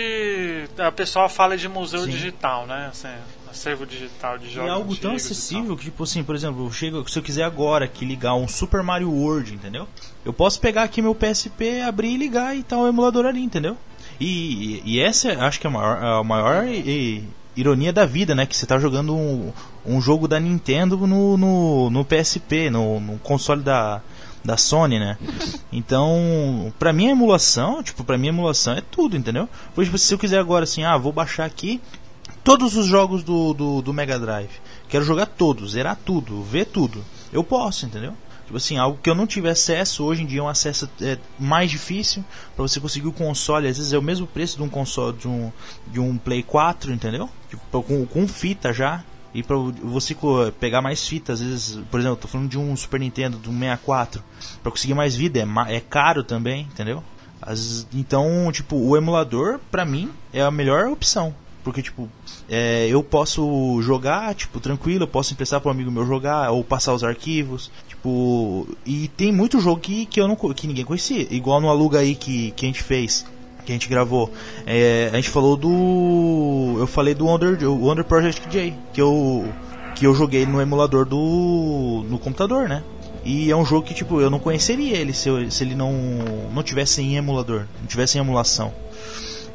a 0.78 0.92
pessoa 0.92 1.28
fala 1.28 1.56
de 1.56 1.68
museu 1.68 2.04
Sim. 2.04 2.10
digital, 2.10 2.66
né? 2.66 2.88
Assim, 2.90 3.08
acervo 3.50 3.84
digital 3.84 4.38
de 4.38 4.46
E 4.46 4.50
jogos. 4.50 4.70
é 4.70 4.72
algo 4.72 4.96
tão 4.96 5.12
e 5.12 5.16
acessível 5.16 5.76
que, 5.76 5.84
tipo 5.84 6.04
assim, 6.04 6.22
por 6.22 6.34
exemplo, 6.34 6.64
eu 6.66 6.70
chego, 6.72 7.06
se 7.08 7.18
eu 7.18 7.22
quiser 7.22 7.42
agora 7.44 7.84
aqui 7.86 8.04
ligar 8.04 8.34
um 8.34 8.46
Super 8.48 8.82
Mario 8.82 9.10
World, 9.10 9.54
entendeu? 9.54 9.88
Eu 10.24 10.32
posso 10.32 10.60
pegar 10.60 10.84
aqui 10.84 11.02
meu 11.02 11.14
PSP, 11.14 11.80
abrir 11.82 12.10
e 12.14 12.16
ligar 12.16 12.56
e 12.56 12.62
tá 12.62 12.78
o 12.78 12.86
emulador 12.86 13.26
ali, 13.26 13.42
entendeu? 13.42 13.76
E, 14.20 14.80
e 14.84 15.00
essa 15.00 15.32
acho 15.44 15.58
que 15.58 15.66
é 15.66 15.70
a 15.70 15.72
maior, 15.72 16.02
a 16.04 16.22
maior 16.24 16.64
e- 16.68 16.78
e- 16.78 17.24
ironia 17.56 17.92
da 17.92 18.04
vida, 18.06 18.34
né? 18.34 18.46
Que 18.46 18.56
você 18.56 18.66
tá 18.66 18.78
jogando 18.78 19.14
um, 19.14 19.52
um 19.84 20.00
jogo 20.00 20.26
da 20.26 20.40
Nintendo 20.40 20.96
no, 21.06 21.36
no, 21.36 21.90
no 21.90 22.04
PSP, 22.04 22.70
no, 22.70 23.00
no 23.00 23.18
console 23.18 23.62
da, 23.62 24.00
da 24.44 24.56
Sony, 24.56 24.98
né? 24.98 25.18
Então, 25.72 26.72
pra 26.78 26.92
mim 26.92 27.08
a 27.08 27.12
emulação, 27.12 27.82
tipo, 27.82 28.04
pra 28.04 28.18
mim 28.18 28.26
a 28.26 28.30
emulação 28.30 28.74
é 28.74 28.82
tudo, 28.82 29.16
entendeu? 29.16 29.48
Por 29.74 29.80
exemplo, 29.80 29.98
se 29.98 30.12
eu 30.12 30.18
quiser 30.18 30.38
agora 30.38 30.64
assim, 30.64 30.84
ah, 30.84 30.98
vou 30.98 31.12
baixar 31.12 31.46
aqui 31.46 31.80
todos 32.44 32.76
os 32.76 32.86
jogos 32.86 33.22
do, 33.22 33.54
do, 33.54 33.80
do 33.80 33.92
Mega 33.92 34.18
Drive. 34.18 34.50
Quero 34.88 35.04
jogar 35.04 35.26
todos, 35.26 35.72
zerar 35.72 35.96
tudo, 36.04 36.42
ver 36.42 36.66
tudo. 36.66 37.02
Eu 37.32 37.42
posso, 37.42 37.86
entendeu? 37.86 38.14
Tipo 38.52 38.58
assim, 38.58 38.76
algo 38.76 38.98
que 39.02 39.08
eu 39.08 39.14
não 39.14 39.26
tive 39.26 39.48
acesso, 39.48 40.04
hoje 40.04 40.22
em 40.22 40.26
dia 40.26 40.40
é 40.40 40.42
um 40.42 40.48
acesso 40.48 40.86
é, 41.00 41.16
mais 41.38 41.70
difícil 41.70 42.22
para 42.54 42.60
você 42.68 42.78
conseguir 42.78 43.08
o 43.08 43.12
console. 43.12 43.66
Às 43.66 43.78
vezes 43.78 43.94
é 43.94 43.98
o 43.98 44.02
mesmo 44.02 44.26
preço 44.26 44.58
de 44.58 44.62
um 44.62 44.68
console, 44.68 45.16
de 45.16 45.26
um, 45.26 45.50
de 45.86 45.98
um 45.98 46.18
Play 46.18 46.42
4, 46.42 46.92
entendeu? 46.92 47.30
Tipo, 47.48 47.82
com, 47.82 48.04
com 48.04 48.28
fita 48.28 48.70
já. 48.70 49.02
E 49.32 49.42
pra 49.42 49.56
você 49.56 50.14
pegar 50.60 50.82
mais 50.82 51.08
fitas, 51.08 51.40
às 51.40 51.46
vezes, 51.48 51.80
por 51.90 51.98
exemplo, 51.98 52.18
eu 52.18 52.20
tô 52.20 52.28
falando 52.28 52.50
de 52.50 52.58
um 52.58 52.76
Super 52.76 53.00
Nintendo, 53.00 53.38
de 53.38 53.48
um 53.48 53.58
64. 53.58 54.22
Pra 54.62 54.70
conseguir 54.70 54.92
mais 54.92 55.16
vida 55.16 55.40
é, 55.40 55.76
é 55.76 55.80
caro 55.80 56.22
também, 56.22 56.64
entendeu? 56.70 57.02
Às- 57.40 57.86
então, 57.94 58.52
tipo, 58.52 58.76
o 58.76 58.94
emulador, 58.98 59.60
pra 59.70 59.86
mim, 59.86 60.10
é 60.30 60.42
a 60.42 60.50
melhor 60.50 60.88
opção. 60.88 61.34
Porque, 61.64 61.80
tipo, 61.80 62.10
é, 62.50 62.88
eu 62.88 63.04
posso 63.04 63.80
jogar, 63.82 64.34
tipo, 64.34 64.58
tranquilo, 64.58 65.04
eu 65.04 65.08
posso 65.08 65.32
emprestar 65.32 65.60
para 65.60 65.70
amigo 65.70 65.90
meu 65.92 66.04
jogar, 66.04 66.50
ou 66.50 66.62
passar 66.64 66.92
os 66.92 67.04
arquivos, 67.04 67.70
tipo... 68.02 68.66
E 68.84 69.08
tem 69.16 69.32
muito 69.32 69.60
jogo 69.60 69.80
que, 69.80 70.04
que, 70.06 70.20
eu 70.20 70.26
não, 70.26 70.34
que 70.36 70.66
ninguém 70.66 70.84
conhecia, 70.84 71.26
igual 71.30 71.60
no 71.60 71.68
Aluga 71.68 72.00
aí 72.00 72.14
que, 72.14 72.50
que 72.52 72.66
a 72.66 72.68
gente 72.68 72.82
fez, 72.82 73.24
que 73.64 73.70
a 73.72 73.74
gente 73.74 73.88
gravou. 73.88 74.30
É, 74.66 75.08
a 75.12 75.16
gente 75.16 75.30
falou 75.30 75.56
do... 75.56 76.76
Eu 76.78 76.86
falei 76.86 77.14
do 77.14 77.26
Wonder, 77.26 77.58
Wonder 77.70 78.04
Project 78.04 78.48
J, 78.50 78.74
que 78.92 79.00
eu, 79.00 79.48
que 79.94 80.06
eu 80.06 80.14
joguei 80.14 80.44
no 80.44 80.60
emulador 80.60 81.06
do... 81.06 82.04
no 82.08 82.18
computador, 82.18 82.68
né? 82.68 82.82
E 83.24 83.50
é 83.52 83.56
um 83.56 83.64
jogo 83.64 83.86
que, 83.86 83.94
tipo, 83.94 84.20
eu 84.20 84.28
não 84.28 84.40
conheceria 84.40 84.96
ele 84.96 85.12
se, 85.12 85.28
eu- 85.28 85.48
se 85.48 85.62
ele 85.62 85.76
não, 85.76 85.92
não 86.52 86.62
tivesse 86.62 87.00
em 87.00 87.16
emulador, 87.16 87.66
não 87.80 87.86
tivesse 87.86 88.18
em 88.18 88.20
emulação. 88.20 88.72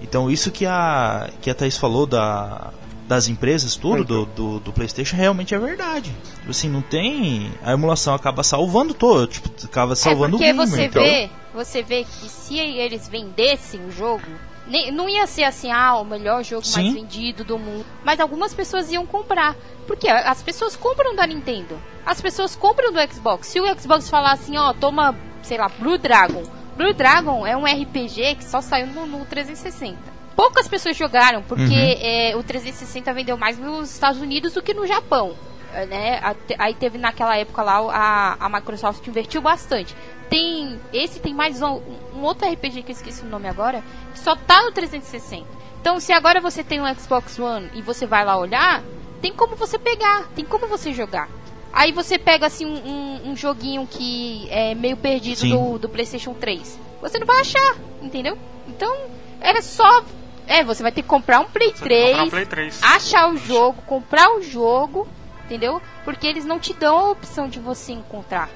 Então 0.02 0.32
isso 0.32 0.52
que 0.52 0.66
a, 0.66 1.30
que 1.42 1.50
a 1.50 1.56
Thaís 1.56 1.76
falou 1.76 2.06
da, 2.06 2.72
das 3.08 3.28
empresas, 3.28 3.76
tudo, 3.76 4.04
do, 4.04 4.26
do, 4.26 4.60
do 4.60 4.74
Playstation, 4.74 5.15
realmente 5.15 5.56
é 5.56 5.58
verdade. 5.60 6.13
Tipo 6.39 6.52
assim, 6.52 6.70
não 6.70 6.82
tem. 6.82 7.52
A 7.63 7.72
emulação 7.72 8.13
acaba 8.13 8.43
salvando 8.43 8.93
todo, 8.93 9.28
tipo, 9.28 9.50
acaba 9.65 9.96
salvando 9.96 10.36
é 10.36 10.39
porque 10.39 10.43
o 10.43 10.54
gamer. 10.54 10.67
você 10.67 10.84
então. 10.84 11.02
vê, 11.02 11.30
você 11.54 11.82
vê 11.82 12.04
que 12.04 12.30
se 12.30 12.58
eles 12.60 13.08
vendessem 13.08 13.80
o 13.86 13.91
jogo, 13.91 14.26
nem- 14.67 14.91
não 14.91 15.08
ia 15.08 15.26
ser 15.26 15.46
assim, 15.46 15.72
ah, 15.72 15.96
o 15.96 16.04
melhor 16.04 16.43
jogo 16.43 16.63
mais 16.74 16.88
Sim. 16.88 16.93
vendido 16.93 17.43
do 17.46 17.58
mundo. 17.58 17.86
Mas 18.04 18.20
algumas 18.20 18.54
pessoas 18.54 18.91
iam 18.91 19.06
comprar. 19.06 19.56
Porque 19.88 20.10
as 20.10 20.43
pessoas 20.43 20.76
compram 20.76 21.15
da 21.15 21.26
Nintendo. 21.26 21.80
As 22.06 22.22
pessoas 22.22 22.58
compram 22.58 22.91
do 22.91 23.00
Xbox. 23.13 23.48
Se 23.48 23.62
o 23.62 23.80
Xbox 23.80 24.10
falar 24.10 24.34
assim, 24.34 24.58
ó, 24.58 24.74
toma, 24.74 25.15
sei 25.41 25.58
lá, 25.58 25.70
Blue 25.70 25.98
Dragon. 25.98 26.43
Blue 26.76 26.93
Dragon 26.93 27.48
é 27.48 27.56
um 27.56 27.63
RPG 27.63 28.36
que 28.36 28.43
só 28.43 28.60
saiu 28.60 28.88
no, 28.88 29.08
no 29.08 29.26
360. 29.26 30.16
Poucas 30.38 30.67
pessoas 30.69 30.95
jogaram, 30.95 31.41
porque 31.43 31.63
Uhum. 31.63 31.97
é, 32.00 32.34
o 32.38 32.43
360 32.43 33.12
vendeu 33.13 33.36
mais 33.38 33.58
nos 33.58 33.91
Estados 33.91 34.21
Unidos 34.21 34.54
do 34.54 34.62
que 34.62 34.73
no 34.73 34.86
Japão. 34.88 35.36
É, 35.73 35.86
Né? 35.86 36.21
Aí 36.58 36.73
teve 36.73 36.97
naquela 36.97 37.36
época 37.36 37.62
lá 37.63 37.78
a, 37.91 38.45
a 38.45 38.47
Microsoft 38.47 39.06
investiu 39.08 39.41
bastante. 39.41 39.93
Tem 40.30 40.80
esse 40.93 41.19
tem 41.19 41.34
mais 41.34 41.62
um, 41.62 41.82
um 42.15 42.21
outro 42.21 42.47
RPG 42.50 42.84
que 42.84 42.91
eu 42.91 42.95
esqueci 42.95 43.23
o 43.23 43.30
nome 43.30 43.50
agora, 43.50 43.84
que 44.13 44.19
só 44.19 44.36
tá 44.36 44.63
no 44.63 44.71
360. 44.71 45.43
Então, 45.82 46.00
se 46.00 46.13
agora 46.13 46.39
você 46.39 46.63
tem 46.63 46.80
um 46.82 46.95
Xbox 46.95 47.38
One 47.39 47.69
e 47.73 47.82
você 47.82 48.06
vai 48.06 48.23
lá 48.23 48.38
olhar, 48.38 48.84
tem 49.21 49.34
como 49.34 49.56
você 49.56 49.78
pegar, 49.80 50.28
tem 50.36 50.45
como 50.45 50.67
você 50.67 50.93
jogar. 50.93 51.28
Aí 51.73 51.91
você 51.91 52.17
pega 52.19 52.45
assim 52.45 52.65
um, 52.65 53.30
um- 53.32 53.36
joguinho 53.36 53.88
que 53.89 54.47
é 54.50 54.73
meio 54.76 54.97
perdido 54.97 55.41
do, 55.50 55.80
do 55.80 55.89
PlayStation 55.89 56.34
3. 56.34 56.80
Você 57.02 57.19
não 57.19 57.26
vai 57.28 57.39
achar, 57.41 57.76
entendeu? 58.02 58.38
Então, 58.67 58.93
era 59.41 59.62
só. 59.62 60.04
É, 60.48 60.64
você 60.64 60.82
vai 60.82 60.92
ter 60.92 61.02
que 61.02 61.08
comprar 61.08 61.40
um 61.40 61.46
Play 61.46 61.72
Você 61.76 61.88
tem 61.88 61.90
que 61.90 61.96
3 61.96 62.10
comprar 62.12 62.24
um 62.26 62.30
Play 62.30 62.46
3. 62.46 62.84
achar 62.84 63.30
o 63.30 63.38
jogo, 63.38 63.82
comprar 63.84 64.30
o 64.38 64.42
jogo, 64.42 65.08
entendeu? 65.46 65.82
Porque 66.06 66.26
eles 66.26 66.46
não 66.46 66.58
te 66.60 66.74
dão 66.74 66.98
a 66.98 67.12
opção 67.12 67.48
de 67.50 67.60
você 67.60 67.92
encontrar. 67.94 68.50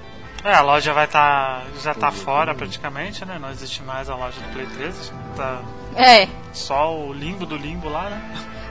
É, 0.44 0.54
a 0.56 0.62
loja 0.62 0.92
vai 0.94 1.06
estar. 1.06 1.64
já 1.84 1.94
tá 1.94 2.10
fora 2.12 2.56
praticamente, 2.56 3.24
né? 3.26 3.38
Não 3.40 3.52
existe 3.52 3.84
mais 3.84 4.10
a 4.10 4.16
loja 4.16 4.40
do 4.40 4.54
Play 4.54 4.66
3. 4.66 5.14
Tá 5.36 5.62
É, 5.96 6.28
só 6.54 6.96
o 6.98 7.14
limbo 7.14 7.46
do 7.46 7.56
limbo 7.58 7.90
lá, 7.90 8.10
né? 8.10 8.22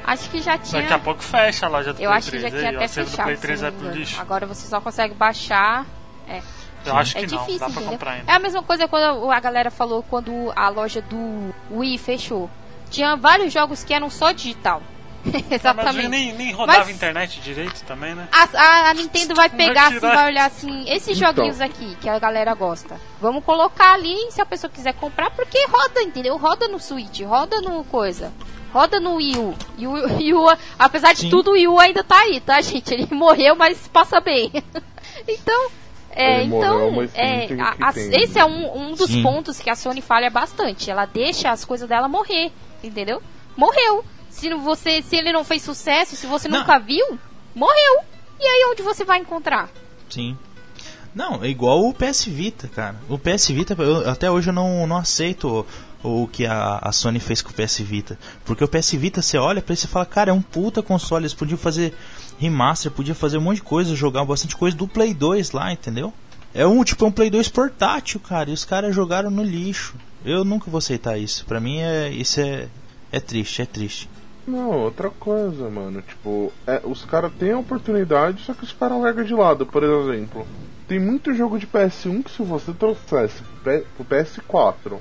acho 0.04 0.28
que 0.30 0.40
já 0.40 0.58
tinha. 0.58 0.82
Daqui 0.82 0.94
a 0.94 0.98
pouco 0.98 1.22
fecha 1.22 1.66
a 1.66 1.68
loja 1.68 1.92
do 1.92 2.00
eu 2.00 2.08
Play 2.08 2.18
acho 2.18 2.30
que 2.32 2.38
3. 2.38 2.42
já 2.42 2.48
aí, 2.58 2.64
tinha 2.64 2.72
o 2.72 2.76
até 2.84 2.88
fechado. 2.88 3.24
Play 3.24 3.36
se 3.36 3.42
3 3.42 3.60
não 3.60 3.68
é. 3.68 4.04
Agora 4.18 4.46
você 4.46 4.66
só 4.66 4.80
consegue 4.80 5.14
baixar. 5.14 5.86
É, 6.26 6.40
Eu 6.86 6.96
acho 6.96 7.16
é 7.16 7.20
que 7.20 7.32
não, 7.32 7.38
difícil, 7.38 7.60
dá 7.60 7.66
pra 7.66 7.74
entendeu? 7.74 7.90
comprar 7.92 8.10
ainda. 8.12 8.32
É 8.32 8.34
a 8.34 8.38
mesma 8.40 8.62
coisa 8.62 8.88
quando 8.88 9.30
a 9.30 9.38
galera 9.40 9.70
falou 9.70 10.02
quando 10.02 10.52
a 10.56 10.68
loja 10.70 11.00
do 11.02 11.54
Wii 11.70 11.98
fechou. 11.98 12.50
Tinha 12.90 13.16
vários 13.16 13.52
jogos 13.52 13.84
que 13.84 13.94
eram 13.94 14.10
só 14.10 14.32
digital. 14.32 14.82
Mas 15.24 15.44
Exatamente. 15.50 16.08
nem, 16.08 16.32
nem 16.32 16.50
rodava 16.52 16.78
Mas- 16.78 16.88
internet 16.88 17.40
direito 17.40 17.82
também, 17.84 18.14
né? 18.14 18.26
A, 18.32 18.48
a- 18.58 18.88
a 18.90 18.94
Nintendo 18.94 19.34
vai 19.34 19.48
Vai 19.50 19.58
pegar 19.58 19.88
assim, 19.88 19.98
vai 20.00 20.26
olhar 20.26 20.46
assim, 20.46 20.84
esses 20.88 21.16
Então. 21.18 21.28
joguinhos 21.34 21.60
aqui 21.60 21.94
que 22.00 22.08
a 22.08 22.18
galera 22.18 22.54
gosta. 22.54 22.98
Vamos 23.20 23.44
colocar 23.44 23.92
ali 23.92 24.16
se 24.30 24.40
a 24.40 24.46
pessoa 24.46 24.70
quiser 24.70 24.94
comprar, 24.94 25.30
porque 25.30 25.58
roda, 25.66 26.00
entendeu? 26.02 26.36
Roda 26.38 26.66
no 26.68 26.80
Switch, 26.80 27.20
roda 27.22 27.60
no 27.60 27.84
coisa. 27.84 28.32
Roda 28.72 28.98
no 28.98 29.16
Wii 29.16 29.36
U. 29.36 29.54
E 29.76 29.86
o 29.86 29.92
Wii 30.16 30.32
U, 30.34 30.46
apesar 30.78 31.12
de 31.12 31.20
Sim. 31.22 31.30
tudo, 31.30 31.50
o 31.50 31.52
Wii 31.52 31.68
U 31.68 31.78
ainda 31.78 32.02
tá 32.02 32.18
aí, 32.20 32.40
tá, 32.40 32.58
gente? 32.62 32.92
Ele 32.94 33.06
morreu, 33.12 33.54
mas 33.54 33.86
passa 33.88 34.20
bem. 34.20 34.50
então, 35.28 35.70
É, 36.12 36.44
morreu, 36.44 37.04
então, 37.04 37.08
é, 37.14 37.46
a- 37.60 37.88
a- 37.88 37.90
esse 37.90 38.34
né? 38.36 38.40
é 38.40 38.44
um, 38.44 38.84
um 38.90 38.94
dos 38.94 39.10
Sim. 39.10 39.22
pontos 39.22 39.58
que 39.60 39.68
a 39.68 39.76
Sony 39.76 40.00
falha 40.00 40.30
bastante. 40.30 40.90
Ela 40.90 41.04
deixa 41.04 41.50
as 41.50 41.64
coisas 41.64 41.88
dela 41.88 42.08
morrer, 42.08 42.50
entendeu? 42.82 43.22
Morreu. 43.56 44.04
Se 44.28 44.48
não- 44.48 44.60
você, 44.62 45.02
se 45.02 45.16
ele 45.16 45.32
não 45.32 45.44
fez 45.44 45.62
sucesso, 45.62 46.16
se 46.16 46.26
você 46.26 46.48
Não. 46.48 46.60
nunca 46.60 46.78
viu, 46.78 47.18
morreu. 47.54 48.00
E 48.38 48.44
aí 48.44 48.68
onde 48.70 48.82
você 48.82 49.04
vai 49.04 49.18
encontrar? 49.18 49.68
Sim. 50.08 50.36
Não, 51.14 51.42
é 51.42 51.48
igual 51.48 51.84
o 51.84 51.92
PS 51.92 52.26
Vita, 52.30 52.68
cara. 52.68 52.96
O 53.08 53.18
PS 53.18 53.52
Vita, 53.52 53.74
eu- 53.78 54.08
até 54.08 54.30
hoje 54.30 54.50
eu 54.50 54.54
não, 54.54 54.86
não 54.86 54.96
aceito 54.96 55.66
o, 56.02 56.22
o 56.22 56.28
que 56.28 56.46
a, 56.46 56.78
a 56.80 56.92
Sony 56.92 57.18
fez 57.18 57.42
com 57.42 57.50
o 57.50 57.52
PS 57.54 57.80
Vita. 57.82 58.16
Porque 58.44 58.62
o 58.62 58.68
PS 58.68 58.92
Vita, 58.96 59.20
você 59.20 59.36
olha 59.36 59.60
pra 59.60 59.74
ele 59.74 59.82
e 59.82 59.86
fala, 59.88 60.06
cara, 60.06 60.30
é 60.30 60.32
um 60.32 60.40
puta 60.40 60.82
console. 60.82 61.22
Eles 61.24 61.34
podiam 61.34 61.58
fazer 61.58 61.92
remaster, 62.38 62.92
podiam 62.92 63.14
fazer 63.14 63.38
um 63.38 63.40
monte 63.42 63.56
de 63.56 63.62
coisa, 63.62 63.94
jogar 63.96 64.24
bastante 64.24 64.56
coisa 64.56 64.76
do 64.76 64.86
Play 64.86 65.12
2 65.12 65.50
lá, 65.50 65.72
entendeu? 65.72 66.14
É 66.54 66.64
um 66.66 66.82
tipo 66.84 67.04
é 67.04 67.08
um 67.08 67.12
Play 67.12 67.28
2 67.28 67.48
portátil, 67.48 68.20
cara. 68.20 68.48
E 68.48 68.52
os 68.52 68.64
caras 68.64 68.94
jogaram 68.94 69.30
no 69.30 69.42
lixo. 69.42 69.94
Eu 70.24 70.44
nunca 70.44 70.70
vou 70.70 70.78
aceitar 70.78 71.18
isso. 71.18 71.44
Pra 71.46 71.60
mim 71.60 71.78
é 71.80 72.08
isso 72.10 72.40
é 72.40 72.68
é 73.12 73.18
triste, 73.20 73.62
é 73.62 73.66
triste. 73.66 74.08
Não, 74.46 74.70
outra 74.70 75.10
coisa, 75.10 75.68
mano. 75.68 76.00
Tipo, 76.02 76.52
é, 76.66 76.80
os 76.84 77.04
caras 77.04 77.32
têm 77.38 77.52
a 77.52 77.58
oportunidade, 77.58 78.42
só 78.42 78.54
que 78.54 78.64
os 78.64 78.72
caras 78.72 79.00
largam 79.00 79.24
de 79.24 79.34
lado. 79.34 79.66
Por 79.66 79.82
exemplo, 79.82 80.46
tem 80.86 80.98
muito 80.98 81.34
jogo 81.34 81.58
de 81.58 81.66
PS1 81.66 82.22
que 82.24 82.30
se 82.30 82.42
você 82.42 82.72
trouxesse 82.72 83.42
pro 83.42 83.62
P- 83.62 83.86
pro 83.96 84.04
PS4, 84.04 84.98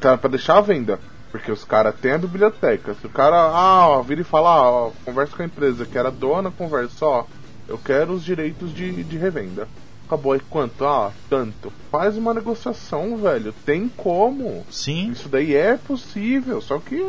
tá, 0.00 0.16
pra 0.16 0.30
deixar 0.30 0.58
à 0.58 0.60
venda. 0.60 0.98
Porque 1.30 1.50
os 1.52 1.64
caras 1.64 1.94
têm 2.00 2.12
a 2.12 2.18
biblioteca. 2.18 2.94
Se 2.94 3.06
o 3.06 3.10
cara, 3.10 3.36
ah, 3.36 3.88
ó, 3.88 4.02
vira 4.02 4.20
e 4.20 4.24
fala, 4.24 4.50
ah, 4.50 4.70
ó, 4.70 4.90
conversa 5.04 5.36
com 5.36 5.42
a 5.42 5.46
empresa 5.46 5.84
que 5.84 5.98
era 5.98 6.10
dona, 6.10 6.50
conversa, 6.50 7.04
ó, 7.04 7.24
eu 7.68 7.76
quero 7.78 8.12
os 8.12 8.24
direitos 8.24 8.72
de, 8.72 9.02
de 9.04 9.18
revenda. 9.18 9.68
Acabou 10.06 10.32
aí 10.32 10.40
quanto? 10.48 10.84
Ah, 10.86 11.10
tanto. 11.28 11.72
Faz 11.90 12.16
uma 12.16 12.32
negociação, 12.32 13.16
velho. 13.16 13.52
Tem 13.64 13.88
como. 13.88 14.64
Sim. 14.70 15.10
Isso 15.10 15.28
daí 15.28 15.54
é 15.54 15.76
possível, 15.76 16.60
só 16.60 16.78
que 16.78 17.02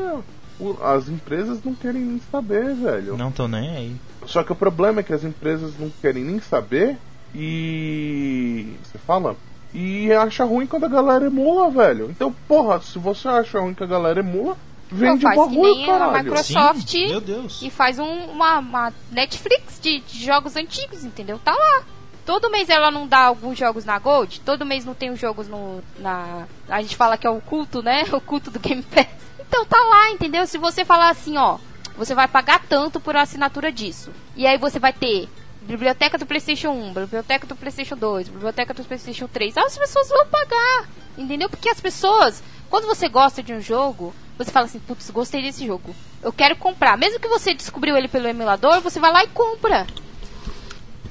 as 0.84 1.08
empresas 1.08 1.64
não 1.64 1.76
querem 1.76 2.02
nem 2.02 2.22
saber, 2.32 2.74
velho. 2.74 3.16
Não 3.16 3.32
tô 3.32 3.48
nem 3.48 3.70
aí. 3.70 3.96
Só 4.26 4.44
que 4.44 4.52
o 4.52 4.56
problema 4.56 5.00
é 5.02 5.04
que 5.04 5.14
as 5.14 5.24
empresas 5.24 5.74
não 5.80 5.92
querem 6.02 6.24
nem 6.24 6.40
saber 6.40 6.98
e. 7.36 8.74
Você 8.84 8.98
fala? 8.98 9.36
E 9.74 10.12
acha 10.14 10.44
ruim 10.44 10.66
quando 10.66 10.86
a 10.86 10.90
galera 10.90 11.26
emula, 11.26 11.70
velho. 11.70 12.10
Então, 12.10 12.34
porra, 12.48 12.82
se 12.82 12.98
você 12.98 13.28
acha 13.28 13.60
ruim 13.60 13.74
que 13.74 13.84
a 13.84 13.88
galera 13.88 14.20
emula, 14.22 14.58
vende 14.90 15.26
o 15.26 15.30
faz 15.30 15.36
que 15.40 15.46
bagulho, 15.48 15.76
nem 15.76 15.84
a 15.84 15.88
caralho. 16.00 16.24
Microsoft. 16.24 16.88
Sim, 16.90 17.08
meu 17.10 17.22
Deus. 17.22 17.62
E 17.62 17.70
faz 17.70 18.00
um- 18.00 18.26
uma, 18.32 18.60
uma 18.60 18.94
Netflix 19.12 19.80
de, 19.82 20.00
de 20.00 20.26
jogos 20.26 20.56
antigos, 20.56 21.04
entendeu? 21.04 21.38
Tá 21.44 21.52
lá. 21.52 21.84
Todo 22.28 22.50
mês 22.50 22.68
ela 22.68 22.92
não 22.92 23.08
dá 23.08 23.20
alguns 23.20 23.58
jogos 23.58 23.86
na 23.86 23.98
Gold, 23.98 24.42
todo 24.42 24.66
mês 24.66 24.84
não 24.84 24.94
tem 24.94 25.10
os 25.10 25.18
jogos 25.18 25.48
no. 25.48 25.82
na. 25.98 26.46
A 26.68 26.82
gente 26.82 26.94
fala 26.94 27.18
que 27.18 27.26
é 27.26 27.30
o 27.30 27.40
culto, 27.40 27.82
né? 27.82 28.04
O 28.12 28.20
culto 28.20 28.52
do 28.52 28.60
Game 28.60 28.84
Pass. 28.84 29.08
Então 29.40 29.66
tá 29.66 29.82
lá, 29.82 30.12
entendeu? 30.12 30.46
Se 30.46 30.58
você 30.58 30.84
falar 30.84 31.10
assim, 31.10 31.38
ó, 31.38 31.58
você 31.96 32.14
vai 32.14 32.28
pagar 32.28 32.62
tanto 32.68 33.00
por 33.00 33.16
assinatura 33.16 33.72
disso. 33.72 34.12
E 34.36 34.46
aí 34.46 34.58
você 34.58 34.78
vai 34.78 34.92
ter 34.92 35.30
biblioteca 35.62 36.18
do 36.18 36.26
PlayStation 36.26 36.72
1, 36.72 36.94
biblioteca 36.96 37.48
do 37.48 37.56
PlayStation 37.56 37.96
2, 37.96 38.28
biblioteca 38.28 38.74
do 38.74 38.84
PlayStation 38.84 39.30
3. 39.30 39.56
As 39.56 39.78
pessoas 39.78 40.10
vão 40.10 40.28
pagar, 40.28 40.90
entendeu? 41.18 41.50
Porque 41.50 41.70
as 41.70 41.80
pessoas, 41.80 42.44
quando 42.70 42.88
você 42.88 43.08
gosta 43.08 43.42
de 43.42 43.54
um 43.54 43.62
jogo, 43.62 44.14
você 44.38 44.52
fala 44.52 44.66
assim, 44.66 44.80
putz, 44.80 45.10
gostei 45.12 45.42
desse 45.42 45.66
jogo. 45.66 45.96
Eu 46.22 46.34
quero 46.34 46.58
comprar. 46.58 46.98
Mesmo 46.98 47.22
que 47.22 47.28
você 47.30 47.54
descobriu 47.54 47.96
ele 47.96 48.10
pelo 48.10 48.28
emulador, 48.28 48.82
você 48.82 49.00
vai 49.00 49.14
lá 49.14 49.24
e 49.24 49.28
compra. 49.28 49.88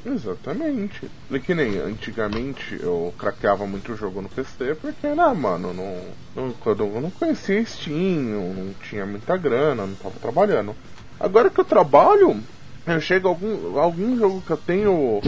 Exatamente. 0.06 1.10
É 1.30 1.38
que 1.38 1.54
nem 1.54 1.78
antigamente 1.78 2.78
eu 2.80 3.12
craqueava 3.18 3.66
muito 3.66 3.92
o 3.92 3.96
jogo 3.96 4.22
no 4.22 4.28
PC 4.28 4.76
porque, 4.76 5.08
né, 5.08 5.34
mano, 5.34 5.74
não, 5.74 6.00
não, 6.34 6.52
quando 6.52 6.84
eu 6.84 7.00
não 7.00 7.10
conhecia 7.10 7.64
Steam, 7.64 8.28
eu 8.28 8.54
não 8.54 8.72
tinha 8.88 9.04
muita 9.04 9.36
grana, 9.36 9.86
não 9.86 9.94
tava 9.96 10.14
trabalhando. 10.20 10.74
Agora 11.18 11.50
que 11.50 11.60
eu 11.60 11.64
trabalho, 11.64 12.40
eu 12.86 13.00
chego 13.00 13.26
a 13.26 13.30
algum, 13.32 13.78
algum 13.78 14.16
jogo 14.16 14.42
que 14.42 14.52
eu 14.52 14.56
tenho 14.56 15.20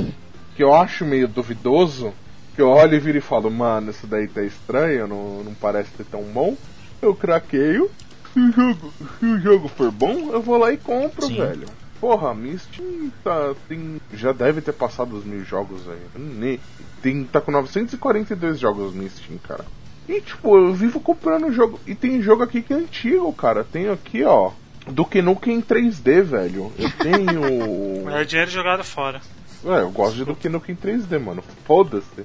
que 0.55 0.63
eu 0.63 0.75
acho 0.75 1.05
meio 1.05 1.29
duvidoso, 1.29 2.13
que 2.55 2.63
eu 2.63 2.69
olho 2.69 2.95
e 2.95 2.99
viro 2.99 3.19
e 3.19 3.21
falo, 3.21 3.51
mano, 3.51 3.91
isso 3.91 4.07
daí 4.07 4.27
tá 4.27 4.43
estranho, 4.43 5.07
não, 5.07 5.45
não 5.45 5.55
parece 5.55 5.91
ser 5.97 6.05
tão 6.05 6.23
bom. 6.23 6.57
Eu 7.01 7.15
craqueio. 7.15 7.89
Se 8.33 8.41
o 8.41 8.53
jogo, 8.53 8.93
se 9.19 9.27
o 9.27 9.41
jogo 9.41 9.69
for 9.69 9.91
bom, 9.93 10.31
eu 10.33 10.43
vou 10.43 10.59
lá 10.59 10.73
e 10.73 10.77
compro, 10.77 11.27
Sim. 11.27 11.37
velho. 11.37 11.69
Porra, 12.01 12.33
Steam 12.59 13.11
tá, 13.25 13.55
tem, 13.69 14.01
já 14.15 14.33
deve 14.33 14.61
ter 14.61 14.73
passado 14.73 15.17
os 15.17 15.25
mil 15.25 15.45
jogos 15.45 15.81
aí. 15.89 15.99
Nem- 16.17 16.61
Tem, 17.03 17.25
tá 17.25 17.41
com 17.41 17.51
942 17.51 18.59
jogos 18.59 18.95
no 18.95 19.09
Steam, 19.09 19.39
cara. 19.39 19.65
E 20.09 20.21
tipo, 20.21 20.57
eu 20.57 20.73
vivo 20.73 21.01
comprando 21.01 21.53
jogo. 21.53 21.79
E 21.87 21.95
tem 21.95 22.23
jogo 22.23 22.43
aqui 22.43 22.63
que 22.63 22.73
é 22.73 22.77
antigo, 22.77 23.33
cara. 23.33 23.63
Tenho 23.65 23.93
aqui, 23.93 24.23
ó. 24.25 24.53
Do 24.87 25.05
que 25.05 25.21
em 25.51 25.61
3D, 25.61 26.23
velho. 26.23 26.73
Eu 26.79 26.91
tenho. 26.93 28.09
É 28.11 28.25
dinheiro 28.25 28.51
jogado 28.51 28.83
fora. 28.83 29.21
É, 29.65 29.81
eu 29.83 29.91
gosto 29.91 30.15
de 30.17 30.25
do 30.25 30.35
que 30.61 30.73
em 30.73 30.77
3D, 30.77 31.19
mano. 31.21 31.45
Foda-se. 31.67 32.25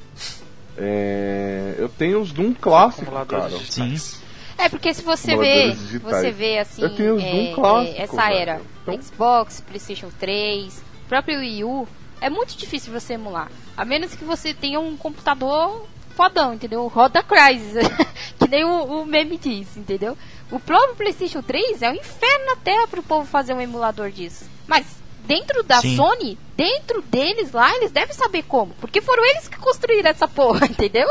É, 0.78 1.76
eu 1.78 1.90
tenho 1.90 2.22
os 2.22 2.32
Doom 2.32 2.54
clássico, 2.54 3.12
cara. 3.26 3.50
digitais. 3.50 4.23
É 4.58 4.70
porque 4.70 4.94
se 4.94 5.02
você 5.02 5.36
vê, 5.36 5.74
você 6.00 6.32
vê 6.32 6.60
assim, 6.60 6.84
é, 6.84 7.54
clássico, 7.54 7.98
é, 7.98 8.02
essa 8.02 8.32
era, 8.32 8.62
Então- 8.84 9.02
Xbox, 9.02 9.62
PlayStation 9.62 10.10
3, 10.20 10.82
próprio 11.08 11.40
Wii 11.40 11.64
U, 11.64 11.88
é 12.22 12.30
muito 12.30 12.56
difícil 12.56 12.94
você 12.94 13.14
emular. 13.14 13.52
A 13.76 13.84
menos 13.84 14.14
que 14.16 14.24
você 14.24 14.54
tenha 14.54 14.80
um 14.80 14.96
computador 14.96 15.86
fodão, 16.16 16.54
entendeu? 16.54 16.88
Roda 16.88 17.24
Crysis, 17.24 17.74
que 18.40 18.48
nem 18.48 18.64
o, 18.64 19.02
o 19.02 19.06
meme 19.06 19.38
diz, 19.38 19.76
entendeu? 19.76 20.18
O 20.52 20.60
próprio 20.60 20.96
PlayStation 20.96 21.42
3 21.42 21.82
é 21.82 21.90
um 21.90 21.96
inferno 21.96 22.46
na 22.46 22.56
terra 22.58 22.88
pro 22.88 23.02
povo 23.04 23.26
fazer 23.26 23.54
um 23.54 23.62
emulador 23.62 24.12
disso. 24.12 24.46
Mas 24.68 24.86
dentro 25.26 25.64
da 25.64 25.82
Sim. 25.82 25.96
Sony, 25.96 26.38
dentro 26.56 27.02
deles 27.02 27.52
lá, 27.52 27.76
eles 27.76 27.92
devem 27.92 28.14
saber 28.14 28.44
como. 28.44 28.74
Porque 28.80 29.02
foram 29.02 29.26
eles 29.26 29.48
que 29.48 29.58
construíram 29.58 30.10
essa 30.10 30.28
porra, 30.28 30.66
entendeu? 30.70 31.10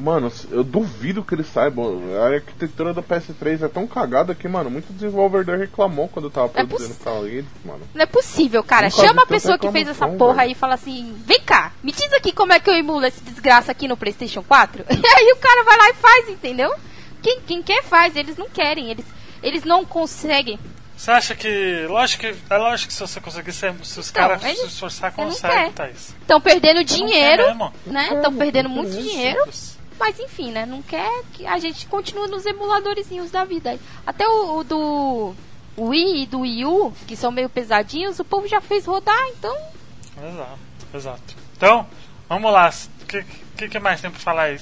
Mano, 0.00 0.32
eu 0.50 0.64
duvido 0.64 1.22
que 1.22 1.34
eles 1.34 1.46
saibam. 1.46 2.00
A 2.22 2.34
arquitetura 2.34 2.94
do 2.94 3.02
PS3 3.02 3.62
é 3.62 3.68
tão 3.68 3.86
cagada 3.86 4.34
que, 4.34 4.48
mano, 4.48 4.70
muito 4.70 4.92
desenvolvedor 4.92 5.58
reclamou 5.58 6.08
quando 6.08 6.24
eu 6.26 6.30
tava 6.30 6.46
É 6.54 6.64
produzindo 6.64 6.94
pra 6.94 7.12
eles, 7.28 7.44
mano. 7.64 7.80
Não 7.94 8.02
é 8.02 8.06
possível, 8.06 8.62
cara. 8.64 8.88
Nunca 8.88 9.02
Chama 9.06 9.22
a 9.22 9.26
pessoa 9.26 9.58
que 9.58 9.70
fez 9.70 9.86
essa 9.88 10.08
porra 10.08 10.34
velho. 10.36 10.46
aí 10.46 10.52
e 10.52 10.54
fala 10.54 10.74
assim: 10.74 11.14
vem 11.26 11.40
cá, 11.42 11.72
me 11.82 11.92
diz 11.92 12.12
aqui 12.14 12.32
como 12.32 12.52
é 12.52 12.58
que 12.60 12.70
eu 12.70 12.74
emulo 12.74 13.04
esse 13.04 13.22
desgraça 13.22 13.70
aqui 13.70 13.86
no 13.86 13.96
PlayStation 13.96 14.42
4. 14.42 14.84
E 14.90 15.06
aí 15.06 15.32
o 15.32 15.36
cara 15.36 15.64
vai 15.64 15.76
lá 15.76 15.90
e 15.90 15.94
faz, 15.94 16.28
entendeu? 16.28 16.72
Quem, 17.22 17.40
quem 17.46 17.62
quer 17.62 17.82
faz, 17.84 18.16
eles 18.16 18.36
não 18.36 18.48
querem, 18.48 18.90
eles, 18.90 19.04
eles 19.42 19.64
não 19.64 19.84
conseguem. 19.84 20.58
Você 20.96 21.10
acha 21.10 21.34
que. 21.34 21.86
Lógico 21.88 22.22
que. 22.26 22.34
É 22.50 22.58
lógico 22.58 22.88
que 22.88 22.94
se 22.94 23.00
você 23.00 23.20
conseguir, 23.20 23.52
se, 23.52 23.72
se 23.82 24.00
os 24.00 24.10
Então, 24.10 24.22
caras 24.28 24.44
ele- 24.44 24.54
se 24.56 24.66
esforçar, 24.66 25.14
ele 25.18 25.34
quer. 25.34 25.72
Thaís. 25.72 26.14
Estão 26.20 26.40
perdendo 26.40 26.84
dinheiro, 26.84 27.42
né? 27.86 28.10
Estão 28.12 28.34
perdendo 28.34 28.68
muito 28.68 28.90
quer 28.92 29.36
isso. 29.48 29.69
Mas 30.00 30.18
enfim, 30.18 30.50
né? 30.50 30.64
Não 30.64 30.80
quer 30.80 31.22
que 31.34 31.46
a 31.46 31.58
gente 31.58 31.86
continue 31.86 32.26
nos 32.28 32.46
emuladorzinhos 32.46 33.30
da 33.30 33.44
vida. 33.44 33.70
aí. 33.70 33.80
Até 34.06 34.26
o, 34.26 34.56
o 34.58 34.64
do 34.64 35.34
Wii 35.78 36.22
e 36.22 36.26
do 36.26 36.40
Wii 36.40 36.64
U, 36.64 36.92
que 37.06 37.14
são 37.14 37.30
meio 37.30 37.50
pesadinhos, 37.50 38.18
o 38.18 38.24
povo 38.24 38.48
já 38.48 38.60
fez 38.62 38.86
rodar, 38.86 39.22
então. 39.28 39.54
Exato, 40.16 40.58
exato. 40.94 41.36
Então, 41.56 41.86
vamos 42.28 42.50
lá. 42.50 42.70
O 43.02 43.06
que, 43.06 43.24
que, 43.58 43.68
que 43.68 43.78
mais 43.78 44.00
tem 44.00 44.10
pra 44.10 44.18
falar 44.18 44.44
aí? 44.44 44.58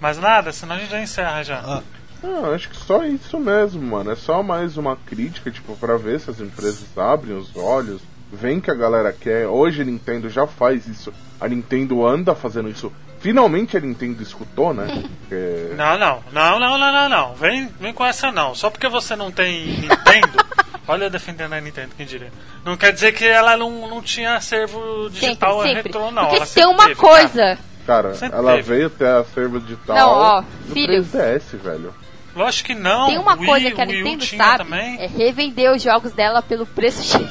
Mais 0.00 0.18
nada? 0.18 0.52
Senão 0.52 0.76
a 0.76 0.78
gente 0.78 0.90
já 0.90 1.00
encerra 1.02 1.42
já. 1.42 1.60
Ah, 1.64 1.82
Ah, 2.22 2.54
acho 2.54 2.68
que 2.68 2.76
só 2.76 3.04
isso 3.04 3.38
mesmo, 3.38 3.80
mano. 3.82 4.10
É 4.10 4.16
só 4.16 4.42
mais 4.42 4.76
uma 4.76 4.96
crítica, 4.96 5.50
tipo, 5.50 5.74
pra 5.76 5.96
ver 5.96 6.20
se 6.20 6.30
as 6.30 6.40
empresas 6.40 6.84
abrem 6.96 7.36
os 7.36 7.54
olhos, 7.56 8.00
veem 8.32 8.60
que 8.60 8.70
a 8.70 8.74
galera 8.74 9.12
quer. 9.12 9.46
Hoje 9.46 9.80
a 9.82 9.84
Nintendo 9.84 10.28
já 10.28 10.46
faz 10.46 10.86
isso. 10.86 11.12
A 11.40 11.48
Nintendo 11.48 12.06
anda 12.06 12.34
fazendo 12.34 12.68
isso. 12.68 12.92
Finalmente 13.24 13.74
a 13.74 13.80
Nintendo 13.80 14.22
escutou, 14.22 14.74
né? 14.74 14.86
Porque- 15.20 15.70
Não, 15.78 15.96
não, 15.96 16.22
não, 16.30 16.60
não, 16.60 16.78
não, 16.78 16.92
não, 16.92 17.08
não. 17.08 17.34
Vem, 17.34 17.68
vem 17.80 17.90
com 17.94 18.04
essa 18.04 18.30
não. 18.30 18.54
Só 18.54 18.68
porque 18.68 18.86
você 18.86 19.16
não 19.16 19.30
tem 19.30 19.66
Nintendo. 19.78 20.44
olha 20.86 21.04
eu 21.04 21.10
defendendo 21.10 21.54
a 21.54 21.60
Nintendo, 21.62 21.92
quem 21.96 22.04
diria. 22.04 22.30
Não 22.66 22.76
quer 22.76 22.92
dizer 22.92 23.12
que 23.12 23.24
ela 23.24 23.56
não, 23.56 23.88
não 23.88 24.02
tinha 24.02 24.34
acervo 24.36 25.04
Sempre, 25.04 25.20
digital 25.20 25.62
sempre. 25.62 25.82
retrô, 25.84 26.10
não. 26.10 26.24
Porque 26.24 26.36
ela 26.36 26.44
tem 26.46 26.54
sempre 26.54 26.70
uma 26.74 26.82
teve, 26.88 26.94
coisa. 26.96 27.58
Cara, 27.86 28.14
Sempre 28.14 28.38
ela 28.38 28.56
teve. 28.56 28.62
veio 28.74 28.86
até 28.88 29.08
a 29.10 29.24
serva 29.24 29.58
digital 29.60 29.96
Não, 29.96 30.08
ó, 30.10 30.40
no 30.42 30.74
filho. 30.74 31.02
3DS, 31.02 31.42
velho. 31.62 31.94
cara. 31.94 32.04
Lógico 32.36 32.66
que 32.66 32.74
não. 32.74 33.06
Tem 33.06 33.16
uma 33.18 33.36
Wii, 33.36 33.46
coisa 33.46 33.70
que 33.70 33.80
a 33.80 33.86
Nintendo 33.86 34.26
sabe, 34.26 34.64
também. 34.64 35.00
é 35.00 35.06
revender 35.06 35.72
os 35.72 35.82
jogos 35.82 36.12
dela 36.12 36.42
pelo 36.42 36.66
preço 36.66 37.02
cheio. 37.16 37.28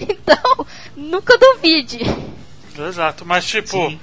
então, 0.00 0.66
nunca 0.96 1.36
duvide. 1.36 1.98
Exato, 2.78 3.24
mas 3.26 3.44
tipo, 3.44 3.68
Sim. 3.70 4.00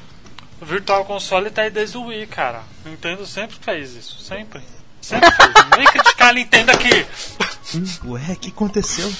o 0.61 0.65
Virtual 0.65 1.05
Console 1.05 1.49
tá 1.49 1.63
aí 1.63 1.69
desde 1.69 1.97
o 1.97 2.03
Wii, 2.05 2.27
cara. 2.27 2.61
Nintendo 2.85 3.25
sempre 3.25 3.57
fez 3.61 3.95
isso, 3.95 4.19
sempre. 4.21 4.61
Sempre 5.01 5.31
fez. 5.31 5.53
Não 5.53 5.77
vem 5.77 5.87
criticar 5.87 6.29
a 6.29 6.33
Nintendo 6.33 6.71
aqui. 6.71 7.05
Ué, 8.05 8.33
o 8.33 8.35
que 8.35 8.49
aconteceu? 8.49 9.11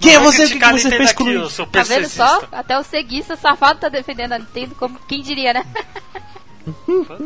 Quem 0.00 0.14
é 0.14 0.18
você? 0.18 0.44
O 0.44 0.48
que, 0.48 0.58
criticar 0.58 0.70
que 0.70 0.74
a 0.76 0.78
você 0.78 0.84
Nintendo 0.84 0.98
fez 0.98 1.10
aqui, 1.10 1.24
com 1.24 1.44
o 1.46 1.50
seu 1.50 1.66
Tá 1.66 1.82
vendo 1.82 2.08
só? 2.08 2.48
Até 2.52 2.78
o 2.78 2.82
ceguista 2.82 3.36
safado 3.36 3.80
tá 3.80 3.88
defendendo 3.88 4.32
a 4.32 4.38
Nintendo 4.38 4.74
como 4.74 4.98
quem 5.06 5.22
diria, 5.22 5.52
né? 5.54 5.64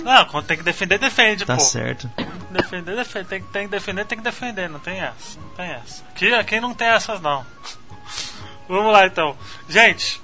Não, 0.05 0.25
quando 0.27 0.47
tem 0.47 0.57
que 0.59 0.63
defender, 0.63 0.99
defende, 0.99 1.47
Tá 1.47 1.57
pô. 1.57 1.63
certo. 1.63 2.11
Defender, 2.51 2.95
defende. 2.95 3.29
Tem, 3.29 3.43
tem 3.43 3.63
que 3.65 3.71
defender, 3.71 4.05
tem 4.05 4.19
que 4.19 4.25
defender. 4.25 4.69
Não 4.69 4.79
tem 4.79 5.01
essa. 5.01 5.39
Não 5.41 5.49
tem 5.51 5.71
essa. 5.71 6.05
Aqui, 6.11 6.35
aqui 6.35 6.61
não 6.61 6.75
tem 6.75 6.89
essas, 6.89 7.21
não. 7.21 7.45
Vamos 8.69 8.93
lá, 8.93 9.07
então. 9.07 9.37
Gente, 9.69 10.21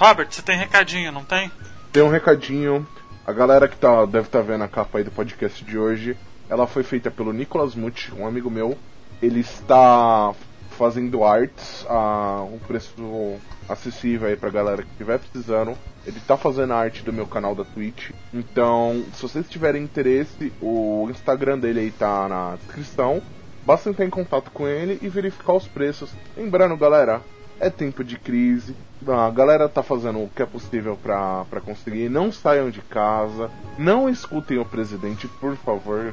Robert, 0.00 0.28
você 0.30 0.40
tem 0.40 0.56
recadinho, 0.56 1.12
não 1.12 1.22
tem? 1.22 1.52
Tem 1.92 2.02
um 2.02 2.08
recadinho. 2.08 2.88
A 3.26 3.34
galera 3.34 3.68
que 3.68 3.76
tá, 3.76 4.06
deve 4.06 4.28
estar 4.28 4.40
vendo 4.40 4.64
a 4.64 4.68
capa 4.68 4.96
aí 4.96 5.04
do 5.04 5.10
podcast 5.10 5.62
de 5.62 5.76
hoje, 5.76 6.16
ela 6.48 6.66
foi 6.66 6.82
feita 6.82 7.10
pelo 7.10 7.34
Nicolas 7.34 7.74
Muth, 7.74 8.08
um 8.16 8.26
amigo 8.26 8.50
meu. 8.50 8.78
Ele 9.20 9.40
está 9.40 10.32
fazendo 10.70 11.22
artes 11.22 11.84
a 11.86 12.42
um 12.50 12.58
preço 12.66 13.36
acessível 13.68 14.26
aí 14.26 14.36
pra 14.36 14.48
galera 14.48 14.82
que 14.82 14.90
estiver 14.90 15.18
precisando. 15.18 15.76
Ele 16.06 16.18
tá 16.26 16.34
fazendo 16.34 16.72
a 16.72 16.78
arte 16.78 17.02
do 17.02 17.12
meu 17.12 17.26
canal 17.26 17.54
da 17.54 17.64
Twitch. 17.64 18.08
Então, 18.32 19.04
se 19.12 19.20
vocês 19.20 19.46
tiverem 19.50 19.82
interesse, 19.82 20.50
o 20.62 21.08
Instagram 21.10 21.58
dele 21.58 21.80
aí 21.80 21.90
tá 21.90 22.26
na 22.26 22.56
descrição. 22.56 23.20
Basta 23.66 23.90
entrar 23.90 24.06
em 24.06 24.10
contato 24.10 24.50
com 24.50 24.66
ele 24.66 24.98
e 25.02 25.10
verificar 25.10 25.52
os 25.52 25.68
preços. 25.68 26.10
Lembrando, 26.34 26.74
galera, 26.74 27.20
é 27.60 27.70
tempo 27.70 28.02
de 28.02 28.18
crise. 28.18 28.74
A 29.06 29.30
galera 29.30 29.68
tá 29.68 29.82
fazendo 29.82 30.18
o 30.22 30.28
que 30.34 30.42
é 30.42 30.46
possível 30.46 30.96
pra 31.02 31.44
conseguir. 31.64 32.08
Não 32.08 32.32
saiam 32.32 32.70
de 32.70 32.80
casa. 32.80 33.50
Não 33.78 34.08
escutem 34.08 34.58
o 34.58 34.64
presidente, 34.64 35.28
por 35.40 35.54
favor. 35.56 36.12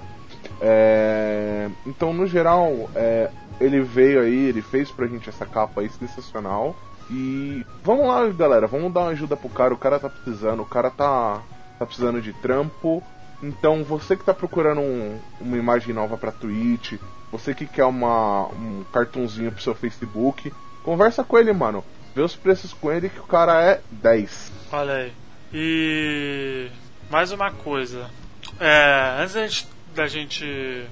É, 0.62 1.70
Então, 1.86 2.14
no 2.14 2.26
geral, 2.28 2.90
é, 2.96 3.30
ele 3.60 3.82
veio 3.82 4.22
aí, 4.22 4.46
ele 4.48 4.62
fez 4.62 4.92
pra 4.92 5.08
gente 5.08 5.30
essa 5.30 5.46
capa 5.46 5.82
aí 5.82 5.90
sensacional. 5.90 6.76
E 7.10 7.66
vamos 7.84 8.06
lá, 8.08 8.28
galera, 8.28 8.68
vamos 8.68 8.92
dar 8.94 9.02
uma 9.02 9.12
ajuda 9.12 9.36
pro 9.38 9.50
cara. 9.50 9.74
O 9.74 9.78
cara 9.78 10.00
tá 10.00 10.10
precisando, 10.10 10.62
o 10.62 10.66
cara 10.66 10.90
tá, 10.90 11.42
tá 11.80 11.86
precisando 11.86 12.22
de 12.22 12.34
trampo. 12.34 13.02
Então, 13.42 13.84
você 13.84 14.16
que 14.18 14.26
tá 14.26 14.34
procurando 14.34 14.82
um- 14.82 15.18
uma 15.40 15.58
imagem 15.58 15.94
nova 15.94 16.18
pra 16.18 16.32
Twitch, 16.32 16.94
você 17.32 17.54
que 17.54 17.66
quer 17.68 17.86
uma, 17.86 18.48
um 18.48 18.84
cartãozinho 18.92 19.52
pro 19.52 19.62
seu 19.62 19.76
Facebook, 19.76 20.52
conversa 20.88 21.22
com 21.22 21.38
ele, 21.38 21.52
mano. 21.52 21.84
Vê 22.16 22.22
os 22.22 22.34
preços 22.34 22.72
com 22.72 22.90
ele 22.90 23.10
que 23.10 23.20
o 23.20 23.24
cara 23.24 23.62
é 23.62 23.82
10. 23.92 24.54
Olha 24.72 24.94
aí. 24.94 25.14
E 25.54 26.70
mais 27.10 27.34
uma 27.34 27.52
coisa. 27.52 28.10
É, 28.58 29.18
antes 29.20 29.34
da 29.34 29.48
gente, 29.48 29.68
da 29.94 30.08
gente 30.08 30.88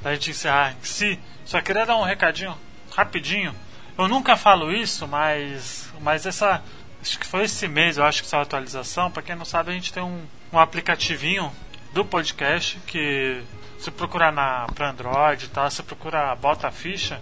da 0.00 0.14
gente 0.14 0.30
encerrar 0.30 0.72
em 0.72 0.82
si, 0.82 1.20
só 1.44 1.60
queria 1.60 1.84
dar 1.84 1.98
um 1.98 2.02
recadinho 2.02 2.56
rapidinho. 2.96 3.54
Eu 3.98 4.08
nunca 4.08 4.38
falo 4.38 4.72
isso, 4.72 5.06
mas 5.06 5.92
mas 6.00 6.24
essa 6.24 6.62
acho 7.02 7.18
que 7.18 7.26
foi 7.26 7.44
esse 7.44 7.68
mês, 7.68 7.98
eu 7.98 8.04
acho 8.04 8.22
que 8.22 8.28
saiu 8.28 8.40
a 8.40 8.44
atualização. 8.44 9.10
Pra 9.10 9.22
quem 9.22 9.36
não 9.36 9.44
sabe, 9.44 9.70
a 9.70 9.74
gente 9.74 9.92
tem 9.92 10.02
um, 10.02 10.24
um 10.50 10.58
aplicativinho 10.58 11.52
do 11.92 12.06
podcast 12.06 12.78
que 12.86 13.42
se 13.78 13.90
procurar 13.90 14.32
na 14.32 14.66
para 14.74 14.88
Android 14.88 15.48
tal, 15.48 15.70
você 15.70 15.82
procura 15.82 16.34
Bota 16.36 16.70
Ficha, 16.70 17.20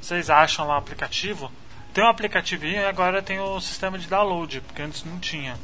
vocês 0.00 0.30
acham 0.30 0.66
lá 0.66 0.74
o 0.74 0.78
aplicativo. 0.78 1.50
Tem 1.92 2.04
um 2.04 2.08
aplicativinho 2.08 2.80
e 2.80 2.84
agora 2.84 3.22
tem 3.22 3.40
o 3.40 3.60
sistema 3.60 3.98
de 3.98 4.06
download, 4.06 4.60
porque 4.60 4.82
antes 4.82 5.04
não 5.04 5.18
tinha 5.18 5.58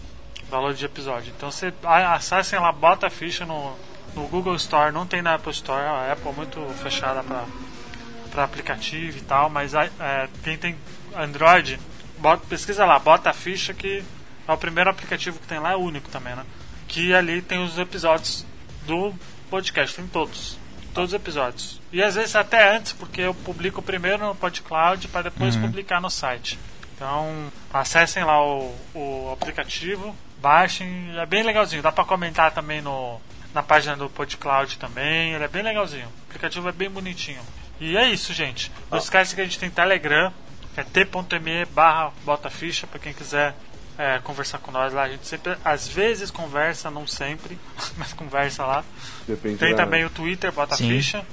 download 0.50 0.78
de 0.78 0.84
episódio. 0.84 1.32
Então 1.36 1.50
você 1.50 1.72
acessem 1.84 2.58
lá, 2.58 2.72
bota 2.72 3.06
a 3.06 3.10
ficha 3.10 3.46
no, 3.46 3.74
no 4.14 4.26
Google 4.28 4.56
Store, 4.56 4.92
não 4.92 5.06
tem 5.06 5.22
na 5.22 5.34
Apple 5.34 5.52
Store, 5.52 5.84
a 5.84 6.12
Apple 6.12 6.30
é 6.30 6.32
muito 6.32 6.60
fechada 6.82 7.22
para 7.22 7.44
para 8.36 8.44
aplicativo 8.44 9.16
e 9.16 9.20
tal, 9.22 9.48
mas 9.48 9.72
é, 9.72 9.88
quem 10.44 10.58
tem 10.58 10.76
Android, 11.16 11.80
bota, 12.18 12.44
pesquisa 12.46 12.84
lá, 12.84 12.98
bota 12.98 13.30
a 13.30 13.32
ficha 13.32 13.72
que 13.72 14.04
é 14.46 14.52
o 14.52 14.58
primeiro 14.58 14.90
aplicativo 14.90 15.38
que 15.38 15.46
tem 15.46 15.58
lá, 15.58 15.72
é 15.72 15.76
único 15.76 16.10
também, 16.10 16.36
né? 16.36 16.44
Que 16.86 17.14
ali 17.14 17.40
tem 17.40 17.64
os 17.64 17.78
episódios 17.78 18.44
do 18.86 19.14
podcast, 19.48 19.96
tem 19.96 20.06
todos. 20.06 20.58
Todos 20.96 21.10
os 21.12 21.14
episódios. 21.14 21.80
E 21.92 22.02
às 22.02 22.14
vezes 22.14 22.34
até 22.34 22.74
antes, 22.74 22.94
porque 22.94 23.20
eu 23.20 23.34
publico 23.34 23.82
primeiro 23.82 24.26
no 24.26 24.34
PodCloud 24.34 25.08
para 25.08 25.24
depois 25.24 25.54
publicar 25.54 26.00
no 26.00 26.08
site. 26.08 26.58
Então, 26.94 27.52
acessem 27.70 28.24
lá 28.24 28.42
o, 28.42 28.74
o 28.94 29.30
aplicativo, 29.30 30.16
baixem, 30.40 31.12
é 31.18 31.26
bem 31.26 31.42
legalzinho. 31.42 31.82
Dá 31.82 31.92
para 31.92 32.02
comentar 32.06 32.50
também 32.50 32.80
no, 32.80 33.20
na 33.52 33.62
página 33.62 33.94
do 33.94 34.08
PodCloud 34.08 34.78
também, 34.78 35.34
ele 35.34 35.44
é 35.44 35.48
bem 35.48 35.62
legalzinho. 35.62 36.06
O 36.06 36.30
aplicativo 36.30 36.66
é 36.66 36.72
bem 36.72 36.88
bonitinho. 36.88 37.42
E 37.78 37.94
é 37.94 38.08
isso, 38.08 38.32
gente. 38.32 38.72
Não 38.90 38.96
esquece 38.96 39.34
que 39.34 39.42
a 39.42 39.44
gente 39.44 39.58
tem 39.58 39.68
Telegram, 39.68 40.32
que 40.74 40.80
é 40.80 40.84
t.me 40.84 41.66
barra 41.66 42.10
botaficha, 42.24 42.86
para 42.86 42.98
quem 42.98 43.12
quiser 43.12 43.54
é, 43.98 44.18
conversar 44.20 44.58
com 44.58 44.70
nós 44.70 44.92
lá. 44.92 45.02
A 45.04 45.08
gente 45.08 45.26
sempre, 45.26 45.56
às 45.64 45.86
vezes 45.88 46.30
conversa, 46.30 46.90
não 46.90 47.06
sempre, 47.06 47.58
mas 47.96 48.12
conversa 48.12 48.64
lá. 48.64 48.84
Depende 49.26 49.58
Tem 49.58 49.74
da- 49.74 49.84
também 49.84 50.04
o 50.04 50.10
Twitter, 50.10 50.52
Bota 50.52 50.76
Sim. 50.76 50.88
Ficha, 50.88 51.24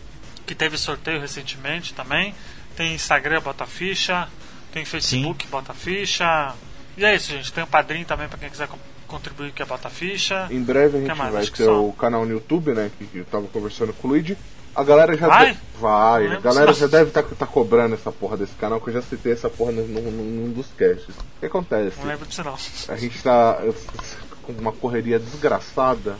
que 0.46 0.56
teve 0.56 0.78
sorteio 0.78 1.20
recentemente 1.20 1.94
também. 1.94 2.34
Tem 2.76 2.94
Instagram, 2.94 3.42
Bota 3.42 3.66
Ficha. 3.66 4.28
Tem 4.72 4.84
Facebook, 4.86 5.46
Bota 5.48 5.74
Ficha. 5.74 6.54
E 6.98 7.06
é 7.06 7.16
isso, 7.16 7.32
gente. 7.32 7.54
Tem 7.54 7.64
o 7.64 7.68
Padrim 7.68 8.04
também 8.04 8.28
para 8.28 8.40
quem 8.40 8.50
quiser 8.50 8.68
co- 8.68 8.78
contribuir, 9.08 9.52
que 9.52 9.62
é 9.62 9.66
Bota 9.66 9.90
Ficha. 9.90 10.48
Em 10.50 10.62
breve 10.64 10.98
a 10.98 11.02
gente 11.02 11.14
mais? 11.16 11.32
vai 11.34 11.46
ter 11.46 11.66
só. 11.66 11.84
o 11.86 11.94
canal 11.94 12.26
no 12.26 12.32
YouTube, 12.32 12.72
né? 12.74 12.90
Que 12.98 13.20
eu 13.20 13.26
tava 13.26 13.48
conversando 13.48 13.94
com 13.94 14.08
o 14.08 14.12
Luigi. 14.12 14.36
A 14.76 14.84
galera 14.84 15.16
já 15.16 15.28
Vai? 15.28 15.54
de- 15.54 15.60
vai. 15.80 16.28
A 16.28 16.40
galera 16.40 16.74
já 16.74 16.88
deve 16.88 17.10
estar 17.10 17.24
tá, 17.24 17.46
cobrando 17.46 17.94
essa 17.94 18.12
porra 18.12 18.38
desse 18.38 18.54
canal, 18.56 18.82
que 18.82 18.90
eu 18.90 18.94
já 18.94 19.02
citei 19.02 19.34
essa 19.34 19.50
porra 19.50 19.72
num, 19.72 19.86
num- 19.88 20.52
dos 20.54 20.68
casts. 20.78 21.16
O 21.16 21.40
que 21.40 21.46
acontece? 21.46 22.00
Não 22.00 22.08
lembro 22.08 22.26
disso 22.26 22.44
não. 22.44 22.56
A 22.88 22.96
gente 22.98 23.22
tá 23.22 23.60
com 24.42 24.52
uma 24.54 24.72
correria 24.72 25.20
desgraçada. 25.20 26.16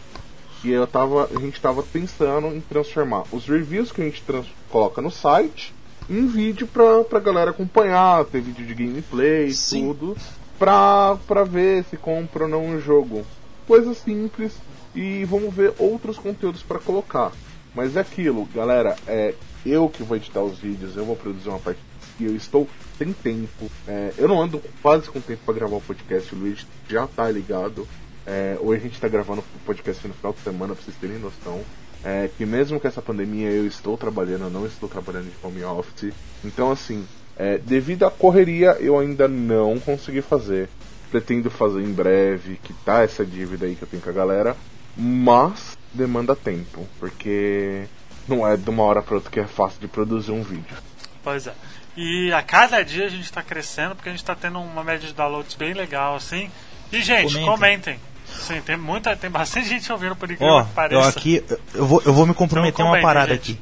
E 0.64 0.72
eu 0.72 0.88
tava, 0.88 1.30
a 1.36 1.40
gente 1.40 1.60
tava 1.60 1.84
pensando 1.84 2.48
em 2.48 2.62
transformar 2.62 3.24
os 3.34 3.46
reviews 3.46 3.92
que 3.92 4.02
a 4.02 4.06
gente 4.06 4.22
trans- 4.22 4.48
coloca 4.70 5.02
no 5.02 5.12
site 5.12 5.74
em 6.10 6.26
vídeo 6.28 6.68
pra, 6.68 7.04
pra 7.04 7.20
galera 7.20 7.52
acompanhar, 7.52 8.24
ter 8.26 8.40
vídeo 8.40 8.66
de 8.66 8.74
gameplay 8.74 9.48
e 9.50 9.54
tudo, 9.82 10.16
pra, 10.58 11.18
pra 11.28 11.44
ver 11.44 11.84
se 11.90 11.98
compra 11.98 12.44
ou 12.44 12.50
não 12.50 12.66
um 12.66 12.80
jogo. 12.80 13.26
Coisa 13.68 13.94
simples 13.94 14.54
e 14.96 15.26
vamos 15.26 15.54
ver 15.54 15.74
outros 15.80 16.18
conteúdos 16.18 16.62
pra 16.64 16.80
colocar. 16.80 17.32
Mas 17.76 17.96
é 17.96 18.02
aquilo, 18.02 18.48
galera, 18.54 18.96
é 19.08 19.34
eu 19.66 19.90
que 19.90 20.04
vou 20.04 20.18
editar 20.18 20.42
os 20.42 20.60
vídeos, 20.60 20.96
eu 20.96 21.06
vou 21.06 21.16
produzir 21.16 21.50
uma 21.50 21.60
parte 21.60 21.80
e 22.20 22.26
eu 22.26 22.36
estou 22.36 22.68
sem 22.98 23.12
tempo. 23.14 23.70
É, 23.88 24.14
eu 24.18 24.28
não 24.28 24.42
ando 24.42 24.62
quase 24.82 25.10
com 25.10 25.20
tempo 25.20 25.42
pra 25.46 25.54
gravar 25.54 25.78
o 25.78 25.82
podcast, 25.82 26.34
o 26.34 26.38
Luiz 26.38 26.66
já 26.88 27.08
tá 27.08 27.30
ligado. 27.30 27.88
É, 28.26 28.58
hoje 28.60 28.82
a 28.82 28.88
gente 28.88 29.02
tá 29.02 29.08
gravando 29.08 29.42
o 29.42 29.66
podcast 29.66 30.08
no 30.08 30.14
final 30.14 30.34
de 30.34 30.40
semana, 30.40 30.76
pra 30.76 30.84
vocês 30.84 30.96
terem 30.98 31.18
noção. 31.18 31.62
É, 32.04 32.30
que 32.38 32.46
mesmo 32.46 32.80
com 32.80 32.88
essa 32.88 33.02
pandemia 33.02 33.50
eu 33.50 33.66
estou 33.66 33.98
trabalhando, 33.98 34.44
eu 34.44 34.50
não 34.50 34.66
estou 34.66 34.90
trabalhando 34.90 35.32
de 35.32 35.46
home 35.46 35.64
office. 35.64 36.14
Então 36.44 36.72
assim, 36.72 37.06
é, 37.38 37.58
devido 37.58 38.06
à 38.06 38.12
correria 38.12 38.78
eu 38.80 39.00
ainda 39.00 39.28
não 39.28 39.80
consegui 39.80 40.22
fazer. 40.22 40.70
Pretendo 41.10 41.50
fazer 41.50 41.82
em 41.82 41.94
breve, 41.94 42.60
quitar 42.64 43.04
essa 43.06 43.26
dívida 43.26 43.66
aí 43.66 43.76
que 43.76 43.84
eu 43.84 43.88
tenho 43.88 44.04
com 44.04 44.10
a 44.10 44.14
galera. 44.14 44.58
Mas 44.98 45.78
demanda 45.94 46.36
tempo, 46.36 46.88
porque 47.00 47.86
não 48.28 48.48
é 48.48 48.56
de 48.58 48.70
uma 48.70 48.84
hora 48.84 49.02
para 49.02 49.16
outra 49.16 49.30
que 49.32 49.40
é 49.40 49.46
fácil 49.48 49.80
de 49.80 49.88
produzir 49.88 50.32
um 50.32 50.44
vídeo. 50.44 50.76
Pois 51.24 51.48
é. 51.48 51.54
E 51.96 52.32
a 52.34 52.42
cada 52.42 52.84
dia 52.84 53.06
a 53.06 53.10
gente 53.10 53.24
está 53.26 53.44
crescendo, 53.44 53.96
porque 53.96 54.10
a 54.10 54.12
gente 54.12 54.22
está 54.24 54.36
tendo 54.36 54.60
uma 54.60 54.84
média 54.84 55.08
de 55.08 55.14
downloads 55.14 55.54
bem 55.56 55.74
legal, 55.74 56.16
assim. 56.16 56.50
E, 56.92 57.02
gente, 57.02 57.34
Comentem. 57.34 57.46
comentem. 57.46 58.00
Sim, 58.40 58.62
tem 58.62 58.76
muita, 58.78 59.16
tem 59.16 59.30
bastante 59.30 59.68
gente 59.70 59.92
ouvindo 59.92 60.16
por 60.16 60.30
incrível 60.32 60.54
Ó, 60.56 60.64
que 60.64 60.70
eu 60.70 60.74
pareça. 60.74 61.10
aqui 61.10 61.44
eu 61.74 61.86
vou, 61.86 62.02
eu 62.04 62.14
vou 62.14 62.26
me 62.26 62.34
comprometer 62.34 62.74
Então, 62.74 62.88
uma 62.88 63.00
parada 63.02 63.34
gente. 63.36 63.52
aqui. 63.54 63.62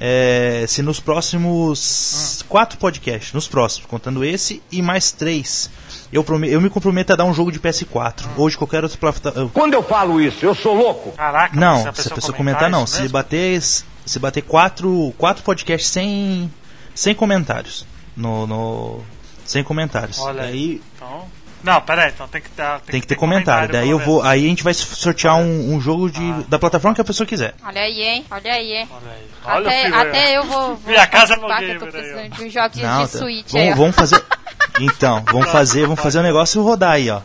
É, 0.00 0.64
se 0.66 0.82
nos 0.82 0.98
próximos 1.00 2.40
Hum. 2.42 2.46
quatro 2.48 2.78
podcasts, 2.78 3.32
nos 3.32 3.46
próximos, 3.46 3.86
contando 3.86 4.24
esse 4.24 4.62
e 4.72 4.82
mais 4.82 5.12
três, 5.12 5.70
eu, 6.14 6.24
prome- 6.24 6.48
eu 6.50 6.60
me 6.60 6.70
comprometo 6.70 7.12
a 7.12 7.16
dar 7.16 7.24
um 7.24 7.34
jogo 7.34 7.50
de 7.52 7.58
PS4 7.60 8.26
Hum. 8.26 8.30
ou 8.36 8.48
de 8.48 8.56
qualquer 8.56 8.82
outra 8.84 8.98
plataforma. 8.98 9.50
Quando 9.52 9.74
eu 9.74 9.82
falo 9.82 10.20
isso, 10.20 10.44
eu 10.46 10.54
sou 10.54 10.74
louco. 10.74 11.12
Caraca, 11.12 11.58
Não, 11.58 11.82
se 11.82 11.88
a 11.88 11.92
se 11.92 11.96
pessoa, 11.96 12.12
a 12.12 12.14
pessoa 12.16 12.36
comentar, 12.36 12.70
não. 12.70 12.84
isso 12.84 12.94
Se 12.94 13.02
mesmo? 13.02 13.12
bater, 13.12 13.60
se 13.60 14.18
bater 14.18 14.42
quatro, 14.42 15.12
quatro 15.18 15.42
podcasts 15.42 15.90
sem, 15.90 16.50
sem 16.94 17.14
comentários. 17.14 17.84
No, 18.16 18.46
no- 18.46 19.00
sem 19.44 19.62
comentários. 19.64 20.18
Olha 20.20 20.44
aí. 20.44 20.48
Aí 20.50 20.82
Então, 20.96 21.24
não, 21.64 21.80
peraí, 21.80 22.10
então 22.14 22.28
tem 22.28 22.40
que 22.42 22.50
ter, 22.50 22.80
tem 22.86 23.00
que 23.00 23.06
ter 23.06 23.14
comentário. 23.16 23.72
Daí 23.72 23.88
eu 23.90 23.98
vou, 23.98 24.22
aí 24.22 24.44
a 24.44 24.48
gente 24.48 24.62
vai 24.62 24.72
sortear 24.74 25.36
um, 25.36 25.74
um 25.74 25.80
jogo 25.80 26.10
de, 26.10 26.20
Ah. 26.22 26.42
da 26.48 26.58
plataforma 26.58 26.94
que 26.94 27.00
a 27.00 27.04
pessoa 27.04 27.26
quiser. 27.26 27.54
Olha 27.66 27.80
aí, 27.82 28.00
hein? 28.02 28.24
Olha 28.30 28.52
aí, 28.52 28.72
hein? 28.72 28.88
Olha 28.92 29.10
aí. 29.12 29.26
Olha 29.44 29.68
até, 29.68 29.86
aí, 29.86 29.92
até 29.94 30.36
eu 30.36 30.44
vou, 30.44 30.76
vou 30.76 30.80
Minha 30.92 31.06
casa 31.06 31.34
é 31.34 31.36
meu 31.38 31.46
que 31.46 31.52
eu 31.52 31.56
tô 31.56 31.60
gamer 31.60 31.82
aí, 31.82 31.90
precisando 31.90 32.30
de 32.36 32.44
uns 32.44 32.52
joguinhos 32.52 32.90
Não, 32.90 33.04
de 33.06 33.12
tá. 33.12 33.18
Switch 33.18 33.54
aí, 33.54 33.60
vamos, 33.60 33.72
ó. 33.72 33.76
vamos 33.82 33.96
fazer. 33.96 34.24
Então, 34.80 35.22
vamos 35.30 35.50
fazer, 35.50 35.82
vamos 35.82 36.00
fazer 36.00 36.18
o 36.18 36.22
negócio 36.22 36.62
rodar 36.62 36.92
aí, 36.92 37.10
ó. 37.10 37.20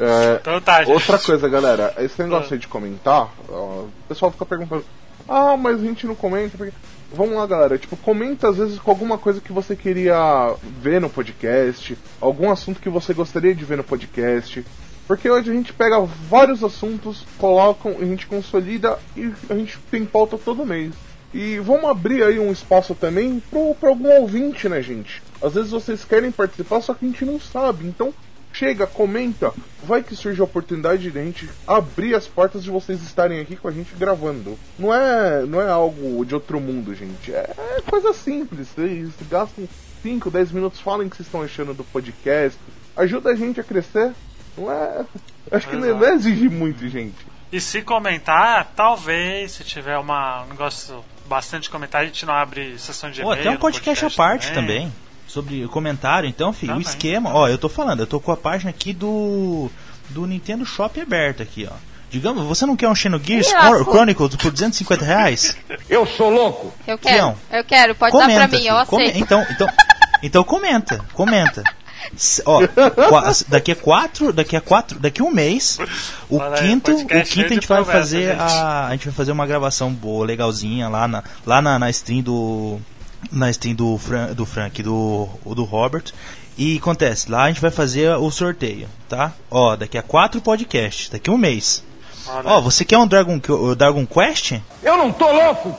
É, 0.00 0.38
Então 0.40 0.60
tá, 0.60 0.82
gente. 0.82 0.92
outra 0.92 1.18
coisa, 1.18 1.48
galera, 1.48 1.94
esse 1.98 2.20
negócio 2.22 2.54
aí 2.54 2.58
de 2.58 2.66
comentar, 2.66 3.28
ó, 3.48 3.82
o 3.82 3.90
pessoal 4.08 4.32
fica 4.32 4.46
perguntando 4.46 4.84
Ah, 5.28 5.56
mas 5.56 5.80
a 5.80 5.84
gente 5.84 6.06
não 6.06 6.14
comenta. 6.14 6.56
Porque... 6.56 6.72
Vamos 7.14 7.36
lá, 7.36 7.46
galera. 7.46 7.78
Tipo, 7.78 7.96
comenta 7.96 8.48
às 8.48 8.56
vezes 8.56 8.78
com 8.78 8.90
alguma 8.90 9.18
coisa 9.18 9.40
que 9.40 9.52
você 9.52 9.76
queria 9.76 10.54
ver 10.80 11.00
no 11.00 11.10
podcast, 11.10 11.96
algum 12.20 12.50
assunto 12.50 12.80
que 12.80 12.88
você 12.88 13.12
gostaria 13.12 13.54
de 13.54 13.64
ver 13.64 13.76
no 13.76 13.84
podcast. 13.84 14.64
Porque 15.06 15.28
hoje 15.28 15.50
a 15.50 15.54
gente 15.54 15.72
pega 15.72 16.00
vários 16.00 16.64
assuntos, 16.64 17.26
coloca, 17.38 17.88
a 17.88 18.04
gente 18.04 18.26
consolida 18.26 18.98
e 19.16 19.30
a 19.50 19.54
gente 19.54 19.78
tem 19.90 20.06
pauta 20.06 20.38
todo 20.38 20.64
mês. 20.64 20.94
E 21.32 21.58
vamos 21.58 21.88
abrir 21.88 22.22
aí 22.22 22.38
um 22.38 22.52
espaço 22.52 22.94
também 22.94 23.42
para 23.80 23.88
algum 23.88 24.10
ouvinte, 24.20 24.68
né, 24.68 24.82
gente? 24.82 25.22
Às 25.42 25.54
vezes 25.54 25.70
vocês 25.70 26.04
querem 26.04 26.30
participar, 26.30 26.80
só 26.82 26.92
que 26.92 27.04
a 27.04 27.08
gente 27.08 27.24
não 27.24 27.40
sabe. 27.40 27.86
Então, 27.86 28.12
chega, 28.52 28.86
comenta. 28.86 29.52
Vai 29.82 30.02
que 30.02 30.14
surge 30.14 30.40
a 30.40 30.44
oportunidade 30.44 31.10
de 31.10 31.18
a 31.18 31.24
gente 31.24 31.48
abrir 31.66 32.14
as 32.14 32.26
portas 32.26 32.62
de 32.62 32.70
vocês 32.70 33.02
estarem 33.02 33.40
aqui 33.40 33.56
com 33.56 33.66
a 33.66 33.72
gente 33.72 33.94
gravando. 33.96 34.58
Não 34.78 34.94
é, 34.94 35.44
não 35.46 35.60
é 35.60 35.70
algo 35.70 36.24
de 36.24 36.34
outro 36.34 36.60
mundo, 36.60 36.94
gente. 36.94 37.32
É 37.32 37.54
coisa 37.88 38.12
simples. 38.12 38.68
Vocês 38.68 39.10
gastam 39.30 39.66
5, 40.02 40.30
10 40.30 40.52
minutos, 40.52 40.80
falem 40.80 41.06
o 41.06 41.10
que 41.10 41.16
vocês 41.16 41.26
estão 41.26 41.42
achando 41.42 41.72
do 41.72 41.84
podcast. 41.84 42.58
Ajuda 42.94 43.30
a 43.30 43.34
gente 43.34 43.58
a 43.58 43.64
crescer. 43.64 44.12
Não 44.56 44.70
é. 44.70 45.06
Acho 45.50 45.68
que 45.68 45.76
não, 45.76 45.98
não 45.98 46.06
é 46.06 46.14
exigir 46.14 46.50
muito, 46.50 46.86
gente. 46.88 47.32
E 47.50 47.60
se 47.60 47.82
comentar, 47.82 48.72
talvez, 48.74 49.52
se 49.52 49.64
tiver 49.64 49.98
uma, 49.98 50.44
um 50.44 50.48
negócio 50.48 51.04
bastante 51.32 51.70
comentário, 51.70 52.06
a 52.06 52.12
gente 52.12 52.26
não 52.26 52.34
abre 52.34 52.78
sessão 52.78 53.10
de 53.10 53.22
e-mail. 53.22 53.40
Até 53.40 53.50
um 53.50 53.56
podcast, 53.56 54.00
podcast 54.00 54.06
à 54.06 54.24
parte 54.24 54.52
também. 54.52 54.82
também. 54.82 54.92
Sobre 55.26 55.66
comentário, 55.68 56.28
então, 56.28 56.52
filho, 56.52 56.74
também, 56.74 56.86
o 56.86 56.88
esquema, 56.88 57.32
ó, 57.32 57.48
eu 57.48 57.56
tô 57.56 57.66
falando, 57.70 58.00
eu 58.00 58.06
tô 58.06 58.20
com 58.20 58.30
a 58.30 58.36
página 58.36 58.68
aqui 58.68 58.92
do. 58.92 59.70
do 60.10 60.26
Nintendo 60.26 60.66
Shop 60.66 61.00
aberta 61.00 61.42
aqui, 61.42 61.66
ó. 61.70 61.74
Digamos, 62.10 62.44
você 62.44 62.66
não 62.66 62.76
quer 62.76 62.86
um 62.90 62.94
Xenogears 62.94 63.48
Chronicles 63.88 64.36
por 64.36 64.50
250 64.52 65.02
reais? 65.02 65.56
Eu 65.88 66.04
sou 66.04 66.28
louco! 66.28 66.70
Eu 66.86 66.98
quero, 66.98 67.14
Fião, 67.16 67.36
eu 67.50 67.64
quero, 67.64 67.94
pode 67.94 68.12
comenta, 68.12 68.40
dar 68.40 68.48
pra 68.50 68.58
mim, 68.58 68.66
eu 68.66 68.76
aceito. 68.76 69.18
então, 69.18 69.46
então, 69.50 69.68
então 70.22 70.44
comenta, 70.44 71.02
comenta. 71.14 71.64
Ó, 72.44 72.60
daqui 73.48 73.72
a 73.72 73.76
quatro, 73.76 74.32
daqui 74.32 74.56
a 74.56 74.60
quatro, 74.60 74.98
daqui 74.98 75.20
a 75.20 75.24
um 75.24 75.32
mês, 75.32 75.78
o 76.28 76.38
quinto, 76.60 76.92
o 76.92 77.06
quinto 77.06 77.14
a 77.14 77.54
gente 77.54 77.68
vai 77.68 77.84
fazer 77.84 78.28
gente. 78.28 78.40
a, 78.40 78.86
a 78.88 78.90
gente 78.92 79.06
vai 79.06 79.14
fazer 79.14 79.32
uma 79.32 79.46
gravação 79.46 79.92
boa, 79.92 80.26
legalzinha 80.26 80.88
lá 80.88 81.08
na, 81.08 81.24
lá 81.46 81.62
na, 81.62 81.78
na 81.78 81.90
stream 81.90 82.22
do 82.22 82.78
na 83.30 83.50
stream 83.50 83.74
do 83.74 83.96
Fran, 83.98 84.32
do 84.34 84.44
Frank, 84.44 84.82
do 84.82 85.28
do 85.44 85.64
Robert. 85.64 86.12
E 86.56 86.76
acontece, 86.76 87.30
lá 87.30 87.44
a 87.44 87.48
gente 87.48 87.62
vai 87.62 87.70
fazer 87.70 88.14
o 88.16 88.30
sorteio, 88.30 88.86
tá? 89.08 89.32
Ó, 89.50 89.74
daqui 89.74 89.96
a 89.96 90.02
quatro 90.02 90.40
podcasts, 90.40 91.08
daqui 91.08 91.30
a 91.30 91.32
um 91.32 91.38
mês. 91.38 91.82
Ó, 92.44 92.60
você 92.60 92.84
quer 92.84 92.98
um 92.98 93.06
Dragon, 93.06 93.40
Dragon 93.76 94.06
Quest? 94.06 94.60
Eu 94.82 94.96
não 94.96 95.10
tô 95.10 95.30
louco! 95.32 95.74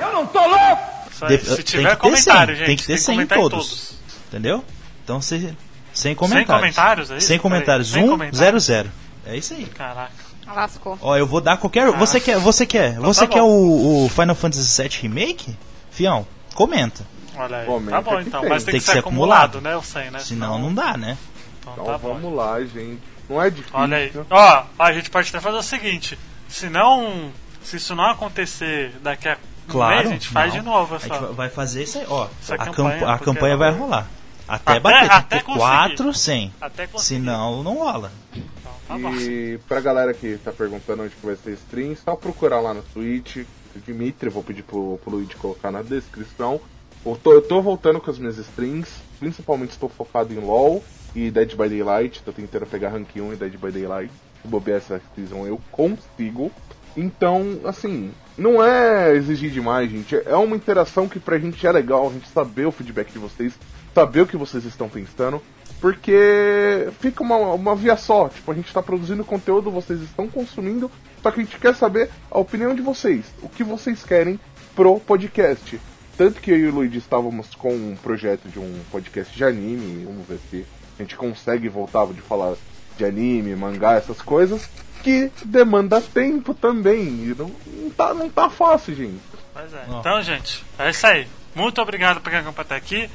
Eu 0.00 0.12
não 0.12 0.26
tô 0.26 0.40
louco! 0.40 0.94
De, 1.28 1.38
se 1.38 1.62
tiver 1.62 1.96
comentário, 1.96 2.56
100, 2.56 2.66
gente, 2.66 2.66
tem 2.66 2.76
que 2.76 2.86
ter 2.86 2.98
100 2.98 3.20
em 3.20 3.26
todos, 3.26 3.50
todos. 3.50 3.94
Entendeu? 4.28 4.64
Então, 5.04 5.20
se, 5.20 5.54
sem 5.92 6.14
comentários. 6.14 6.48
Sem 6.48 6.60
comentários, 6.60 7.10
é 7.10 7.16
isso? 7.18 7.26
Sem 7.26 7.38
comentários. 7.38 7.94
1, 7.94 8.32
0, 8.34 8.60
0. 8.60 8.90
É 9.26 9.36
isso 9.36 9.54
aí. 9.54 9.66
Caraca. 9.66 10.12
Lascou. 10.46 10.98
Ó, 11.00 11.16
eu 11.16 11.26
vou 11.26 11.40
dar 11.40 11.56
qualquer. 11.56 11.90
Você 11.92 12.20
quer, 12.20 12.38
você 12.38 12.66
quer, 12.66 12.92
então 12.92 13.04
você 13.04 13.26
tá 13.26 13.32
quer 13.32 13.42
o, 13.42 14.04
o, 14.04 14.08
Final 14.08 14.34
Fantasy 14.34 14.82
VII 14.82 14.98
Remake? 15.02 15.56
Fião, 15.90 16.26
comenta. 16.54 17.06
Olha 17.36 17.58
aí. 17.58 17.66
Comenta 17.66 17.90
tá 17.90 18.00
bom 18.02 18.20
então, 18.20 18.40
tem. 18.40 18.50
mas 18.50 18.64
tem, 18.64 18.72
tem 18.72 18.80
que, 18.80 18.86
que, 18.86 18.92
ser 18.92 18.98
acumulado, 18.98 19.58
acumulado, 19.58 19.60
né? 19.60 19.76
O 19.76 19.82
100, 19.82 20.10
né? 20.10 20.18
Senão 20.18 20.58
não 20.58 20.74
dá, 20.74 20.96
né? 20.96 21.16
Então, 21.60 21.72
então 21.72 21.84
tá 21.86 21.96
vamos 21.96 22.22
bom. 22.22 22.34
lá, 22.34 22.60
gente. 22.60 23.00
Não 23.28 23.42
é 23.42 23.48
difícil. 23.48 23.78
Olha 23.78 23.96
aí. 23.96 24.12
Ó, 24.28 24.64
a 24.78 24.92
gente 24.92 25.08
pode 25.10 25.28
até 25.28 25.40
fazer 25.40 25.56
o 25.56 25.62
seguinte: 25.62 26.18
se 26.48 26.68
não. 26.68 27.30
Se 27.62 27.76
isso 27.76 27.94
não 27.94 28.10
acontecer 28.10 28.94
daqui 29.02 29.26
a 29.26 29.38
claro, 29.66 29.94
mês, 29.96 30.08
a 30.08 30.12
gente 30.12 30.28
faz 30.28 30.52
não. 30.52 30.60
de 30.60 30.66
novo. 30.66 30.96
Essa. 30.96 31.14
A 31.14 31.18
gente 31.18 31.32
vai 31.34 31.48
fazer 31.48 31.84
isso 31.84 31.98
aí, 31.98 32.04
ó. 32.06 32.28
A 32.50 32.56
campanha, 32.58 32.98
camp 32.98 33.08
a 33.08 33.18
campanha 33.18 33.56
vai 33.56 33.72
rolar. 33.72 34.06
Até, 34.46 34.72
até 34.72 34.80
bater, 34.80 35.10
até 35.10 35.40
4, 35.40 36.12
100. 36.12 36.52
Até 36.60 36.88
Senão 36.98 37.62
não 37.62 37.78
rola. 37.78 38.12
Então, 38.34 39.00
tá 39.00 39.12
e 39.12 39.58
pra 39.66 39.80
galera 39.80 40.12
que 40.12 40.38
tá 40.38 40.52
perguntando 40.52 41.02
onde 41.02 41.14
que 41.14 41.24
vai 41.24 41.36
ser 41.36 41.52
stream, 41.52 41.96
só 41.96 42.14
procurar 42.14 42.60
lá 42.60 42.74
na 42.74 42.82
Twitch. 42.92 43.44
Dimitri, 43.84 44.28
vou 44.28 44.42
pedir 44.42 44.62
pro, 44.62 45.00
pro 45.02 45.16
Luigi 45.16 45.34
colocar 45.34 45.70
na 45.70 45.82
descrição. 45.82 46.60
Eu 47.04 47.16
tô, 47.16 47.32
eu 47.32 47.42
tô 47.42 47.60
voltando 47.60 48.00
com 48.00 48.10
as 48.10 48.18
minhas 48.18 48.38
streams, 48.38 48.90
principalmente 49.18 49.70
estou 49.70 49.88
focado 49.88 50.32
em 50.32 50.38
LoL 50.38 50.82
e 51.14 51.30
Dead 51.30 51.56
by 51.56 51.68
Daylight. 51.68 52.22
Tô 52.22 52.32
tentando 52.32 52.66
pegar 52.66 52.90
Rank 52.90 53.08
1 53.16 53.32
e 53.32 53.36
Dead 53.36 53.56
by 53.56 53.72
Daylight. 53.72 54.12
Se 54.42 54.48
bobear 54.48 54.78
essa 54.78 55.00
season 55.14 55.46
eu 55.46 55.60
consigo. 55.72 56.52
Então, 56.96 57.60
assim, 57.64 58.12
não 58.38 58.62
é 58.62 59.14
exigir 59.16 59.50
demais, 59.50 59.90
gente. 59.90 60.14
É 60.14 60.36
uma 60.36 60.54
interação 60.54 61.08
que 61.08 61.18
pra 61.18 61.38
gente 61.38 61.66
é 61.66 61.72
legal, 61.72 62.08
a 62.08 62.12
gente 62.12 62.28
saber 62.28 62.66
o 62.66 62.72
feedback 62.72 63.12
de 63.12 63.18
vocês 63.18 63.58
saber 63.94 64.22
o 64.22 64.26
que 64.26 64.36
vocês 64.36 64.64
estão 64.64 64.88
pensando, 64.88 65.40
porque 65.80 66.88
fica 67.00 67.22
uma, 67.22 67.36
uma 67.54 67.76
via 67.76 67.96
só. 67.96 68.28
Tipo, 68.28 68.52
a 68.52 68.54
gente 68.54 68.66
está 68.66 68.82
produzindo 68.82 69.24
conteúdo, 69.24 69.70
vocês 69.70 70.00
estão 70.00 70.28
consumindo, 70.28 70.90
só 71.22 71.30
que 71.30 71.40
a 71.40 71.44
gente 71.44 71.58
quer 71.58 71.74
saber 71.74 72.10
a 72.30 72.38
opinião 72.38 72.74
de 72.74 72.82
vocês, 72.82 73.24
o 73.42 73.48
que 73.48 73.62
vocês 73.62 74.02
querem 74.02 74.38
pro 74.74 74.98
podcast. 75.00 75.80
Tanto 76.16 76.40
que 76.40 76.50
eu 76.50 76.58
e 76.58 76.66
o 76.68 76.74
Luigi 76.74 76.98
estávamos 76.98 77.54
com 77.54 77.74
um 77.74 77.96
projeto 78.00 78.48
de 78.48 78.58
um 78.58 78.80
podcast 78.90 79.34
de 79.34 79.44
anime, 79.44 80.04
vamos 80.04 80.26
ver 80.26 80.38
se 80.50 80.66
a 80.98 81.02
gente 81.02 81.16
consegue 81.16 81.68
voltar 81.68 82.06
de 82.06 82.20
falar 82.20 82.54
de 82.96 83.04
anime, 83.04 83.56
mangá, 83.56 83.94
essas 83.94 84.22
coisas, 84.22 84.68
que 85.02 85.30
demanda 85.44 86.00
tempo 86.00 86.54
também. 86.54 87.02
E 87.02 87.34
não, 87.36 87.50
não, 87.66 87.90
tá, 87.90 88.14
não 88.14 88.30
tá 88.30 88.48
fácil, 88.48 88.94
gente. 88.94 89.20
Pois 89.52 89.72
é. 89.74 89.84
Então, 89.88 90.22
gente, 90.22 90.64
é 90.78 90.90
isso 90.90 91.06
aí. 91.06 91.26
Muito 91.54 91.80
obrigado 91.80 92.20
por 92.20 92.30
quem 92.30 92.38
acompanhou 92.38 92.66
até 92.66 92.76
aqui. 92.76 93.10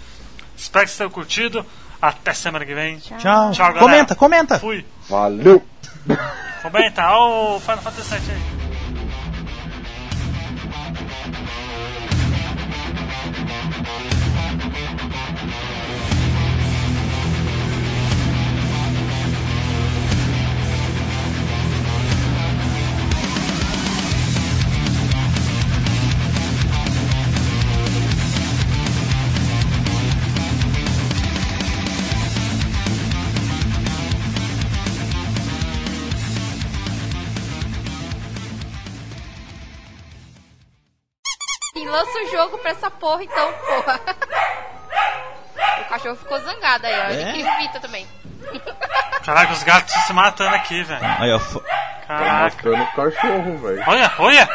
Espero 0.60 0.86
que 0.86 0.92
vocês 0.92 0.98
tenham 0.98 1.12
curtido. 1.12 1.66
Até 2.02 2.34
semana 2.34 2.66
que 2.66 2.74
vem. 2.74 2.98
Tchau. 2.98 3.18
Tchau, 3.18 3.52
Tchau 3.52 3.74
galera. 3.74 3.80
Comenta, 3.80 4.16
comenta. 4.16 4.60
Fui. 4.60 4.86
Valeu. 5.10 5.64
Comenta. 6.62 7.10
Olha 7.12 7.56
o 7.56 7.60
Final 7.60 7.78
Fantasy 7.78 8.16
VII 8.16 8.32
aí. 8.34 8.59
Lança 41.90 42.18
o 42.20 42.32
jogo 42.32 42.58
pra 42.60 42.72
essa 42.72 42.90
porra, 42.90 43.24
então, 43.24 43.54
porra. 43.54 44.00
O 45.82 45.90
cachorro 45.90 46.16
ficou 46.16 46.40
zangado 46.40 46.86
aí, 46.86 46.94
ó. 46.94 47.04
É? 47.10 47.34
Ele 47.34 47.44
vomita 47.44 47.80
também. 47.80 48.08
Caraca, 49.24 49.54
os 49.54 49.64
gatos 49.64 49.94
se 49.94 50.14
matando 50.14 50.56
aqui, 50.56 50.84
velho. 50.84 51.02
Aí, 51.04 51.32
ó. 51.34 51.40
Caraca. 52.08 52.64
Tá 52.64 52.70
matando 52.70 52.84
o 52.84 52.92
cachorro, 52.96 53.58
velho. 53.58 53.84
Olha, 53.88 54.12
olha! 54.20 54.50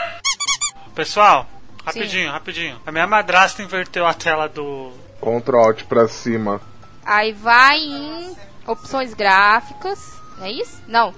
Pessoal, 0.94 1.46
rapidinho, 1.84 2.28
Sim. 2.28 2.32
rapidinho. 2.32 2.80
A 2.86 2.92
minha 2.92 3.06
madrasta 3.06 3.62
inverteu 3.62 4.06
a 4.06 4.14
tela 4.14 4.48
do. 4.48 4.92
Ctrl 5.20 5.58
Alt 5.58 5.84
pra 5.84 6.06
cima. 6.08 6.60
Aí 7.04 7.32
vai 7.32 7.78
em 7.78 8.36
opções 8.66 9.12
gráficas. 9.14 9.98
É 10.40 10.50
isso? 10.50 10.82
Não. 10.86 11.14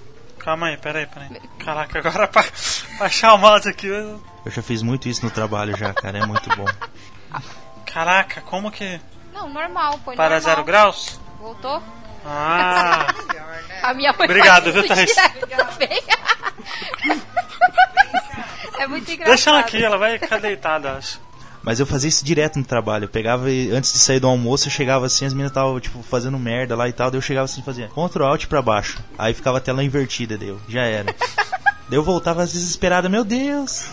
Calma 0.46 0.68
aí, 0.68 0.76
peraí, 0.76 1.06
peraí. 1.08 1.28
Caraca, 1.58 1.98
agora 1.98 2.28
pra 2.30 2.44
baixar 3.00 3.34
o 3.34 3.38
mouse 3.38 3.68
aqui. 3.68 3.88
Eu... 3.88 4.22
Eu 4.44 4.52
já 4.52 4.62
fiz 4.62 4.80
muito 4.80 5.08
isso 5.08 5.24
no 5.24 5.30
trabalho 5.32 5.76
já, 5.76 5.92
cara. 5.92 6.18
É 6.18 6.24
muito 6.24 6.48
bom. 6.56 6.66
Caraca, 7.84 8.42
como 8.42 8.70
que. 8.70 9.00
Não, 9.32 9.48
normal, 9.48 9.98
põe 10.04 10.14
Para 10.14 10.36
normal. 10.36 10.54
zero 10.54 10.62
graus? 10.62 11.20
Voltou? 11.40 11.82
Ah. 12.24 13.08
A 13.82 13.92
minha 13.92 14.12
mãe 14.12 14.24
Obrigado, 14.24 14.72
viu, 14.72 14.86
Thaís? 14.86 15.16
é 18.78 18.86
muito 18.86 19.10
engraçado. 19.10 19.34
Deixa 19.34 19.50
ela 19.50 19.58
aqui, 19.58 19.84
ela 19.84 19.98
vai 19.98 20.16
ficar 20.16 20.38
deitada, 20.38 20.92
acho. 20.92 21.20
Mas 21.66 21.80
eu 21.80 21.84
fazia 21.84 22.08
isso 22.08 22.24
direto 22.24 22.60
no 22.60 22.64
trabalho. 22.64 23.06
Eu 23.06 23.08
pegava 23.08 23.50
e 23.50 23.72
antes 23.72 23.92
de 23.92 23.98
sair 23.98 24.20
do 24.20 24.28
almoço, 24.28 24.68
eu 24.68 24.70
chegava 24.70 25.04
assim, 25.04 25.26
as 25.26 25.32
meninas 25.32 25.50
estavam, 25.50 25.80
tipo, 25.80 26.00
fazendo 26.00 26.38
merda 26.38 26.76
lá 26.76 26.88
e 26.88 26.92
tal. 26.92 27.10
Daí 27.10 27.18
eu 27.18 27.22
chegava 27.22 27.46
assim, 27.46 27.60
fazia 27.60 27.88
Ctrl 27.88 28.22
Alt 28.22 28.46
pra 28.46 28.62
baixo. 28.62 29.02
Aí 29.18 29.34
ficava 29.34 29.58
a 29.58 29.60
tela 29.60 29.82
invertida, 29.82 30.38
deu. 30.38 30.60
Já 30.68 30.82
era. 30.82 31.12
daí 31.90 31.98
eu 31.98 32.04
voltava 32.04 32.46
desesperada, 32.46 33.08
meu 33.08 33.24
Deus. 33.24 33.88